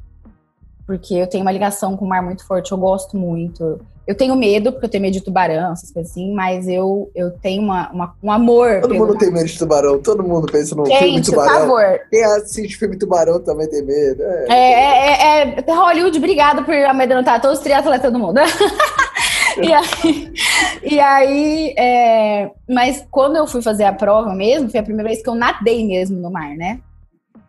porque 0.87 1.13
eu 1.13 1.27
tenho 1.27 1.43
uma 1.43 1.51
ligação 1.51 1.95
com 1.95 2.05
o 2.05 2.07
mar 2.07 2.23
muito 2.23 2.43
forte, 2.47 2.71
eu 2.71 2.77
gosto 2.77 3.15
muito. 3.15 3.79
Eu 4.07 4.15
tenho 4.15 4.35
medo, 4.35 4.71
porque 4.71 4.87
eu 4.87 4.89
tenho 4.89 5.03
medo 5.03 5.13
de 5.13 5.21
tubarão, 5.21 5.73
essas 5.73 5.91
coisas 5.91 6.11
assim, 6.11 6.33
mas 6.33 6.67
eu, 6.67 7.11
eu 7.13 7.29
tenho 7.29 7.61
uma, 7.61 7.91
uma 7.91 8.15
um 8.23 8.31
amor. 8.31 8.81
Todo 8.81 8.95
mundo 8.95 9.13
mar. 9.13 9.19
tem 9.19 9.31
medo 9.31 9.45
de 9.45 9.59
tubarão, 9.59 10.01
todo 10.01 10.23
mundo 10.23 10.51
pensa 10.51 10.73
no 10.75 10.83
Gente, 10.87 10.99
filme 10.99 11.21
tubarão. 11.21 11.51
Por 11.51 11.59
favor. 11.59 11.99
Quem 12.09 12.23
assiste 12.23 12.77
filme 12.77 12.97
tubarão 12.97 13.39
também 13.39 13.69
tem 13.69 13.83
medo. 13.83 14.23
É, 14.23 14.47
é, 14.49 15.43
é, 15.43 15.63
é 15.67 15.73
Hollywood, 15.73 16.17
obrigado 16.17 16.63
por 16.63 16.73
amedrontar 16.73 17.39
todos 17.39 17.59
os 17.59 17.63
triatletas 17.63 18.11
do 18.11 18.17
mundo. 18.17 18.39
e 19.61 19.71
aí, 19.71 20.33
e 20.81 20.99
aí 20.99 21.75
é, 21.77 22.49
mas 22.67 23.05
quando 23.11 23.35
eu 23.35 23.45
fui 23.45 23.61
fazer 23.61 23.83
a 23.83 23.93
prova 23.93 24.33
mesmo, 24.33 24.71
foi 24.71 24.79
a 24.79 24.83
primeira 24.83 25.09
vez 25.09 25.21
que 25.21 25.29
eu 25.29 25.35
nadei 25.35 25.85
mesmo 25.85 26.17
no 26.17 26.31
mar, 26.31 26.55
né? 26.55 26.79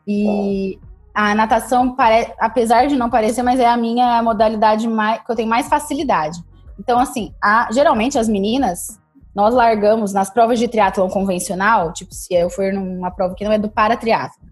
E 0.06 0.78
a 1.20 1.34
natação, 1.34 1.94
apesar 2.38 2.86
de 2.86 2.96
não 2.96 3.10
parecer, 3.10 3.42
mas 3.42 3.60
é 3.60 3.66
a 3.66 3.76
minha 3.76 4.22
modalidade 4.22 4.88
mais, 4.88 5.22
que 5.22 5.30
eu 5.30 5.36
tenho 5.36 5.48
mais 5.48 5.68
facilidade. 5.68 6.42
Então, 6.78 6.98
assim, 6.98 7.34
a, 7.42 7.68
geralmente 7.70 8.18
as 8.18 8.26
meninas, 8.26 8.98
nós 9.34 9.52
largamos 9.52 10.14
nas 10.14 10.30
provas 10.30 10.58
de 10.58 10.66
triatlon 10.66 11.10
convencional, 11.10 11.92
tipo, 11.92 12.14
se 12.14 12.32
eu 12.32 12.48
for 12.48 12.72
numa 12.72 13.10
prova 13.10 13.34
que 13.34 13.44
não 13.44 13.52
é 13.52 13.58
do 13.58 13.68
para 13.68 13.98
triatlon. 13.98 14.46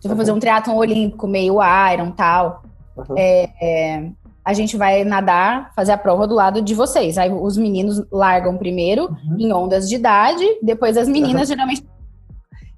Se 0.00 0.08
eu 0.08 0.10
for 0.10 0.16
fazer 0.16 0.32
um 0.32 0.38
triatlon 0.38 0.76
olímpico, 0.76 1.26
meio 1.26 1.58
iron 1.92 2.10
tal, 2.12 2.62
uhum. 2.96 3.14
é, 3.18 3.50
é, 3.60 4.10
a 4.42 4.54
gente 4.54 4.78
vai 4.78 5.04
nadar, 5.04 5.72
fazer 5.76 5.92
a 5.92 5.98
prova 5.98 6.26
do 6.26 6.34
lado 6.34 6.62
de 6.62 6.74
vocês. 6.74 7.18
Aí 7.18 7.30
os 7.30 7.58
meninos 7.58 8.02
largam 8.10 8.56
primeiro, 8.56 9.08
uhum. 9.08 9.36
em 9.38 9.52
ondas 9.52 9.90
de 9.90 9.96
idade, 9.96 10.44
depois 10.62 10.96
as 10.96 11.06
meninas, 11.06 11.50
uhum. 11.50 11.54
geralmente. 11.54 11.86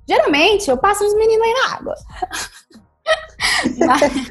Geralmente, 0.09 0.69
eu 0.69 0.77
passo 0.77 1.05
os 1.05 1.15
meninos 1.15 1.47
aí 1.47 1.53
na 1.53 1.75
água. 1.77 1.95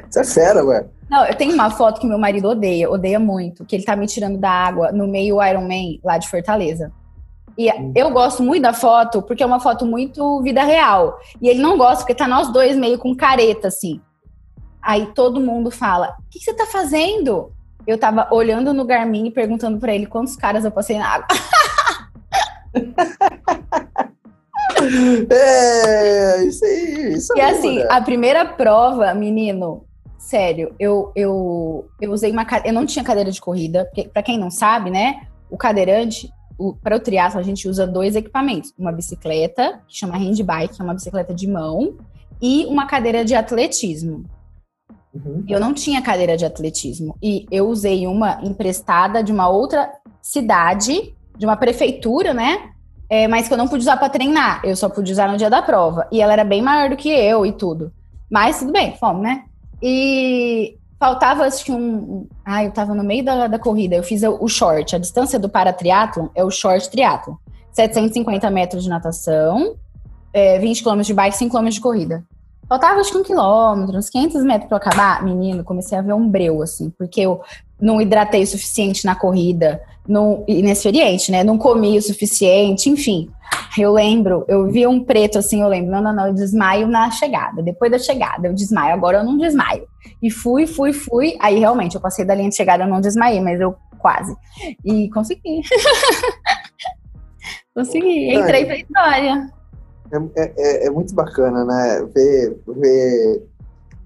Isso 0.08 0.18
é 0.18 0.24
fera, 0.24 0.64
ué. 0.64 0.86
Não, 1.08 1.24
eu 1.24 1.34
tenho 1.34 1.54
uma 1.54 1.70
foto 1.70 2.00
que 2.00 2.06
meu 2.06 2.18
marido 2.18 2.48
odeia, 2.48 2.90
odeia 2.90 3.18
muito, 3.18 3.64
que 3.64 3.76
ele 3.76 3.84
tá 3.84 3.94
me 3.94 4.06
tirando 4.06 4.38
da 4.38 4.50
água 4.50 4.90
no 4.90 5.06
meio 5.06 5.42
Iron 5.42 5.62
Man 5.62 5.98
lá 6.02 6.18
de 6.18 6.28
Fortaleza. 6.28 6.92
E 7.56 7.70
hum. 7.70 7.92
eu 7.94 8.10
gosto 8.10 8.42
muito 8.42 8.62
da 8.62 8.72
foto 8.72 9.22
porque 9.22 9.42
é 9.42 9.46
uma 9.46 9.60
foto 9.60 9.86
muito 9.86 10.42
vida 10.42 10.62
real. 10.62 11.18
E 11.40 11.48
ele 11.48 11.60
não 11.60 11.78
gosta 11.78 11.98
porque 11.98 12.14
tá 12.14 12.26
nós 12.26 12.52
dois 12.52 12.76
meio 12.76 12.98
com 12.98 13.14
careta, 13.14 13.68
assim. 13.68 14.00
Aí 14.82 15.06
todo 15.14 15.40
mundo 15.40 15.70
fala: 15.70 16.16
O 16.18 16.30
que, 16.30 16.38
que 16.38 16.44
você 16.44 16.54
tá 16.54 16.66
fazendo? 16.66 17.52
Eu 17.86 17.96
tava 17.96 18.28
olhando 18.32 18.74
no 18.74 18.84
Garmin 18.84 19.26
e 19.26 19.30
perguntando 19.30 19.78
para 19.78 19.94
ele 19.94 20.06
quantos 20.06 20.34
caras 20.34 20.64
eu 20.64 20.72
passei 20.72 20.98
na 20.98 21.08
água. 21.08 21.26
é, 25.30 26.44
isso 26.44 26.64
aí. 26.64 27.12
Isso 27.14 27.36
e 27.36 27.40
assim, 27.40 27.78
né? 27.78 27.86
a 27.90 28.00
primeira 28.00 28.44
prova, 28.44 29.12
menino, 29.14 29.84
sério, 30.18 30.74
eu, 30.78 31.12
eu, 31.14 31.88
eu 32.00 32.12
usei 32.12 32.30
uma 32.30 32.46
eu 32.64 32.72
não 32.72 32.86
tinha 32.86 33.04
cadeira 33.04 33.30
de 33.30 33.40
corrida, 33.40 33.84
porque 33.84 34.08
para 34.08 34.22
quem 34.22 34.38
não 34.38 34.50
sabe, 34.50 34.90
né, 34.90 35.26
o 35.50 35.56
cadeirante, 35.56 36.30
para 36.82 36.96
o 36.96 37.00
triatlo 37.00 37.38
a 37.38 37.42
gente 37.42 37.68
usa 37.68 37.86
dois 37.86 38.16
equipamentos, 38.16 38.72
uma 38.78 38.92
bicicleta, 38.92 39.80
que 39.86 39.96
chama 39.96 40.16
handbike, 40.16 40.74
que 40.74 40.82
é 40.82 40.84
uma 40.84 40.94
bicicleta 40.94 41.34
de 41.34 41.46
mão, 41.46 41.96
e 42.40 42.66
uma 42.66 42.86
cadeira 42.86 43.24
de 43.24 43.34
atletismo. 43.34 44.24
Uhum. 45.14 45.44
Eu 45.48 45.58
não 45.58 45.72
tinha 45.72 46.02
cadeira 46.02 46.36
de 46.36 46.44
atletismo 46.44 47.16
e 47.22 47.46
eu 47.50 47.68
usei 47.68 48.06
uma 48.06 48.40
emprestada 48.42 49.22
de 49.22 49.32
uma 49.32 49.48
outra 49.48 49.90
cidade, 50.20 51.14
de 51.36 51.46
uma 51.46 51.56
prefeitura, 51.56 52.34
né? 52.34 52.70
É, 53.08 53.28
mas 53.28 53.46
que 53.46 53.54
eu 53.54 53.58
não 53.58 53.68
pude 53.68 53.82
usar 53.82 53.96
para 53.96 54.08
treinar, 54.08 54.60
eu 54.64 54.74
só 54.74 54.88
pude 54.88 55.12
usar 55.12 55.28
no 55.28 55.36
dia 55.36 55.48
da 55.48 55.62
prova. 55.62 56.08
E 56.10 56.20
ela 56.20 56.32
era 56.32 56.44
bem 56.44 56.60
maior 56.60 56.90
do 56.90 56.96
que 56.96 57.08
eu 57.08 57.46
e 57.46 57.52
tudo. 57.52 57.92
Mas 58.30 58.58
tudo 58.58 58.72
bem, 58.72 58.96
fomos, 58.96 59.22
né? 59.22 59.44
E 59.80 60.76
faltava, 60.98 61.44
acho 61.44 61.64
que 61.64 61.72
um. 61.72 62.26
Ah, 62.44 62.64
eu 62.64 62.72
tava 62.72 62.94
no 62.94 63.04
meio 63.04 63.24
da, 63.24 63.46
da 63.46 63.58
corrida. 63.58 63.94
Eu 63.94 64.02
fiz 64.02 64.22
o 64.22 64.48
short. 64.48 64.96
A 64.96 64.98
distância 64.98 65.38
do 65.38 65.48
para 65.48 65.72
triatlon 65.72 66.28
é 66.34 66.44
o 66.44 66.50
short 66.50 66.90
triatlon. 66.90 67.36
750 67.72 68.50
metros 68.50 68.84
de 68.84 68.88
natação, 68.88 69.76
é, 70.32 70.58
20 70.58 70.82
km 70.82 71.00
de 71.02 71.12
bike, 71.12 71.36
5 71.36 71.56
km 71.56 71.68
de 71.68 71.80
corrida. 71.80 72.24
Faltava 72.68 72.98
acho 72.98 73.12
que 73.12 73.18
um 73.18 73.22
quilômetro, 73.22 73.96
uns 73.96 74.08
500 74.08 74.42
metros 74.42 74.68
para 74.68 74.78
acabar. 74.78 75.22
Menino, 75.22 75.62
comecei 75.62 75.96
a 75.96 76.02
ver 76.02 76.14
um 76.14 76.28
breu, 76.28 76.62
assim, 76.62 76.90
porque 76.90 77.20
eu 77.20 77.40
não 77.80 78.00
hidratei 78.00 78.42
o 78.42 78.46
suficiente 78.46 79.04
na 79.04 79.14
corrida, 79.14 79.80
não, 80.08 80.44
inexperiente, 80.46 81.30
né? 81.30 81.42
Não 81.42 81.58
comi 81.58 81.98
o 81.98 82.02
suficiente, 82.02 82.88
enfim. 82.88 83.28
Eu 83.78 83.92
lembro, 83.92 84.44
eu 84.48 84.70
vi 84.70 84.86
um 84.86 85.04
preto 85.04 85.38
assim, 85.38 85.62
eu 85.62 85.68
lembro, 85.68 85.90
não, 85.90 86.02
não, 86.02 86.14
não, 86.14 86.26
eu 86.28 86.34
desmaio 86.34 86.88
na 86.88 87.10
chegada. 87.10 87.62
Depois 87.62 87.90
da 87.90 87.98
chegada, 87.98 88.48
eu 88.48 88.54
desmaio, 88.54 88.94
agora 88.94 89.18
eu 89.18 89.24
não 89.24 89.36
desmaio. 89.36 89.86
E 90.22 90.30
fui, 90.30 90.66
fui, 90.66 90.92
fui. 90.92 91.36
Aí 91.40 91.58
realmente 91.58 91.94
eu 91.94 92.00
passei 92.00 92.24
da 92.24 92.34
linha 92.34 92.48
de 92.48 92.56
chegada, 92.56 92.84
eu 92.84 92.88
não 92.88 93.00
desmaiei, 93.00 93.40
mas 93.40 93.60
eu 93.60 93.74
quase. 93.98 94.34
E 94.84 95.10
consegui. 95.10 95.62
consegui, 97.74 98.34
entrei 98.34 98.64
pra 98.64 98.76
história. 98.76 99.52
É, 100.12 100.42
é, 100.42 100.54
é, 100.56 100.86
é 100.86 100.90
muito 100.90 101.14
bacana, 101.14 101.64
né? 101.64 102.06
Ver. 102.14 102.58
ver 102.66 103.42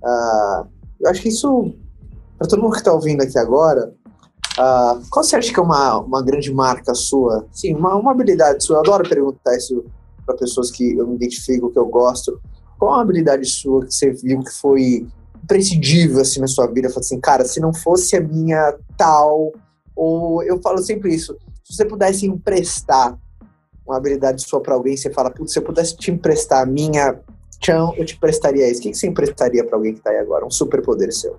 uh, 0.03 0.67
eu 1.01 1.11
acho 1.11 1.23
que 1.23 1.29
isso, 1.29 1.75
para 2.39 2.49
todo 2.49 2.63
mundo 2.63 2.73
que 2.73 2.79
está 2.79 2.93
ouvindo 2.93 3.23
aqui 3.23 3.39
agora, 3.39 3.93
uh, 4.59 5.01
qual 5.11 5.25
você 5.25 5.37
acha 5.37 5.53
que 5.53 5.59
é 5.59 5.63
uma, 5.63 5.99
uma 5.99 6.23
grande 6.23 6.53
marca 6.53 6.95
sua? 6.95 7.47
Sim, 7.53 7.75
uma, 7.75 7.95
uma 7.95 8.13
habilidade 8.13 8.65
sua. 8.65 8.77
Eu 8.77 8.81
adoro 8.81 9.09
perguntar 9.09 9.57
isso 9.57 9.85
para 10.27 10.37
pessoas 10.37 10.71
que 10.71 10.97
eu 10.97 11.07
me 11.07 11.17
identifico, 11.17 11.71
que 11.71 11.79
eu 11.79 11.87
gosto. 11.87 12.41
Qual 12.79 12.95
a 12.95 13.03
habilidade 13.03 13.47
sua 13.47 13.85
que 13.85 13.95
você 13.95 14.11
viu 14.11 14.41
que 14.41 14.53
foi 14.53 15.07
imprescindível 15.43 16.21
assim, 16.21 16.41
na 16.41 16.47
sua 16.47 16.67
vida? 16.67 16.89
Fala 16.89 17.01
assim, 17.01 17.21
cara, 17.21 17.45
se 17.45 17.61
não 17.61 17.75
fosse 17.75 18.17
a 18.17 18.21
minha 18.21 18.77
tal. 18.97 19.53
Ou 19.95 20.43
eu 20.43 20.61
falo 20.63 20.79
sempre 20.79 21.15
isso, 21.15 21.37
se 21.65 21.77
você 21.77 21.85
pudesse 21.85 22.27
emprestar 22.27 23.19
uma 23.87 23.97
habilidade 23.97 24.43
sua 24.43 24.61
para 24.61 24.75
alguém, 24.75 24.97
você 24.97 25.11
fala, 25.11 25.31
putz, 25.31 25.53
se 25.53 25.59
eu 25.59 25.63
pudesse 25.63 25.97
te 25.97 26.11
emprestar 26.11 26.63
a 26.63 26.67
minha 26.67 27.21
tchau, 27.61 27.95
eu 27.97 28.05
te 28.05 28.19
prestaria 28.19 28.69
isso. 28.71 28.81
O 28.81 28.83
que, 28.85 28.95
você 28.95 29.07
emprestaria 29.07 29.65
para 29.65 29.77
alguém 29.77 29.93
que 29.93 29.99
está 29.99 30.11
aí 30.11 30.19
agora? 30.19 30.47
Um 30.47 30.51
superpoder 30.51 31.13
seu. 31.13 31.37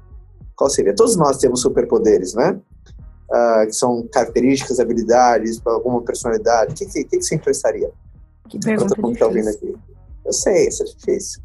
Qual 0.56 0.70
seria? 0.70 0.94
Todos 0.96 1.16
nós 1.16 1.38
temos 1.38 1.62
superpoderes, 1.62 2.34
né? 2.36 2.60
Uh, 3.32 3.66
que 3.66 3.74
são 3.74 4.06
características, 4.12 4.80
habilidades, 4.80 5.62
alguma 5.66 6.02
personalidade. 6.02 6.74
O 6.74 6.76
que, 6.76 6.86
que, 6.86 7.04
que 7.06 7.22
você 7.22 7.36
emprestaria? 7.36 7.90
Que 8.50 8.60
pergunta 8.60 8.94
todo 8.94 9.02
mundo 9.08 9.18
tá 9.18 9.26
ouvindo 9.26 9.48
aqui. 9.48 9.74
Eu 10.26 10.34
sei, 10.34 10.68
isso 10.68 10.84
é 10.84 10.86
difícil. 10.86 11.42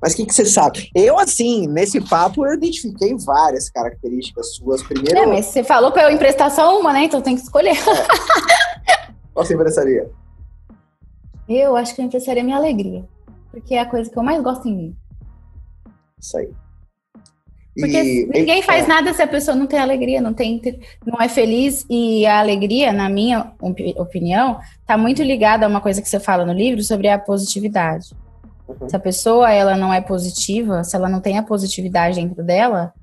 Mas 0.00 0.12
o 0.12 0.16
que, 0.16 0.26
que 0.26 0.34
você 0.34 0.44
sabe? 0.46 0.90
Eu, 0.94 1.18
assim, 1.18 1.66
nesse 1.66 2.00
papo, 2.00 2.46
eu 2.46 2.54
identifiquei 2.54 3.14
várias 3.16 3.68
características 3.68 4.54
suas. 4.54 4.82
Primeiro. 4.82 5.18
É, 5.18 5.26
mas 5.26 5.46
você 5.46 5.64
falou 5.64 5.92
para 5.92 6.04
eu 6.04 6.10
emprestar 6.10 6.50
só 6.50 6.78
uma, 6.78 6.92
né? 6.92 7.04
Então 7.04 7.20
tem 7.20 7.36
que 7.36 7.42
escolher. 7.42 7.76
É. 8.88 9.10
Qual 9.34 9.44
você 9.44 9.54
emprestaria? 9.54 10.10
Eu 11.48 11.76
acho 11.76 11.94
que 11.94 12.00
eu 12.00 12.04
emprestaria 12.04 12.42
minha 12.42 12.56
alegria. 12.56 13.04
Porque 13.50 13.74
é 13.74 13.80
a 13.80 13.86
coisa 13.86 14.08
que 14.08 14.18
eu 14.18 14.22
mais 14.22 14.42
gosto 14.42 14.68
em 14.68 14.76
mim. 14.76 14.96
Isso 16.20 16.38
aí. 16.38 16.50
Porque 17.78 18.02
e, 18.02 18.26
ninguém 18.26 18.62
faz 18.62 18.84
é. 18.84 18.88
nada 18.88 19.12
se 19.12 19.20
a 19.20 19.26
pessoa 19.26 19.54
não 19.54 19.66
tem 19.66 19.78
alegria, 19.78 20.20
não 20.20 20.32
tem, 20.32 20.60
não 21.04 21.20
é 21.20 21.28
feliz 21.28 21.84
e 21.90 22.24
a 22.24 22.40
alegria, 22.40 22.92
na 22.92 23.08
minha 23.08 23.52
opinião, 23.60 24.58
está 24.80 24.96
muito 24.96 25.22
ligada 25.22 25.66
a 25.66 25.68
uma 25.68 25.80
coisa 25.80 26.00
que 26.00 26.08
você 26.08 26.18
fala 26.18 26.44
no 26.44 26.54
livro 26.54 26.82
sobre 26.82 27.08
a 27.08 27.18
positividade. 27.18 28.14
Uhum. 28.66 28.88
Se 28.88 28.96
a 28.96 28.98
pessoa 28.98 29.52
ela 29.52 29.76
não 29.76 29.92
é 29.92 30.00
positiva, 30.00 30.82
se 30.84 30.96
ela 30.96 31.08
não 31.08 31.20
tem 31.20 31.36
a 31.36 31.42
positividade 31.42 32.16
dentro 32.16 32.42
dela, 32.42 32.94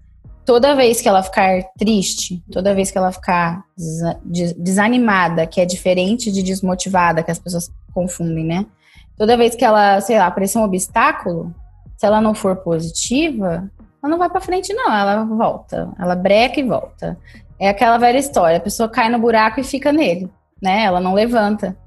toda 0.44 0.76
vez 0.76 1.00
que 1.00 1.08
ela 1.08 1.22
ficar 1.22 1.64
triste, 1.78 2.44
toda 2.52 2.74
vez 2.74 2.90
que 2.90 2.98
ela 2.98 3.12
ficar 3.12 3.64
desanimada, 4.56 5.46
que 5.46 5.62
é 5.62 5.66
diferente 5.66 6.32
de 6.32 6.42
desmotivada, 6.42 7.22
que 7.22 7.32
as 7.32 7.40
pessoas 7.40 7.72
confundem, 7.94 8.44
né? 8.44 8.66
Toda 9.16 9.38
vez 9.38 9.56
que 9.56 9.64
ela, 9.64 10.02
sei 10.02 10.18
lá, 10.18 10.26
aparecer 10.26 10.58
um 10.58 10.64
obstáculo, 10.64 11.54
se 11.96 12.06
ela 12.06 12.20
não 12.20 12.34
for 12.34 12.56
positiva, 12.56 13.70
ela 14.04 14.12
não 14.12 14.18
vai 14.18 14.30
para 14.30 14.42
frente, 14.42 14.74
não, 14.74 14.94
ela 14.94 15.24
volta. 15.24 15.90
Ela 15.98 16.14
breca 16.14 16.60
e 16.60 16.64
volta. 16.64 17.18
É 17.58 17.70
aquela 17.70 17.98
velha 17.98 18.18
história, 18.18 18.58
a 18.58 18.62
pessoa 18.62 18.90
cai 18.90 19.08
no 19.10 19.18
buraco 19.18 19.62
e 19.62 19.64
fica 19.64 19.94
nele, 19.94 20.30
né? 20.62 20.84
Ela 20.84 21.00
não 21.00 21.14
levanta. 21.14 21.78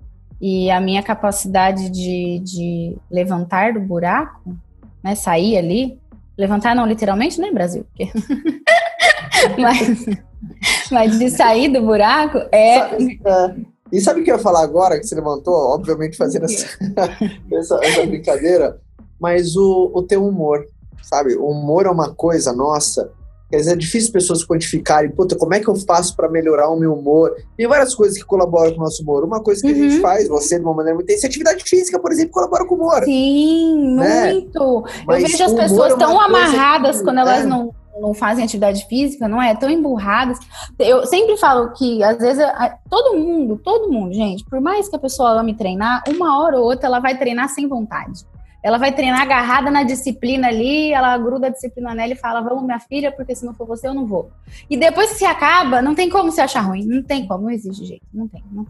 E 0.41 0.71
a 0.71 0.81
minha 0.81 1.03
capacidade 1.03 1.91
de, 1.91 2.41
de 2.41 2.97
levantar 3.11 3.75
do 3.75 3.81
buraco, 3.81 4.57
né? 5.05 5.15
Sair 5.15 5.59
ali, 5.59 6.01
levantar 6.39 6.75
não 6.75 6.87
literalmente, 6.87 7.39
né, 7.39 7.51
Brasil? 7.53 7.85
Porque... 7.85 8.11
mas, 9.61 10.07
mas 10.91 11.19
de 11.19 11.29
sair 11.29 11.69
do 11.69 11.83
buraco 11.83 12.39
é. 12.51 12.79
é 12.79 12.97
e 13.93 14.01
sabe 14.01 14.21
o 14.21 14.25
que 14.25 14.31
eu 14.31 14.37
ia 14.37 14.43
falar 14.43 14.63
agora, 14.63 14.99
que 14.99 15.07
você 15.07 15.15
levantou? 15.15 15.55
Obviamente 15.55 16.17
fazendo 16.17 16.45
essa, 16.45 16.67
essa, 17.53 17.79
essa, 17.83 18.07
brincadeira, 18.07 18.81
mas 19.21 19.57
o, 19.57 19.93
o 19.95 20.03
teu 20.03 20.27
humor, 20.27 20.65
sabe? 21.03 21.35
O 21.37 21.51
humor 21.51 21.87
é 21.87 21.91
uma 21.91 22.15
coisa 22.15 22.53
nossa, 22.53 23.11
quer 23.51 23.59
dizer, 23.59 23.73
é 23.73 23.77
difícil 23.77 24.13
pessoas 24.13 24.45
quantificarem, 24.45 25.11
puta, 25.11 25.37
como 25.37 25.55
é 25.55 25.61
que 25.61 25.69
eu 25.69 25.77
faço 25.77 26.15
para 26.17 26.29
melhorar 26.29 26.69
o 26.69 26.79
meu 26.79 26.95
humor? 26.95 27.35
Tem 27.57 27.67
várias 27.67 27.95
coisas 27.95 28.19
que 28.19 28.25
colaboram 28.25 28.73
com 28.73 28.81
o 28.81 28.85
nosso 28.85 29.03
humor. 29.03 29.25
Uma 29.25 29.43
coisa 29.43 29.61
que 29.63 29.69
uhum. 29.69 29.73
a 29.73 29.77
gente 29.83 29.97
uhum. 29.97 30.03
faz, 30.03 30.29
você 30.29 30.59
de 30.59 30.65
uma 30.65 30.75
maneira 30.75 30.95
muito 30.95 31.11
intensa, 31.11 31.27
atividade 31.27 31.65
física, 31.65 31.99
por 31.99 32.13
exemplo, 32.13 32.33
colabora 32.33 32.67
com 32.67 32.75
o 32.75 32.79
humor. 32.79 33.05
Sim, 33.05 33.97
né? 33.97 34.33
muito. 34.33 34.85
Mas 35.07 35.23
eu 35.23 35.29
vejo 35.29 35.45
as 35.45 35.53
pessoas 35.53 35.93
é 35.93 35.97
tão 35.97 36.21
amarradas 36.21 36.99
que, 36.99 37.05
quando 37.05 37.19
elas 37.19 37.45
é. 37.45 37.47
não 37.47 37.73
não 38.01 38.15
fazem 38.15 38.45
atividade 38.45 38.87
física, 38.87 39.29
não 39.29 39.43
é? 39.43 39.55
Tão 39.55 39.71
emburradas. 39.71 40.39
Eu 40.79 41.07
sempre 41.07 41.37
falo 41.37 41.73
que, 41.73 42.03
às 42.03 42.19
vezes, 42.19 42.45
todo 42.89 43.17
mundo, 43.17 43.59
todo 43.63 43.91
mundo, 43.91 44.13
gente, 44.13 44.45
por 44.45 44.61
mais 44.61 44.89
que 44.89 44.97
a 44.97 44.99
pessoa 44.99 45.41
ame 45.41 45.55
treinar, 45.55 46.03
uma 46.09 46.43
hora 46.43 46.59
ou 46.59 46.65
outra 46.65 46.87
ela 46.87 47.01
vai 47.01 47.19
treinar 47.19 47.49
sem 47.49 47.67
vontade. 47.67 48.25
Ela 48.63 48.79
vai 48.79 48.93
treinar 48.93 49.23
agarrada 49.23 49.71
na 49.71 49.83
disciplina 49.83 50.49
ali, 50.49 50.93
ela 50.93 51.17
gruda 51.19 51.47
a 51.47 51.51
disciplina 51.51 51.95
nela 51.95 52.13
e 52.13 52.17
fala: 52.17 52.41
Vamos, 52.41 52.65
minha 52.65 52.81
filha, 52.81 53.13
porque 53.13 53.35
se 53.35 53.45
não 53.45 53.55
for 53.55 53.67
você, 53.67 53.87
eu 53.87 53.95
não 53.95 54.07
vou. 54.07 54.31
E 54.69 54.77
depois 54.77 55.11
que 55.11 55.19
se 55.19 55.25
acaba, 55.25 55.81
não 55.81 55.95
tem 55.95 56.09
como 56.09 56.33
se 56.33 56.41
achar 56.41 56.61
ruim. 56.61 56.85
Não 56.85 57.03
tem 57.03 57.27
como, 57.27 57.45
não 57.45 57.51
existe 57.51 57.85
jeito. 57.85 58.07
Não 58.13 58.27
tem. 58.27 58.43
Não. 58.51 58.67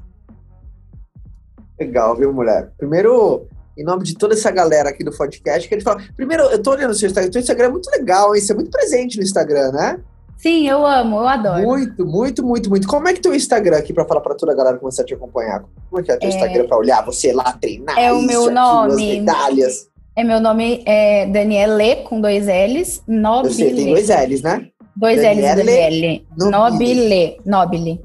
Legal, 1.78 2.16
viu, 2.16 2.32
mulher? 2.32 2.72
Primeiro, 2.76 3.46
em 3.76 3.84
nome 3.84 4.04
de 4.04 4.16
toda 4.16 4.34
essa 4.34 4.50
galera 4.50 4.88
aqui 4.88 5.04
do 5.04 5.16
podcast, 5.16 5.68
que 5.68 5.74
gente 5.74 5.84
fala. 5.84 6.02
Primeiro, 6.16 6.44
eu 6.44 6.62
tô 6.62 6.70
olhando 6.70 6.90
o 6.90 6.94
seu 6.94 7.06
Instagram, 7.06 7.28
o 7.28 7.32
seu 7.32 7.40
Instagram 7.40 7.66
é 7.66 7.70
muito 7.70 7.90
legal, 7.90 8.34
hein? 8.34 8.40
Você 8.40 8.52
é 8.52 8.54
muito 8.54 8.70
presente 8.70 9.18
no 9.18 9.22
Instagram, 9.22 9.72
né? 9.72 10.00
Sim, 10.36 10.68
eu 10.68 10.86
amo, 10.86 11.16
eu 11.18 11.28
adoro. 11.28 11.62
Muito, 11.62 12.06
muito, 12.06 12.44
muito, 12.44 12.70
muito. 12.70 12.86
Como 12.86 13.08
é 13.08 13.14
que 13.14 13.20
teu 13.20 13.34
Instagram 13.34 13.78
aqui 13.78 13.92
para 13.92 14.04
falar 14.04 14.20
para 14.20 14.34
toda 14.34 14.52
a 14.52 14.54
galera 14.54 14.76
começar 14.78 15.02
a 15.02 15.04
te 15.06 15.14
acompanhar? 15.14 15.64
Como 15.88 16.00
é 16.00 16.04
que 16.04 16.12
é 16.12 16.16
teu 16.16 16.28
é... 16.28 16.32
Instagram 16.32 16.66
para 16.66 16.76
olhar 16.76 17.04
você 17.04 17.32
lá 17.32 17.52
treinar? 17.52 17.98
É 17.98 18.12
o 18.12 18.22
meu 18.22 18.50
nome. 18.50 19.20
Medalhas. 19.20 19.88
É 20.14 20.24
meu 20.24 20.40
nome 20.40 20.82
é 20.86 21.26
Daniele 21.26 21.96
com 22.04 22.20
dois 22.20 22.46
L's, 22.46 23.02
Nobile. 23.06 23.54
Você 23.54 23.74
tem 23.74 23.92
dois 23.92 24.08
L's, 24.08 24.42
né? 24.42 24.68
Dois 24.94 25.20
Daniele 25.20 25.62
L's, 25.62 25.66
Daniele. 25.66 26.26
Nobile. 26.38 27.40
Nobile. 27.44 28.00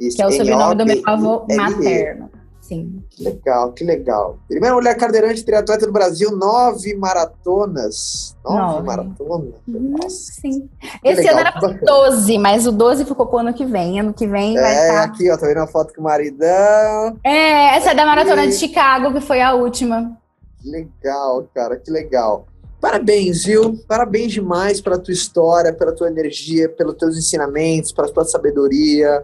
Isso, 0.00 0.16
que 0.16 0.22
é 0.22 0.26
o 0.26 0.32
sobrenome 0.32 0.74
do 0.74 0.86
meu 0.86 1.02
avô 1.06 1.46
materno. 1.50 2.30
Sim. 2.66 3.04
Que 3.10 3.22
legal, 3.22 3.72
que 3.72 3.84
legal. 3.84 4.38
Primeira 4.48 4.74
mulher 4.74 4.96
cadeirante 4.96 5.44
triatleta 5.44 5.84
do 5.84 5.92
Brasil, 5.92 6.34
nove 6.34 6.94
maratonas. 6.94 8.34
Nove, 8.42 8.56
nove. 8.56 8.86
maratonas. 8.86 9.54
Uhum, 9.68 10.08
sim. 10.08 10.70
Esse 11.04 11.20
legal, 11.20 11.40
ano 11.40 11.40
era 11.40 11.78
12, 11.84 12.38
mas 12.38 12.66
o 12.66 12.72
12 12.72 13.04
ficou 13.04 13.26
pro 13.26 13.40
ano 13.40 13.52
que 13.52 13.66
vem. 13.66 14.00
Ano 14.00 14.14
que 14.14 14.26
vem 14.26 14.56
é, 14.56 14.62
vai 14.62 14.72
estar. 14.72 14.94
Tá... 14.94 15.04
aqui, 15.04 15.30
ó, 15.30 15.36
tá 15.36 15.46
vendo 15.46 15.58
a 15.58 15.66
foto 15.66 15.92
com 15.92 16.00
o 16.00 16.04
maridão. 16.04 17.18
É, 17.22 17.76
essa 17.76 17.90
é 17.90 17.94
da 17.94 18.06
maratona 18.06 18.46
de 18.46 18.54
Chicago, 18.54 19.12
que 19.12 19.20
foi 19.20 19.42
a 19.42 19.52
última. 19.52 20.16
Que 20.62 20.70
legal, 20.70 21.46
cara, 21.54 21.76
que 21.76 21.90
legal. 21.90 22.46
Parabéns, 22.80 23.44
viu? 23.44 23.78
Parabéns 23.86 24.32
demais 24.32 24.80
pela 24.80 24.98
tua 24.98 25.12
história, 25.12 25.70
pela 25.70 25.92
tua 25.92 26.08
energia, 26.08 26.66
pelos 26.70 26.94
teus 26.94 27.18
ensinamentos, 27.18 27.92
pela 27.92 28.08
tua 28.08 28.24
sabedoria. 28.24 29.22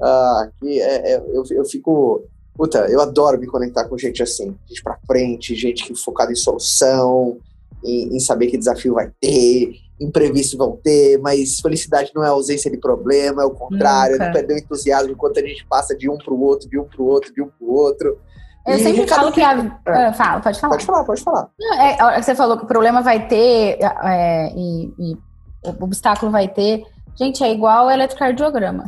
Ah, 0.00 0.48
que 0.58 0.80
é, 0.80 1.12
é, 1.12 1.16
eu, 1.34 1.44
eu 1.50 1.64
fico 1.66 2.24
Puta, 2.58 2.86
eu 2.90 3.00
adoro 3.00 3.38
me 3.38 3.46
conectar 3.46 3.84
com 3.84 3.96
gente 3.96 4.20
assim, 4.20 4.52
gente 4.66 4.82
pra 4.82 4.98
frente, 5.06 5.54
gente 5.54 5.84
que 5.84 5.94
focada 5.94 6.32
em 6.32 6.34
solução, 6.34 7.38
em, 7.84 8.16
em 8.16 8.18
saber 8.18 8.48
que 8.48 8.58
desafio 8.58 8.94
vai 8.94 9.12
ter, 9.20 9.74
imprevistos 10.00 10.58
vão 10.58 10.76
ter, 10.76 11.20
mas 11.20 11.60
felicidade 11.60 12.10
não 12.12 12.24
é 12.24 12.28
ausência 12.28 12.68
de 12.68 12.76
problema, 12.76 13.42
é 13.42 13.46
o 13.46 13.52
contrário, 13.52 14.14
Nunca. 14.14 14.26
não 14.26 14.32
perder 14.32 14.54
o 14.54 14.58
entusiasmo 14.58 15.12
enquanto 15.12 15.38
a 15.38 15.42
gente 15.42 15.64
passa 15.66 15.96
de 15.96 16.10
um 16.10 16.18
pro 16.18 16.36
outro, 16.36 16.68
de 16.68 16.76
um 16.76 16.82
pro 16.82 17.04
outro, 17.04 17.32
de 17.32 17.40
um 17.40 17.48
pro 17.48 17.72
outro. 17.72 18.18
Eu 18.66 18.74
e 18.74 18.82
sempre 18.82 19.06
falo 19.06 19.30
que, 19.30 19.40
a. 19.40 19.80
É. 19.86 20.06
Ah, 20.06 20.12
fala, 20.12 20.40
pode 20.40 20.60
falar. 20.60 20.72
Pode 20.72 20.84
falar, 20.84 21.04
pode 21.04 21.22
falar. 21.22 21.48
é, 21.78 22.20
você 22.20 22.34
falou 22.34 22.58
que 22.58 22.64
o 22.64 22.68
problema 22.68 23.02
vai 23.02 23.28
ter 23.28 23.78
é, 23.80 24.52
e, 24.56 24.92
e 24.98 25.16
o 25.64 25.84
obstáculo 25.84 26.32
vai 26.32 26.48
ter. 26.48 26.82
Gente, 27.16 27.42
é 27.44 27.52
igual 27.52 27.86
o 27.86 27.90
eletrocardiograma 27.90 28.84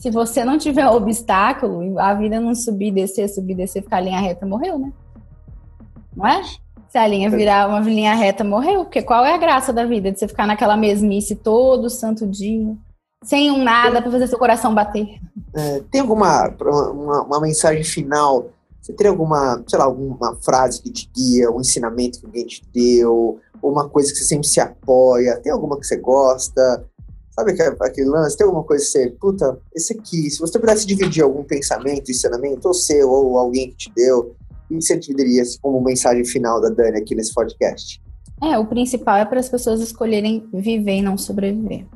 se 0.00 0.10
você 0.10 0.42
não 0.42 0.56
tiver 0.56 0.88
obstáculo, 0.88 1.98
a 1.98 2.14
vida 2.14 2.40
não 2.40 2.54
subir, 2.54 2.90
descer, 2.90 3.28
subir, 3.28 3.54
descer, 3.54 3.82
ficar 3.82 4.00
linha 4.00 4.18
reta, 4.18 4.46
morreu, 4.46 4.78
né? 4.78 4.90
Não 6.16 6.26
é? 6.26 6.42
Se 6.88 6.96
a 6.96 7.06
linha 7.06 7.28
virar 7.28 7.68
uma 7.68 7.80
linha 7.80 8.14
reta, 8.14 8.42
morreu. 8.42 8.84
Porque 8.84 9.02
qual 9.02 9.26
é 9.26 9.34
a 9.34 9.38
graça 9.38 9.74
da 9.74 9.84
vida? 9.84 10.10
De 10.10 10.18
você 10.18 10.26
ficar 10.26 10.46
naquela 10.46 10.74
mesmice 10.74 11.36
todo 11.36 11.90
santo 11.90 12.26
dia, 12.26 12.74
sem 13.22 13.50
um 13.50 13.62
nada 13.62 14.00
para 14.00 14.10
fazer 14.10 14.26
seu 14.26 14.38
coração 14.38 14.74
bater. 14.74 15.20
É, 15.54 15.82
tem 15.90 16.00
alguma 16.00 16.48
uma, 16.48 17.22
uma, 17.22 17.40
mensagem 17.42 17.84
final? 17.84 18.48
Você 18.80 18.94
tem 18.94 19.06
alguma, 19.06 19.62
sei 19.68 19.78
lá, 19.78 19.84
alguma 19.84 20.34
frase 20.42 20.80
que 20.80 20.90
te 20.90 21.10
guia, 21.14 21.50
um 21.50 21.60
ensinamento 21.60 22.20
que 22.20 22.26
alguém 22.26 22.46
te 22.46 22.62
deu, 22.72 23.38
ou 23.60 23.70
uma 23.70 23.86
coisa 23.86 24.10
que 24.10 24.16
você 24.16 24.24
sempre 24.24 24.48
se 24.48 24.60
apoia? 24.60 25.38
Tem 25.42 25.52
alguma 25.52 25.78
que 25.78 25.86
você 25.86 25.98
gosta? 25.98 26.86
Sabe 27.40 27.52
aquele 27.80 28.08
lance? 28.10 28.36
Tem 28.36 28.46
alguma 28.46 28.64
coisa 28.64 28.84
você, 28.84 29.08
puta, 29.18 29.58
esse 29.74 29.94
aqui, 29.94 30.30
se 30.30 30.38
você 30.38 30.58
pudesse 30.58 30.86
dividir 30.86 31.22
algum 31.22 31.42
pensamento, 31.42 32.10
ensinamento, 32.10 32.68
ou 32.68 32.74
seu, 32.74 33.10
ou 33.10 33.38
alguém 33.38 33.70
que 33.70 33.76
te 33.76 33.92
deu, 33.94 34.36
o 34.64 34.68
que 34.68 34.74
você 34.74 34.98
dividiria 34.98 35.42
como 35.62 35.80
mensagem 35.80 36.22
final 36.22 36.60
da 36.60 36.68
Dani 36.68 36.98
aqui 36.98 37.14
nesse 37.14 37.32
podcast? 37.32 38.02
É, 38.42 38.58
o 38.58 38.66
principal 38.66 39.16
é 39.16 39.24
para 39.24 39.40
as 39.40 39.48
pessoas 39.48 39.80
escolherem 39.80 40.46
viver 40.52 40.96
e 40.96 41.02
não 41.02 41.16
sobreviver. 41.16 41.86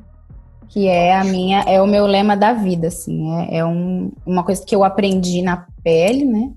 Que 0.67 0.87
é 0.87 1.15
a 1.15 1.23
minha, 1.23 1.61
é 1.61 1.79
o 1.79 1.85
meu 1.85 2.07
lema 2.07 2.35
da 2.35 2.51
vida, 2.53 2.87
assim. 2.87 3.31
É, 3.33 3.57
é 3.57 3.65
um, 3.65 4.11
uma 4.25 4.43
coisa 4.43 4.65
que 4.65 4.75
eu 4.75 4.83
aprendi 4.83 5.43
na 5.43 5.67
pele, 5.83 6.25
né? 6.25 6.51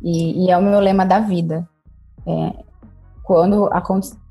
E, 0.00 0.46
e 0.46 0.50
é 0.52 0.56
o 0.56 0.62
meu 0.62 0.78
lema 0.78 1.04
da 1.04 1.18
vida. 1.18 1.68
É, 2.24 2.52
quando 3.24 3.68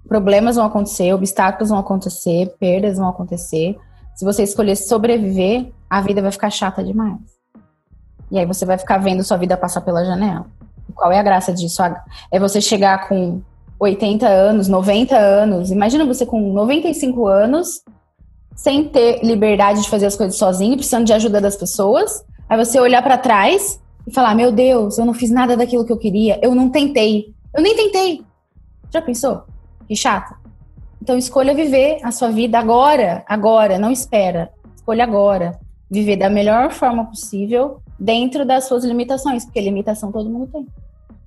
problemas 0.07 0.55
vão 0.55 0.65
acontecer, 0.65 1.13
obstáculos 1.13 1.69
vão 1.69 1.79
acontecer, 1.79 2.55
perdas 2.57 2.97
vão 2.97 3.09
acontecer. 3.09 3.77
Se 4.19 4.25
você 4.25 4.43
escolher 4.43 4.75
sobreviver, 4.75 5.71
a 5.89 6.01
vida 6.01 6.21
vai 6.21 6.29
ficar 6.29 6.49
chata 6.49 6.83
demais. 6.83 7.21
E 8.29 8.37
aí 8.37 8.45
você 8.45 8.65
vai 8.65 8.77
ficar 8.77 8.97
vendo 8.97 9.23
sua 9.23 9.37
vida 9.37 9.55
passar 9.55 9.79
pela 9.79 10.03
janela. 10.03 10.45
qual 10.93 11.09
é 11.09 11.17
a 11.17 11.23
graça 11.23 11.53
disso? 11.53 11.81
É 12.29 12.37
você 12.37 12.59
chegar 12.59 13.07
com 13.07 13.41
80 13.79 14.27
anos, 14.27 14.67
90 14.67 15.15
anos. 15.15 15.71
Imagina 15.71 16.03
você 16.03 16.25
com 16.25 16.51
95 16.51 17.27
anos, 17.27 17.81
sem 18.57 18.89
ter 18.89 19.23
liberdade 19.23 19.83
de 19.83 19.89
fazer 19.89 20.07
as 20.07 20.17
coisas 20.17 20.37
sozinho, 20.37 20.75
precisando 20.75 21.05
de 21.05 21.13
ajuda 21.13 21.39
das 21.39 21.55
pessoas. 21.55 22.21
Aí 22.49 22.57
você 22.57 22.77
olhar 22.77 23.01
para 23.01 23.17
trás 23.17 23.79
e 24.05 24.13
falar: 24.13 24.35
Meu 24.35 24.51
Deus, 24.51 24.97
eu 24.97 25.05
não 25.05 25.13
fiz 25.13 25.31
nada 25.31 25.55
daquilo 25.55 25.85
que 25.85 25.93
eu 25.93 25.97
queria, 25.97 26.37
eu 26.43 26.53
não 26.53 26.69
tentei. 26.69 27.33
Eu 27.55 27.63
nem 27.63 27.73
tentei. 27.73 28.21
Já 28.91 29.01
pensou? 29.01 29.43
Que 29.87 29.95
chato. 29.95 30.38
Então 31.09 31.17
escolha 31.17 31.55
viver 31.55 31.97
a 32.03 32.11
sua 32.11 32.29
vida 32.29 32.59
agora, 32.59 33.23
agora, 33.27 33.79
não 33.79 33.89
espera. 33.89 34.53
Escolha 34.75 35.03
agora. 35.03 35.59
Viver 35.89 36.17
da 36.17 36.29
melhor 36.29 36.69
forma 36.69 37.03
possível 37.03 37.81
dentro 37.99 38.45
das 38.45 38.67
suas 38.67 38.83
limitações, 38.83 39.43
porque 39.43 39.59
limitação 39.59 40.11
todo 40.11 40.29
mundo 40.29 40.51
tem. 40.51 40.67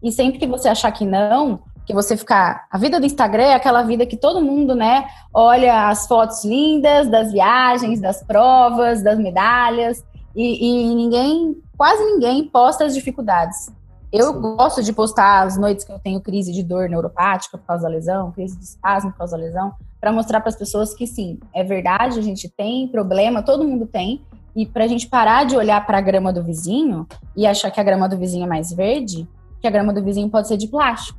E 0.01 0.13
sempre 0.13 0.39
que 0.39 0.47
você 0.47 0.69
achar 0.69 0.93
que 0.93 1.05
não, 1.05 1.65
que 1.85 1.93
você 1.93 2.17
ficar. 2.17 2.69
A 2.71 2.79
vida 2.79 3.01
do 3.01 3.07
Instagram 3.07 3.43
é 3.43 3.55
aquela 3.55 3.83
vida 3.83 4.07
que 4.07 4.17
todo 4.17 4.41
mundo, 4.41 4.77
né, 4.77 5.05
olha 5.35 5.89
as 5.89 6.07
fotos 6.07 6.45
lindas 6.45 7.11
das 7.11 7.33
viagens, 7.33 8.01
das 8.01 8.23
provas, 8.23 9.03
das 9.03 9.19
medalhas, 9.19 10.05
e, 10.33 10.93
e 10.93 10.95
ninguém, 10.95 11.57
quase 11.77 12.05
ninguém, 12.05 12.45
posta 12.45 12.85
as 12.85 12.95
dificuldades. 12.95 13.69
Eu 14.13 14.39
gosto 14.39 14.83
de 14.83 14.93
postar 14.93 15.43
as 15.43 15.57
noites 15.57 15.87
que 15.87 15.91
eu 15.91 15.99
tenho 15.99 16.21
crise 16.21 16.53
de 16.53 16.63
dor 16.63 16.87
neuropática 16.87 17.57
por 17.57 17.67
causa 17.67 17.85
da 17.85 17.89
lesão, 17.89 18.31
crise 18.31 18.59
de 18.59 18.65
espasmo 18.65 19.11
por 19.11 19.17
causa 19.17 19.39
da 19.39 19.43
lesão, 19.43 19.73
para 19.99 20.13
mostrar 20.13 20.41
para 20.41 20.51
as 20.51 20.57
pessoas 20.57 20.93
que 20.93 21.07
sim, 21.07 21.41
é 21.55 21.65
verdade, 21.65 22.19
a 22.19 22.23
gente 22.23 22.47
tem 22.47 22.87
problema, 22.89 23.43
todo 23.43 23.65
mundo 23.65 23.87
tem, 23.87 24.23
e 24.55 24.67
para 24.67 24.85
a 24.85 24.87
gente 24.87 25.09
parar 25.09 25.47
de 25.47 25.57
olhar 25.57 25.87
para 25.87 25.97
a 25.97 26.01
grama 26.03 26.31
do 26.31 26.43
vizinho 26.43 27.07
e 27.35 27.47
achar 27.47 27.71
que 27.71 27.81
a 27.81 27.83
grama 27.83 28.07
do 28.07 28.19
vizinho 28.19 28.45
é 28.45 28.47
mais 28.47 28.71
verde, 28.71 29.27
que 29.63 29.67
a 29.67 29.71
grama 29.71 29.95
do 29.95 30.05
vizinho 30.05 30.29
pode 30.29 30.47
ser 30.47 30.59
de 30.59 30.69
plástico, 30.69 31.19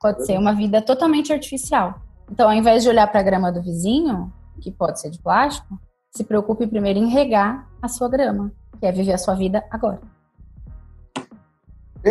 pode 0.00 0.24
ser 0.24 0.38
uma 0.38 0.54
vida 0.54 0.80
totalmente 0.80 1.30
artificial. 1.30 2.00
Então, 2.30 2.48
ao 2.48 2.54
invés 2.54 2.82
de 2.82 2.88
olhar 2.88 3.06
para 3.08 3.20
a 3.20 3.22
grama 3.22 3.52
do 3.52 3.60
vizinho, 3.60 4.32
que 4.62 4.70
pode 4.70 4.98
ser 4.98 5.10
de 5.10 5.18
plástico, 5.18 5.78
se 6.10 6.24
preocupe 6.24 6.66
primeiro 6.66 6.98
em 6.98 7.10
regar 7.10 7.68
a 7.82 7.88
sua 7.88 8.08
grama, 8.08 8.50
que 8.80 8.86
é 8.86 8.92
viver 8.92 9.12
a 9.12 9.18
sua 9.18 9.34
vida 9.34 9.62
agora. 9.70 10.00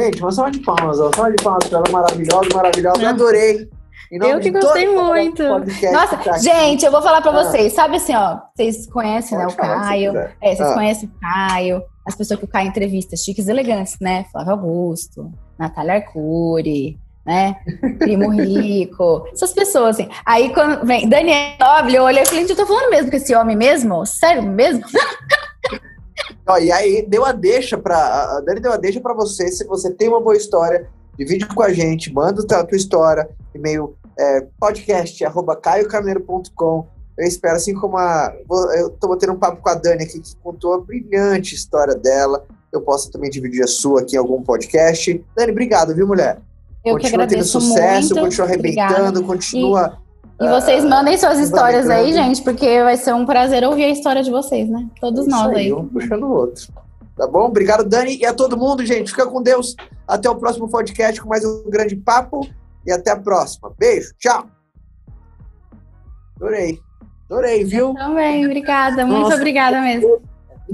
Gente, 0.03 0.21
uma 0.21 0.31
salva 0.31 0.51
de 0.51 0.59
palmas, 0.59 0.99
uma 0.99 1.13
salva 1.13 1.31
de 1.31 1.43
palmas 1.43 1.67
pra 1.67 1.79
ela 1.79 1.91
maravilhosa, 1.91 2.49
maravilhosa. 2.53 3.01
Eu 3.01 3.09
adorei. 3.09 3.69
Eu 4.11 4.39
que 4.39 4.51
gostei 4.51 4.87
muito. 4.87 5.43
Nossa, 5.91 6.17
tá 6.17 6.37
gente, 6.37 6.85
eu 6.85 6.91
vou 6.91 7.01
falar 7.01 7.21
pra 7.21 7.31
ah. 7.31 7.43
vocês. 7.43 7.73
Sabe 7.73 7.97
assim, 7.97 8.15
ó, 8.15 8.39
vocês 8.55 8.87
conhecem, 8.87 9.37
Pode 9.37 9.49
né, 9.49 9.53
o 9.53 9.57
Caio. 9.57 10.17
É, 10.41 10.55
vocês 10.55 10.69
ah. 10.69 10.73
conhecem 10.73 11.09
o 11.09 11.19
Caio, 11.19 11.83
as 12.05 12.15
pessoas 12.15 12.39
que 12.39 12.45
o 12.45 12.47
Caio 12.47 12.69
entrevista, 12.69 13.17
chiques 13.17 13.47
e 13.47 13.51
elegantes, 13.51 13.97
né? 13.99 14.25
Flávio 14.31 14.53
Augusto, 14.53 15.31
Natália 15.59 15.95
Arcuri, 15.95 16.97
né? 17.25 17.57
Primo 17.99 18.29
Rico, 18.29 19.27
essas 19.33 19.51
pessoas, 19.51 19.99
assim. 19.99 20.09
Aí 20.25 20.53
quando 20.53 20.85
vem 20.85 21.09
Daniel 21.09 21.57
Noble, 21.59 21.95
eu 21.95 22.03
olhei 22.03 22.23
e 22.23 22.25
falei, 22.25 22.41
gente, 22.41 22.51
eu 22.51 22.55
tô 22.55 22.65
falando 22.65 22.89
mesmo 22.89 23.11
com 23.11 23.17
esse 23.17 23.35
homem 23.35 23.57
mesmo? 23.57 24.05
Sério 24.05 24.43
mesmo? 24.43 24.85
Ó, 26.45 26.57
e 26.57 26.71
aí 26.71 27.05
deu 27.07 27.25
a 27.25 27.31
deixa 27.31 27.77
para 27.77 27.97
a 27.97 28.41
Dani 28.41 28.59
deu 28.59 28.71
a 28.71 28.77
deixa 28.77 28.99
para 28.99 29.13
você, 29.13 29.49
se 29.51 29.65
você 29.65 29.91
tem 29.91 30.07
uma 30.07 30.21
boa 30.21 30.35
história, 30.35 30.89
divide 31.17 31.45
com 31.45 31.63
a 31.63 31.73
gente, 31.73 32.13
manda 32.13 32.41
a 32.55 32.63
tua 32.63 32.77
história, 32.77 33.29
e-mail 33.53 33.95
é, 34.17 34.45
podcast 34.59 35.23
arroba 35.25 35.55
caiocarneiro.com. 35.55 36.87
Eu 37.17 37.25
espero, 37.25 37.55
assim 37.55 37.73
como 37.73 37.97
a. 37.97 38.31
Eu 38.77 38.91
tô 38.91 39.07
batendo 39.07 39.33
um 39.33 39.39
papo 39.39 39.61
com 39.61 39.69
a 39.69 39.73
Dani 39.73 40.03
aqui, 40.03 40.19
que 40.19 40.35
contou 40.37 40.73
a 40.73 40.79
brilhante 40.79 41.55
história 41.55 41.95
dela. 41.95 42.45
Eu 42.71 42.81
posso 42.81 43.11
também 43.11 43.29
dividir 43.29 43.63
a 43.63 43.67
sua 43.67 44.01
aqui 44.01 44.15
em 44.15 44.19
algum 44.19 44.43
podcast. 44.43 45.25
Dani, 45.35 45.51
obrigado, 45.51 45.95
viu, 45.95 46.05
mulher? 46.05 46.39
Eu 46.85 46.93
continua 46.93 47.25
tendo 47.25 47.43
sucesso, 47.43 48.13
muito. 48.13 48.25
continua 48.25 48.47
arrebentando, 48.47 48.93
Obrigada. 48.93 49.23
continua. 49.23 49.97
E 50.39 50.45
E 50.45 50.49
vocês 50.49 50.85
ah, 50.85 50.89
mandem 50.89 51.17
suas 51.17 51.39
histórias 51.39 51.89
aí, 51.89 52.13
gente, 52.13 52.43
porque 52.43 52.83
vai 52.83 52.95
ser 52.97 53.13
um 53.13 53.25
prazer 53.25 53.63
ouvir 53.63 53.85
a 53.85 53.89
história 53.89 54.23
de 54.23 54.29
vocês, 54.29 54.69
né? 54.69 54.87
Todos 54.99 55.25
é 55.25 55.29
nós 55.29 55.47
aí. 55.49 55.65
aí. 55.65 55.73
Um 55.73 55.87
puxando 55.87 56.23
o 56.23 56.31
outro. 56.31 56.67
Tá 57.15 57.25
bom? 57.25 57.45
Obrigado, 57.45 57.83
Dani, 57.83 58.17
e 58.17 58.25
a 58.25 58.33
todo 58.33 58.55
mundo, 58.55 58.85
gente. 58.85 59.09
Fica 59.09 59.25
com 59.25 59.41
Deus. 59.41 59.75
Até 60.07 60.29
o 60.29 60.35
próximo 60.35 60.69
podcast 60.69 61.19
com 61.19 61.27
mais 61.27 61.43
um 61.43 61.69
grande 61.69 61.95
papo. 61.95 62.47
E 62.85 62.91
até 62.91 63.11
a 63.11 63.17
próxima. 63.17 63.73
Beijo. 63.77 64.13
Tchau. 64.19 64.47
Adorei. 66.35 66.79
Adorei, 67.29 67.65
viu? 67.65 67.89
Eu 67.89 67.95
também, 67.95 68.45
obrigada. 68.45 69.05
Muito 69.05 69.21
Nossa, 69.21 69.35
obrigada 69.35 69.81
mesmo. 69.81 70.21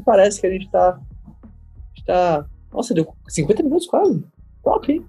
Parece 0.05 0.41
que 0.41 0.47
a 0.47 0.51
gente 0.51 0.69
tá. 0.69 0.89
A 0.89 1.95
gente 1.95 2.05
tá. 2.05 2.45
Nossa, 2.71 2.93
deu 2.93 3.07
50 3.27 3.63
minutos 3.63 3.87
quase. 3.87 4.23
Top, 4.63 4.91
hein? 4.91 5.05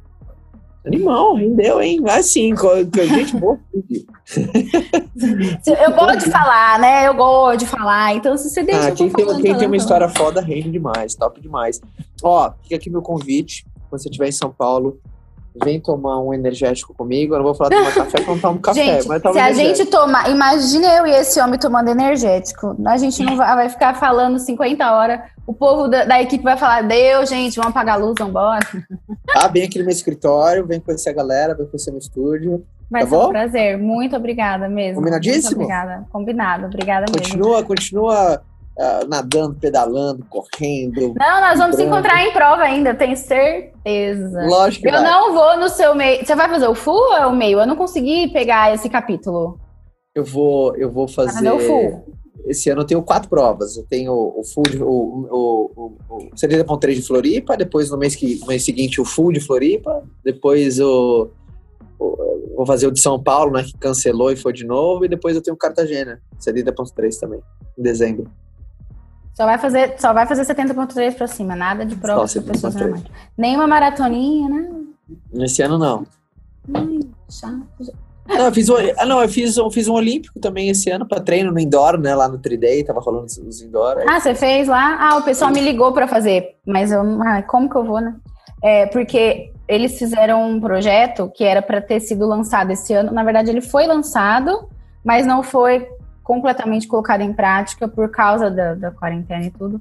Animal, 0.87 1.35
rendeu, 1.35 1.81
hein? 1.81 2.01
Vai 2.03 2.23
sim, 2.23 2.55
gente 3.09 3.37
boa. 3.37 3.59
eu 5.83 5.93
gosto 5.93 6.25
de 6.25 6.31
falar, 6.31 6.79
né? 6.79 7.09
Eu 7.09 7.15
gosto 7.15 7.61
de 7.61 7.67
falar. 7.67 8.15
Então, 8.15 8.37
se 8.37 8.51
você 8.51 8.63
deixa. 8.63 8.89
Ah, 8.89 8.93
quem, 8.93 9.09
tem, 9.09 9.27
quem 9.41 9.57
tem 9.57 9.67
uma 9.67 9.77
história 9.77 10.09
foda, 10.11 10.43
rende 10.43 10.71
demais, 10.71 11.15
top 11.15 11.41
demais. 11.41 11.81
Ó, 12.23 12.53
fica 12.63 12.77
aqui 12.77 12.91
meu 12.91 13.01
convite. 13.01 13.65
Quando 13.89 14.03
você 14.03 14.09
estiver 14.11 14.29
em 14.29 14.33
São 14.33 14.51
Paulo, 14.51 15.01
vem 15.63 15.81
tomar 15.81 16.21
um 16.21 16.35
energético 16.35 16.95
comigo. 16.95 17.35
Eu 17.35 17.39
não 17.39 17.45
vou 17.45 17.55
falar 17.55 17.71
tomar 17.71 17.95
café, 17.95 18.19
porque 18.19 18.31
não 18.31 18.39
tomo 18.39 18.61
café. 18.61 18.85
Gente, 18.85 19.09
mas 19.09 19.23
se 19.23 19.39
a 19.39 19.53
gente 19.53 19.87
tomar, 19.87 20.31
imagina 20.31 20.87
eu 20.97 21.07
e 21.07 21.11
esse 21.11 21.41
homem 21.41 21.59
tomando 21.59 21.89
energético. 21.89 22.77
A 22.87 22.97
gente 22.97 23.23
não 23.23 23.37
vai, 23.37 23.55
vai 23.55 23.69
ficar 23.69 23.95
falando 23.95 24.39
50 24.39 24.91
horas. 24.91 25.21
O 25.47 25.53
povo 25.53 25.89
da, 25.89 26.05
da, 26.05 26.23
equipe 26.23 26.43
vai 26.43 26.57
falar: 26.57 26.83
Deu, 26.83 27.25
gente, 27.27 27.57
vamos 27.57 27.71
apagar 27.71 27.97
a 27.97 27.99
luz, 27.99 28.15
vamos 28.19 28.31
embora. 28.31 28.67
Ah, 29.37 29.49
vem 29.49 29.65
aqui 29.65 29.79
no 29.79 29.85
meu 29.85 29.93
escritório, 29.93 30.65
vem 30.65 30.79
conhecer 30.79 31.11
a 31.11 31.13
galera, 31.13 31.55
vem 31.55 31.67
conhecer 31.67 31.91
meu 31.91 31.99
estúdio. 31.99 32.65
Vai 32.91 33.03
tá 33.03 33.09
ser 33.09 33.17
bom? 33.17 33.27
um 33.27 33.31
prazer. 33.31 33.79
Muito 33.79 34.15
obrigada 34.15 34.69
mesmo. 34.69 34.97
Combinadíssimo? 34.97 35.43
Muito 35.43 35.55
obrigada. 35.55 36.07
Combinado. 36.11 36.67
Obrigada 36.67 37.07
continua, 37.07 37.57
mesmo. 37.57 37.67
Continua, 37.67 38.37
continua 38.37 38.43
uh, 38.79 39.09
nadando, 39.09 39.55
pedalando, 39.55 40.25
correndo. 40.29 41.15
Não, 41.19 41.41
nós 41.41 41.59
vamos 41.59 41.77
se 41.77 41.85
encontrar 41.85 42.25
em 42.25 42.33
prova 42.33 42.63
ainda, 42.63 42.95
tenho 42.95 43.17
certeza. 43.17 44.47
Lógico 44.47 44.83
que 44.83 44.89
Eu 44.89 45.01
vai. 45.01 45.03
não 45.03 45.35
vou 45.35 45.59
no 45.59 45.69
seu 45.69 45.95
meio. 45.95 46.25
Você 46.25 46.35
vai 46.35 46.49
fazer 46.49 46.69
o 46.69 46.75
full 46.75 46.95
ou 46.95 47.17
é 47.17 47.27
o 47.27 47.35
meio? 47.35 47.61
Eu 47.61 47.67
não 47.67 47.77
consegui 47.77 48.29
pegar 48.29 48.75
esse 48.75 48.89
capítulo. 48.89 49.59
Eu 50.15 50.25
vou, 50.25 50.77
eu 50.77 50.91
vou 50.91 51.09
fazer. 51.09 51.51
o 51.51 51.59
full. 51.59 52.15
Esse 52.47 52.69
ano 52.69 52.83
eu 52.83 52.87
tenho 52.87 53.03
quatro 53.03 53.29
provas. 53.29 53.77
Eu 53.77 53.85
tenho 53.85 54.13
o 54.13 54.43
full, 54.45 54.65
de, 54.65 54.83
o, 54.83 54.87
o, 54.87 55.71
o, 55.77 56.17
o 56.17 56.31
70.3 56.37 56.95
de 56.95 57.03
Floripa, 57.03 57.57
depois 57.57 57.91
no 57.91 57.97
mês, 57.97 58.15
que, 58.15 58.39
no 58.41 58.47
mês 58.47 58.65
seguinte 58.65 59.01
o 59.01 59.05
full 59.05 59.33
de 59.33 59.41
Floripa, 59.41 60.03
depois 60.23 60.79
o, 60.79 61.31
o, 61.99 62.55
vou 62.55 62.67
fazer 62.67 62.87
o 62.87 62.91
de 62.91 63.01
São 63.01 63.21
Paulo, 63.21 63.53
né, 63.53 63.63
que 63.63 63.73
cancelou 63.79 64.31
e 64.31 64.37
foi 64.37 64.53
de 64.53 64.65
novo, 64.65 65.07
e 65.07 65.09
depois 65.09 65.35
eu 65.35 65.43
tenho 65.43 65.55
o 65.55 65.59
Cartagena, 65.59 66.21
70.3 66.39 67.19
também, 67.19 67.41
em 67.79 67.83
dezembro. 67.83 68.31
Só 69.35 69.45
vai 69.45 69.59
fazer, 69.59 69.97
só 69.99 70.13
vai 70.13 70.27
fazer 70.27 70.43
70.3 70.43 71.15
para 71.15 71.27
cima, 71.27 71.57
nada 71.57 71.85
de 71.85 71.97
prova 71.97 72.25
para 72.25 72.43
pessoas 72.43 72.75
normais. 72.75 73.03
Nenhuma 73.37 73.67
maratoninha, 73.67 74.49
né? 74.49 74.71
Esse 75.35 75.61
ano 75.63 75.77
não. 75.77 76.07
Hum, 76.69 77.01
chato. 77.29 77.67
Não, 78.27 78.47
eu 78.47 78.53
fiz, 78.53 78.69
um, 78.71 78.75
ah, 78.97 79.05
não, 79.05 79.21
eu 79.21 79.29
fiz, 79.29 79.57
eu 79.57 79.71
fiz 79.71 79.87
um 79.87 79.93
olímpico 79.93 80.39
também 80.41 80.71
esse 80.71 80.89
ano 80.89 81.07
para 81.07 81.21
treino 81.21 81.53
no 81.53 81.59
indoor, 81.59 81.99
né? 81.99 82.15
Lá 82.15 82.27
no 82.27 82.39
3D, 82.39 82.87
tava 82.87 83.01
rolando 83.01 83.27
os 83.27 83.61
indoor. 83.61 84.03
Ah, 84.09 84.19
você 84.19 84.35
fez 84.35 84.67
lá? 84.67 84.97
Ah, 84.99 85.17
o 85.19 85.23
pessoal 85.23 85.51
me 85.51 85.61
ligou 85.61 85.93
para 85.93 86.09
fazer, 86.09 86.57
mas 86.65 86.91
eu, 86.91 87.03
ah, 87.23 87.43
como 87.43 87.69
que 87.69 87.77
eu 87.77 87.85
vou, 87.85 88.01
né? 88.01 88.15
É, 88.63 88.87
porque 88.87 89.53
eles 89.69 89.99
fizeram 89.99 90.49
um 90.49 90.61
projeto 90.61 91.31
que 91.35 91.45
era 91.45 91.61
para 91.61 91.83
ter 91.83 92.01
sido 92.01 92.27
lançado 92.27 92.71
esse 92.71 92.95
ano. 92.95 93.13
Na 93.13 93.23
verdade, 93.23 93.51
ele 93.51 93.61
foi 93.61 93.87
lançado, 93.87 94.69
mas 95.05 95.27
não 95.27 95.43
foi 95.43 95.87
completamente 96.25 96.89
colocado 96.89 97.21
em 97.21 97.33
prática 97.33 97.87
por 97.87 98.11
causa 98.11 98.51
da, 98.51 98.75
da 98.75 98.91
quarentena 98.91 99.45
e 99.45 99.51
tudo, 99.51 99.81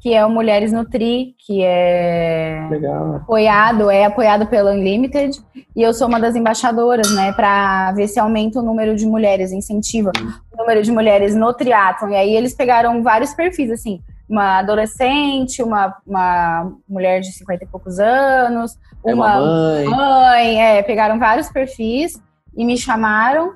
que 0.00 0.12
é 0.12 0.26
o 0.26 0.28
Mulheres 0.28 0.70
no 0.70 0.84
Tri, 0.84 1.34
que 1.38 1.62
é 1.64 2.66
Legal. 2.70 3.16
apoiado, 3.16 3.90
é 3.90 4.04
apoiado 4.04 4.46
pela 4.46 4.72
Unlimited, 4.72 5.42
e 5.74 5.80
eu 5.80 5.94
sou 5.94 6.08
uma 6.08 6.20
das 6.20 6.36
embaixadoras, 6.36 7.10
né, 7.14 7.32
para 7.32 7.90
ver 7.92 8.06
se 8.08 8.20
aumenta 8.20 8.58
o 8.58 8.62
número 8.62 8.94
de 8.94 9.06
mulheres, 9.06 9.50
incentiva 9.50 10.12
o 10.52 10.58
número 10.58 10.82
de 10.82 10.92
mulheres 10.92 11.34
no 11.34 11.54
triatlon. 11.54 12.10
E 12.10 12.16
aí 12.16 12.36
eles 12.36 12.54
pegaram 12.54 13.02
vários 13.02 13.32
perfis, 13.32 13.70
assim, 13.70 13.98
uma 14.28 14.58
adolescente, 14.58 15.62
uma, 15.62 15.96
uma 16.06 16.70
mulher 16.86 17.20
de 17.20 17.32
50 17.32 17.64
e 17.64 17.66
poucos 17.66 17.98
anos, 17.98 18.78
é 19.06 19.14
uma, 19.14 19.38
uma 19.38 19.46
mãe. 19.46 19.86
mãe, 19.86 20.62
é, 20.62 20.82
pegaram 20.82 21.18
vários 21.18 21.48
perfis 21.48 22.20
e 22.54 22.62
me 22.62 22.76
chamaram 22.76 23.54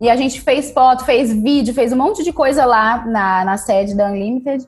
e 0.00 0.08
a 0.08 0.16
gente 0.16 0.40
fez 0.40 0.70
foto, 0.70 1.04
fez 1.04 1.32
vídeo, 1.32 1.74
fez 1.74 1.92
um 1.92 1.96
monte 1.96 2.22
de 2.22 2.32
coisa 2.32 2.64
lá 2.64 3.04
na, 3.06 3.44
na 3.44 3.56
sede 3.56 3.96
da 3.96 4.06
Unlimited 4.10 4.64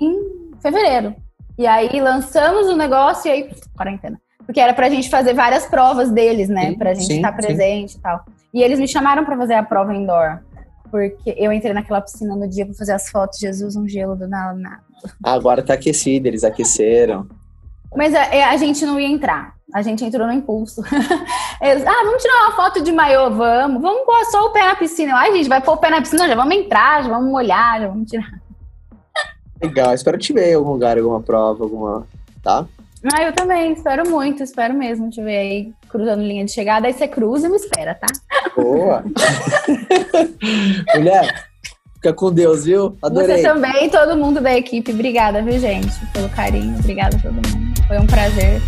em 0.00 0.50
fevereiro. 0.60 1.14
E 1.58 1.66
aí 1.66 2.00
lançamos 2.00 2.68
o 2.68 2.76
negócio 2.76 3.28
e 3.28 3.32
aí, 3.32 3.50
quarentena. 3.76 4.20
Porque 4.46 4.60
era 4.60 4.72
pra 4.72 4.88
gente 4.88 5.10
fazer 5.10 5.34
várias 5.34 5.66
provas 5.66 6.10
deles, 6.10 6.48
né? 6.48 6.70
Sim, 6.70 6.78
pra 6.78 6.94
gente 6.94 7.12
estar 7.12 7.32
tá 7.32 7.36
presente 7.36 7.92
sim. 7.92 7.98
e 7.98 8.00
tal. 8.00 8.24
E 8.54 8.62
eles 8.62 8.78
me 8.78 8.88
chamaram 8.88 9.24
para 9.24 9.36
fazer 9.36 9.54
a 9.54 9.62
prova 9.62 9.94
indoor. 9.94 10.40
Porque 10.90 11.34
eu 11.36 11.52
entrei 11.52 11.74
naquela 11.74 12.00
piscina 12.00 12.34
no 12.34 12.48
dia 12.48 12.64
pra 12.64 12.74
fazer 12.74 12.92
as 12.92 13.10
fotos, 13.10 13.38
Jesus, 13.38 13.76
um 13.76 13.86
gelo 13.86 14.16
do 14.16 14.26
nada. 14.26 14.80
Agora 15.22 15.62
tá 15.62 15.74
aquecido, 15.74 16.26
eles 16.28 16.44
aqueceram. 16.44 17.26
Mas 17.94 18.14
a, 18.14 18.24
é, 18.34 18.44
a, 18.44 18.56
gente 18.56 18.84
não 18.86 18.98
ia 18.98 19.08
entrar. 19.08 19.54
A 19.74 19.82
gente 19.82 20.04
entrou 20.04 20.26
no 20.26 20.32
impulso. 20.32 20.82
Ah, 21.60 22.04
vamos 22.04 22.22
tirar 22.22 22.44
uma 22.44 22.52
foto 22.52 22.80
de 22.84 22.92
maiô, 22.92 23.30
vamos. 23.30 23.82
Vamos 23.82 24.04
pôr 24.06 24.24
só 24.26 24.46
o 24.46 24.50
pé 24.50 24.64
na 24.64 24.76
piscina. 24.76 25.12
Ai, 25.16 25.32
gente, 25.32 25.48
vai 25.48 25.60
pôr 25.60 25.72
o 25.72 25.76
pé 25.76 25.90
na 25.90 26.00
piscina, 26.00 26.28
já 26.28 26.36
vamos 26.36 26.54
entrar, 26.54 27.02
já 27.02 27.08
vamos 27.08 27.32
molhar, 27.32 27.80
já 27.80 27.88
vamos 27.88 28.08
tirar. 28.08 28.30
Legal, 29.60 29.92
espero 29.92 30.16
te 30.16 30.32
ver 30.32 30.52
em 30.52 30.54
algum 30.54 30.70
lugar, 30.70 30.96
alguma 30.96 31.20
prova, 31.20 31.64
alguma. 31.64 32.06
Tá? 32.44 32.64
Ah, 33.12 33.24
eu 33.24 33.32
também, 33.32 33.72
espero 33.72 34.08
muito, 34.08 34.40
espero 34.40 34.72
mesmo 34.72 35.10
te 35.10 35.20
ver 35.20 35.36
aí 35.36 35.72
cruzando 35.88 36.22
linha 36.22 36.44
de 36.44 36.52
chegada. 36.52 36.86
Aí 36.86 36.92
você 36.92 37.08
cruza 37.08 37.48
e 37.48 37.50
me 37.50 37.56
espera, 37.56 37.92
tá? 37.96 38.06
Boa! 38.54 39.02
Mulher, 40.94 41.48
fica 41.94 42.12
com 42.12 42.32
Deus, 42.32 42.66
viu? 42.66 42.96
Adorei. 43.02 43.38
Você 43.38 43.42
também, 43.42 43.90
todo 43.90 44.16
mundo 44.16 44.40
da 44.40 44.56
equipe. 44.56 44.92
Obrigada, 44.92 45.42
viu, 45.42 45.58
gente, 45.58 45.92
pelo 46.12 46.28
carinho. 46.28 46.78
Obrigada 46.78 47.16
a 47.16 47.20
todo 47.20 47.34
mundo. 47.34 47.86
Foi 47.88 47.98
um 47.98 48.06
prazer 48.06 48.60